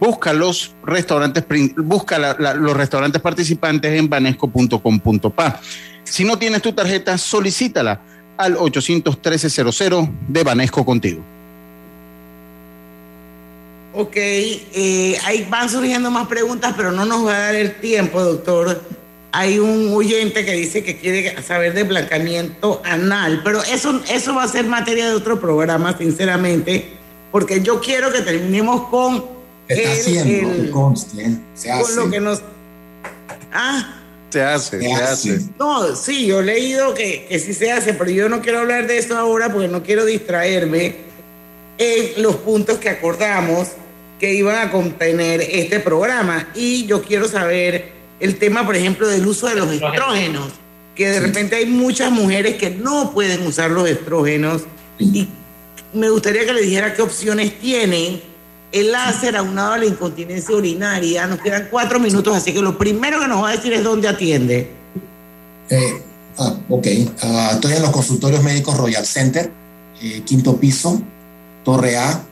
Busca 0.00 0.32
los 0.32 0.74
restaurantes, 0.84 1.44
busca 1.76 2.18
los 2.18 2.76
restaurantes 2.76 3.20
participantes 3.20 3.92
en 3.98 4.08
banesco.com.pa. 4.08 5.60
Si 6.04 6.24
no 6.24 6.38
tienes 6.38 6.62
tu 6.62 6.72
tarjeta, 6.72 7.18
solicítala 7.18 8.00
al 8.38 8.56
813-00 8.56 10.08
de 10.28 10.42
Banesco 10.44 10.84
contigo. 10.84 11.20
Ok, 13.94 14.14
eh, 14.16 15.18
ahí 15.24 15.46
van 15.50 15.68
surgiendo 15.68 16.10
más 16.10 16.28
preguntas, 16.28 16.74
pero 16.76 16.92
no 16.92 17.04
nos 17.04 17.26
va 17.26 17.34
a 17.34 17.38
dar 17.40 17.54
el 17.56 17.74
tiempo, 17.80 18.22
doctor. 18.22 18.80
Hay 19.32 19.58
un 19.58 19.92
oyente 19.92 20.44
que 20.44 20.52
dice 20.52 20.84
que 20.84 20.98
quiere 20.98 21.42
saber 21.42 21.74
de 21.74 21.82
blanqueamiento 21.82 22.80
anal, 22.84 23.40
pero 23.44 23.62
eso, 23.62 24.00
eso 24.10 24.34
va 24.34 24.44
a 24.44 24.48
ser 24.48 24.66
materia 24.66 25.08
de 25.08 25.14
otro 25.14 25.40
programa, 25.40 25.96
sinceramente, 25.98 26.92
porque 27.32 27.60
yo 27.60 27.80
quiero 27.80 28.12
que 28.12 28.20
terminemos 28.20 28.88
con, 28.88 29.24
Se 29.66 29.74
está 29.74 29.92
el- 29.92 29.98
haciendo, 30.00 30.50
el- 30.52 30.64
que 30.66 30.70
conste, 30.70 31.24
¿eh? 31.24 31.38
se 31.54 31.68
con 31.70 31.80
hace. 31.80 31.94
lo 31.96 32.10
que 32.10 32.20
nos... 32.20 32.42
Ah, 33.52 33.97
Se 34.30 34.42
hace, 34.42 34.78
se 34.80 34.92
hace. 34.92 35.40
no, 35.58 35.96
sí, 35.96 36.26
yo 36.26 36.40
he 36.40 36.44
leído 36.44 36.94
que, 36.94 37.26
que 37.26 37.38
sí 37.38 37.54
se 37.54 37.72
hace, 37.72 37.94
pero 37.94 38.10
yo 38.10 38.28
no 38.28 38.42
quiero 38.42 38.58
hablar 38.58 38.86
de 38.86 38.98
eso 38.98 39.16
ahora 39.16 39.50
porque 39.50 39.68
no 39.68 39.82
quiero 39.82 40.04
distraerme 40.04 40.96
en 41.78 42.22
los 42.22 42.36
puntos 42.36 42.78
que 42.78 42.90
acordamos 42.90 43.68
que 44.18 44.34
iban 44.34 44.56
a 44.56 44.70
contener 44.70 45.40
este 45.40 45.80
programa. 45.80 46.48
Y 46.54 46.86
yo 46.86 47.02
quiero 47.02 47.28
saber 47.28 47.92
el 48.20 48.36
tema, 48.36 48.66
por 48.66 48.76
ejemplo, 48.76 49.06
del 49.06 49.26
uso 49.26 49.46
de 49.46 49.54
los 49.56 49.72
estrógenos, 49.72 50.52
que 50.94 51.08
de 51.08 51.20
repente 51.20 51.56
hay 51.56 51.66
muchas 51.66 52.10
mujeres 52.10 52.56
que 52.56 52.70
no 52.70 53.12
pueden 53.12 53.46
usar 53.46 53.70
los 53.70 53.88
estrógenos. 53.88 54.62
Y 54.98 55.28
me 55.94 56.10
gustaría 56.10 56.44
que 56.44 56.52
le 56.52 56.62
dijera 56.62 56.94
qué 56.94 57.02
opciones 57.02 57.58
tienen. 57.60 58.20
El 58.70 58.92
láser 58.92 59.34
aunado 59.36 59.74
a 59.74 59.78
la 59.78 59.86
incontinencia 59.86 60.54
urinaria. 60.54 61.26
Nos 61.26 61.40
quedan 61.40 61.68
cuatro 61.70 61.98
minutos, 61.98 62.36
así 62.36 62.52
que 62.52 62.60
lo 62.60 62.76
primero 62.76 63.18
que 63.20 63.28
nos 63.28 63.42
va 63.42 63.50
a 63.50 63.52
decir 63.52 63.72
es 63.72 63.82
dónde 63.82 64.08
atiende. 64.08 64.70
Eh, 65.70 66.02
ah, 66.38 66.54
ok. 66.68 66.86
Ah, 67.22 67.50
estoy 67.54 67.72
en 67.74 67.82
los 67.82 67.90
consultorios 67.90 68.42
médicos 68.42 68.76
Royal 68.76 69.06
Center, 69.06 69.50
eh, 70.02 70.22
quinto 70.24 70.58
piso, 70.58 71.00
Torre 71.64 71.96
A, 71.96 72.22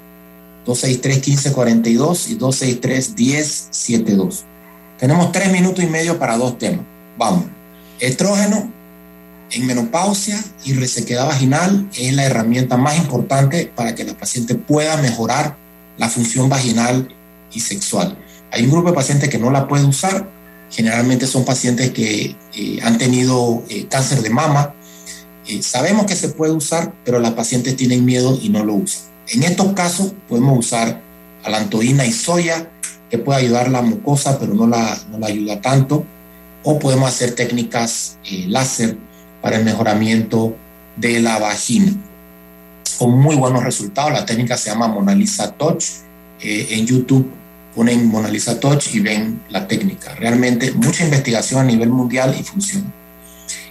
263-1542 0.67 2.29
y 2.29 2.39
263-1072. 2.39 4.43
Tenemos 4.99 5.33
tres 5.33 5.51
minutos 5.53 5.85
y 5.85 5.87
medio 5.87 6.19
para 6.19 6.37
dos 6.37 6.59
temas. 6.59 6.85
Vamos. 7.17 7.45
Estrógeno 8.01 8.71
en 9.51 9.67
menopausia 9.67 10.43
y 10.65 10.75
resequedad 10.75 11.27
vaginal 11.27 11.89
es 11.97 12.13
la 12.15 12.25
herramienta 12.25 12.77
más 12.77 12.99
importante 12.99 13.73
para 13.75 13.95
que 13.95 14.05
la 14.05 14.15
paciente 14.15 14.55
pueda 14.55 14.97
mejorar 14.97 15.57
la 15.99 16.09
función 16.09 16.49
vaginal 16.49 17.09
y 17.53 17.61
sexual. 17.61 18.17
Hay 18.53 18.65
un 18.65 18.71
grupo 18.71 18.89
de 18.89 18.95
pacientes 18.95 19.29
que 19.29 19.39
no 19.39 19.51
la 19.51 19.69
puede 19.69 19.85
usar, 19.85 20.31
generalmente 20.71 21.27
son 21.27 21.45
pacientes 21.45 21.91
que 21.91 22.37
eh, 22.55 22.79
han 22.83 22.99
tenido 22.99 23.63
eh, 23.69 23.87
cáncer 23.89 24.23
de 24.23 24.31
mama. 24.31 24.75
Eh, 25.47 25.63
sabemos 25.63 26.07
que 26.07 26.17
se 26.17 26.31
puede 26.31 26.53
usar, 26.53 26.93
pero 27.05 27.19
las 27.21 27.33
pacientes 27.33 27.77
tienen 27.77 28.05
miedo 28.05 28.39
y 28.41 28.49
no 28.49 28.65
lo 28.65 28.75
usan. 28.75 29.03
En 29.29 29.43
estos 29.43 29.73
casos 29.73 30.13
podemos 30.29 30.59
usar 30.59 31.03
alantoína 31.45 32.05
y 32.05 32.13
soya, 32.13 32.71
que 33.11 33.19
puede 33.19 33.41
ayudar 33.41 33.71
la 33.71 33.83
mucosa, 33.83 34.39
pero 34.39 34.55
no 34.55 34.67
la, 34.67 34.99
no 35.11 35.19
la 35.19 35.29
ayuda 35.29 35.61
tanto. 35.61 36.05
O 36.63 36.79
podemos 36.79 37.09
hacer 37.09 37.35
técnicas 37.35 38.19
eh, 38.25 38.47
láser 38.49 38.97
para 39.43 39.57
el 39.57 39.65
mejoramiento 39.65 40.57
de 40.97 41.21
la 41.21 41.39
vagina, 41.39 41.93
con 42.99 43.19
muy 43.19 43.37
buenos 43.37 43.63
resultados. 43.63 44.13
La 44.13 44.25
técnica 44.25 44.57
se 44.57 44.71
llama 44.71 44.89
Mona 44.89 45.15
Lisa 45.15 45.53
Touch. 45.53 45.85
Eh, 46.41 46.69
en 46.71 46.87
YouTube 46.87 47.31
ponen 47.75 48.07
Mona 48.07 48.29
Lisa 48.29 48.59
Touch 48.59 48.95
y 48.95 49.01
ven 49.01 49.43
la 49.51 49.67
técnica. 49.67 50.15
Realmente 50.15 50.73
mucha 50.73 51.05
investigación 51.05 51.61
a 51.61 51.65
nivel 51.65 51.91
mundial 51.91 52.35
y 52.39 52.43
funciona. 52.43 52.93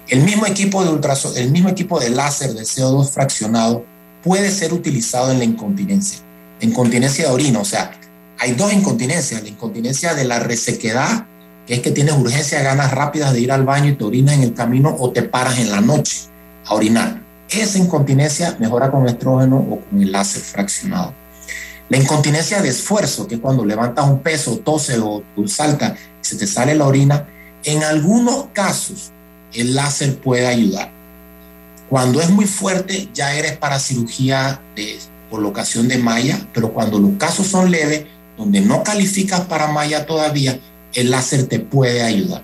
El 0.07 0.21
mismo 0.21 0.45
equipo 0.45 0.83
de 0.83 0.91
ultraso 0.91 1.35
el 1.35 1.49
mismo 1.51 1.69
equipo 1.69 1.99
de 1.99 2.11
láser 2.11 2.53
de 2.53 2.61
CO2 2.61 3.09
fraccionado 3.09 3.83
puede 4.23 4.51
ser 4.51 4.73
utilizado 4.73 5.31
en 5.31 5.39
la 5.39 5.45
incontinencia. 5.45 6.19
Incontinencia 6.61 7.25
de 7.25 7.31
orina, 7.31 7.59
o 7.59 7.65
sea, 7.65 7.91
hay 8.39 8.53
dos 8.53 8.71
incontinencias. 8.71 9.41
La 9.41 9.49
incontinencia 9.49 10.13
de 10.13 10.25
la 10.25 10.39
resequedad, 10.39 11.25
que 11.65 11.75
es 11.75 11.79
que 11.79 11.91
tienes 11.91 12.13
urgencia, 12.13 12.61
ganas 12.61 12.91
rápidas 12.91 13.33
de 13.33 13.41
ir 13.41 13.51
al 13.51 13.65
baño 13.65 13.91
y 13.91 13.95
te 13.95 14.03
orinas 14.03 14.35
en 14.35 14.43
el 14.43 14.53
camino 14.53 14.95
o 14.99 15.11
te 15.11 15.23
paras 15.23 15.57
en 15.57 15.71
la 15.71 15.81
noche 15.81 16.27
a 16.65 16.75
orinar. 16.75 17.24
Esa 17.49 17.77
incontinencia 17.77 18.55
mejora 18.59 18.91
con 18.91 19.07
estrógeno 19.07 19.57
o 19.57 19.79
con 19.79 20.01
el 20.01 20.11
láser 20.11 20.41
fraccionado. 20.41 21.13
La 21.89 21.97
incontinencia 21.97 22.61
de 22.61 22.69
esfuerzo, 22.69 23.27
que 23.27 23.35
es 23.35 23.41
cuando 23.41 23.63
levantas 23.63 24.07
un 24.07 24.19
peso, 24.19 24.57
tose 24.57 24.97
o, 24.99 25.23
o 25.35 25.47
salta 25.47 25.95
y 26.21 26.25
se 26.25 26.35
te 26.35 26.47
sale 26.47 26.73
la 26.73 26.87
orina, 26.87 27.27
en 27.63 27.83
algunos 27.83 28.47
casos 28.53 29.11
el 29.53 29.75
láser 29.75 30.17
puede 30.17 30.47
ayudar. 30.47 30.91
Cuando 31.89 32.21
es 32.21 32.29
muy 32.29 32.45
fuerte, 32.45 33.09
ya 33.13 33.35
eres 33.35 33.57
para 33.57 33.79
cirugía 33.79 34.59
de 34.75 34.97
colocación 35.29 35.87
de 35.87 35.97
malla, 35.97 36.47
pero 36.53 36.73
cuando 36.73 36.99
los 36.99 37.11
casos 37.17 37.47
son 37.47 37.69
leves, 37.69 38.05
donde 38.37 38.61
no 38.61 38.83
calificas 38.83 39.41
para 39.41 39.67
malla 39.67 40.05
todavía, 40.05 40.59
el 40.93 41.11
láser 41.11 41.45
te 41.45 41.59
puede 41.59 42.01
ayudar. 42.01 42.41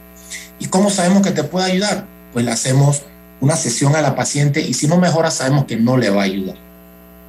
¿Y 0.60 0.68
cómo 0.68 0.90
sabemos 0.90 1.24
que 1.24 1.32
te 1.32 1.44
puede 1.44 1.72
ayudar? 1.72 2.06
Pues 2.34 2.46
le 2.46 2.52
hacemos 2.52 3.02
una 3.42 3.56
sesión 3.56 3.96
a 3.96 4.02
la 4.02 4.16
paciente 4.16 4.62
y 4.62 4.74
si 4.74 4.88
no 4.88 4.98
mejora, 4.98 5.32
sabemos 5.32 5.66
que 5.66 5.76
no 5.76 5.98
le 5.98 6.10
va 6.10 6.22
a 6.22 6.26
ayudar. 6.26 6.56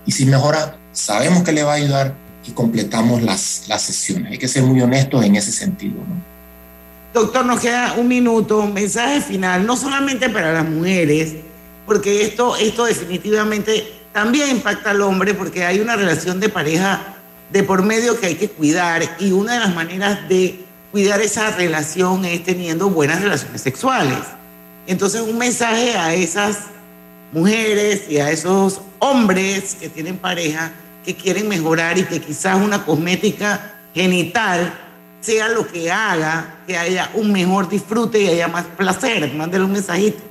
Y 0.06 0.12
si 0.12 0.26
mejora, 0.26 0.76
sabemos 0.92 1.42
que 1.42 1.52
le 1.52 1.64
va 1.64 1.72
a 1.72 1.76
ayudar 1.76 2.14
y 2.46 2.52
completamos 2.52 3.22
las, 3.22 3.64
las 3.68 3.82
sesiones. 3.82 4.32
Hay 4.32 4.38
que 4.38 4.48
ser 4.48 4.62
muy 4.62 4.80
honestos 4.80 5.24
en 5.24 5.36
ese 5.36 5.50
sentido. 5.52 5.96
Doctor, 7.14 7.44
nos 7.46 7.60
queda 7.60 7.94
un 7.94 8.08
minuto, 8.08 8.66
mensaje 8.66 9.20
final, 9.20 9.66
no 9.66 9.76
solamente 9.76 10.28
para 10.28 10.52
las 10.52 10.68
mujeres, 10.68 11.34
porque 11.86 12.22
esto, 12.24 12.56
esto 12.56 12.84
definitivamente 12.84 14.00
también 14.12 14.50
impacta 14.50 14.90
al 14.90 15.02
hombre, 15.02 15.34
porque 15.34 15.64
hay 15.64 15.80
una 15.80 15.96
relación 15.96 16.40
de 16.40 16.48
pareja 16.48 17.16
de 17.50 17.62
por 17.62 17.82
medio 17.82 18.18
que 18.18 18.26
hay 18.26 18.34
que 18.34 18.48
cuidar 18.48 19.16
y 19.18 19.32
una 19.32 19.54
de 19.54 19.60
las 19.60 19.74
maneras 19.74 20.28
de 20.28 20.64
cuidar 20.90 21.20
esa 21.20 21.50
relación 21.50 22.24
es 22.24 22.44
teniendo 22.44 22.90
buenas 22.90 23.20
relaciones 23.22 23.60
sexuales. 23.60 24.18
Entonces, 24.86 25.20
un 25.20 25.38
mensaje 25.38 25.96
a 25.96 26.14
esas 26.14 26.58
mujeres 27.32 28.02
y 28.08 28.18
a 28.18 28.30
esos 28.30 28.80
hombres 28.98 29.76
que 29.78 29.88
tienen 29.88 30.18
pareja 30.18 30.72
que 31.04 31.16
quieren 31.16 31.48
mejorar 31.48 31.98
y 31.98 32.04
que 32.04 32.20
quizás 32.20 32.56
una 32.56 32.84
cosmética 32.84 33.74
genital 33.94 34.72
sea 35.20 35.48
lo 35.48 35.66
que 35.66 35.90
haga 35.90 36.56
que 36.66 36.76
haya 36.76 37.10
un 37.14 37.32
mejor 37.32 37.68
disfrute 37.68 38.20
y 38.20 38.28
haya 38.28 38.48
más 38.48 38.64
placer. 38.76 39.32
Mándale 39.34 39.64
un 39.64 39.72
mensajito. 39.72 40.22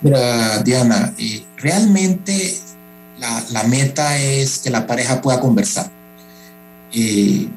Mira, 0.00 0.62
Diana, 0.62 1.14
realmente 1.56 2.58
la, 3.18 3.62
meta 3.64 4.18
es 4.18 4.58
que 4.58 4.70
la 4.70 4.86
pareja 4.86 5.20
pueda 5.20 5.40
conversar. 5.40 5.90
Tienen 6.90 7.50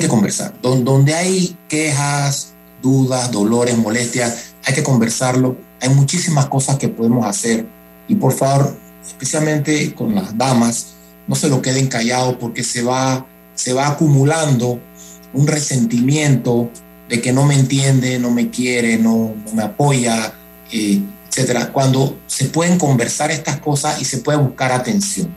que 0.00 0.08
conversar. 0.08 0.52
Don, 0.60 0.84
donde 0.84 1.14
hay 1.14 1.56
quejas, 1.68 2.54
dudas, 2.82 3.30
dolores, 3.30 3.78
molestias, 3.78 4.53
hay 4.64 4.74
que 4.74 4.82
conversarlo. 4.82 5.56
Hay 5.80 5.90
muchísimas 5.90 6.46
cosas 6.46 6.78
que 6.78 6.88
podemos 6.88 7.26
hacer. 7.26 7.66
Y 8.08 8.16
por 8.16 8.32
favor, 8.32 8.76
especialmente 9.04 9.94
con 9.94 10.14
las 10.14 10.36
damas, 10.36 10.94
no 11.26 11.34
se 11.34 11.48
lo 11.48 11.62
queden 11.62 11.88
callados 11.88 12.36
porque 12.38 12.62
se 12.64 12.82
va, 12.82 13.26
se 13.54 13.72
va 13.72 13.88
acumulando 13.88 14.80
un 15.32 15.46
resentimiento 15.46 16.70
de 17.08 17.20
que 17.20 17.32
no 17.32 17.44
me 17.44 17.54
entiende, 17.54 18.18
no 18.18 18.30
me 18.30 18.50
quiere, 18.50 18.98
no, 18.98 19.34
no 19.44 19.52
me 19.54 19.62
apoya, 19.62 20.32
eh, 20.72 21.02
etcétera. 21.28 21.72
Cuando 21.72 22.18
se 22.26 22.46
pueden 22.46 22.78
conversar 22.78 23.30
estas 23.30 23.58
cosas 23.58 24.00
y 24.00 24.04
se 24.04 24.18
puede 24.18 24.38
buscar 24.38 24.72
atención. 24.72 25.34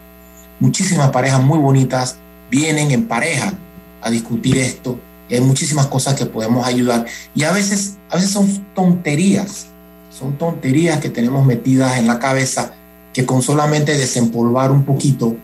Muchísimas 0.60 1.12
parejas 1.12 1.42
muy 1.42 1.60
bonitas 1.60 2.18
vienen 2.50 2.92
en 2.92 3.08
pareja 3.08 3.54
a 4.02 4.10
discutir 4.10 4.58
esto. 4.58 5.00
Y 5.30 5.36
hay 5.36 5.42
muchísimas 5.42 5.88
cosas 5.88 6.16
que 6.16 6.26
podemos 6.26 6.66
ayudar. 6.66 7.06
Y 7.36 7.44
a 7.44 7.52
veces, 7.52 7.97
a 8.10 8.16
veces 8.16 8.32
son 8.32 8.66
tonterías, 8.74 9.68
son 10.10 10.38
tonterías 10.38 10.99
que 10.99 11.10
tenemos 11.10 11.45
metidas 11.45 11.97
en 11.97 12.08
la 12.08 12.20
cabeza 12.20 12.74
que 13.14 13.26
con 13.26 13.41
solamente 13.41 13.97
desempolvar 13.97 14.72
un 14.72 14.86
poquito, 14.86 15.36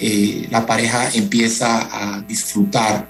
eh, 0.00 0.48
la 0.50 0.66
pareja 0.66 1.10
empieza 1.14 1.88
a 1.92 2.22
disfrutar 2.22 3.06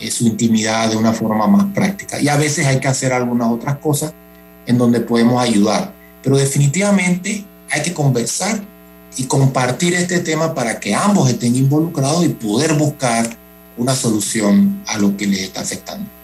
eh, 0.00 0.10
su 0.10 0.26
intimidad 0.26 0.90
de 0.90 0.96
una 0.96 1.12
forma 1.12 1.46
más 1.46 1.66
práctica. 1.66 2.20
Y 2.20 2.28
a 2.28 2.36
veces 2.36 2.66
hay 2.66 2.80
que 2.80 2.88
hacer 2.88 3.12
algunas 3.12 3.48
otras 3.48 3.76
cosas 3.76 4.12
en 4.66 4.76
donde 4.76 5.00
podemos 5.00 5.40
ayudar. 5.40 5.92
Pero 6.22 6.36
definitivamente 6.36 7.44
hay 7.70 7.82
que 7.82 7.94
conversar 7.94 8.60
y 9.16 9.24
compartir 9.24 9.94
este 9.94 10.20
tema 10.20 10.54
para 10.54 10.80
que 10.80 10.94
ambos 10.94 11.30
estén 11.30 11.54
involucrados 11.54 12.24
y 12.24 12.30
poder 12.30 12.74
buscar 12.74 13.28
una 13.76 13.94
solución 13.94 14.82
a 14.86 14.98
lo 14.98 15.16
que 15.16 15.26
les 15.26 15.42
está 15.42 15.60
afectando. 15.60 16.19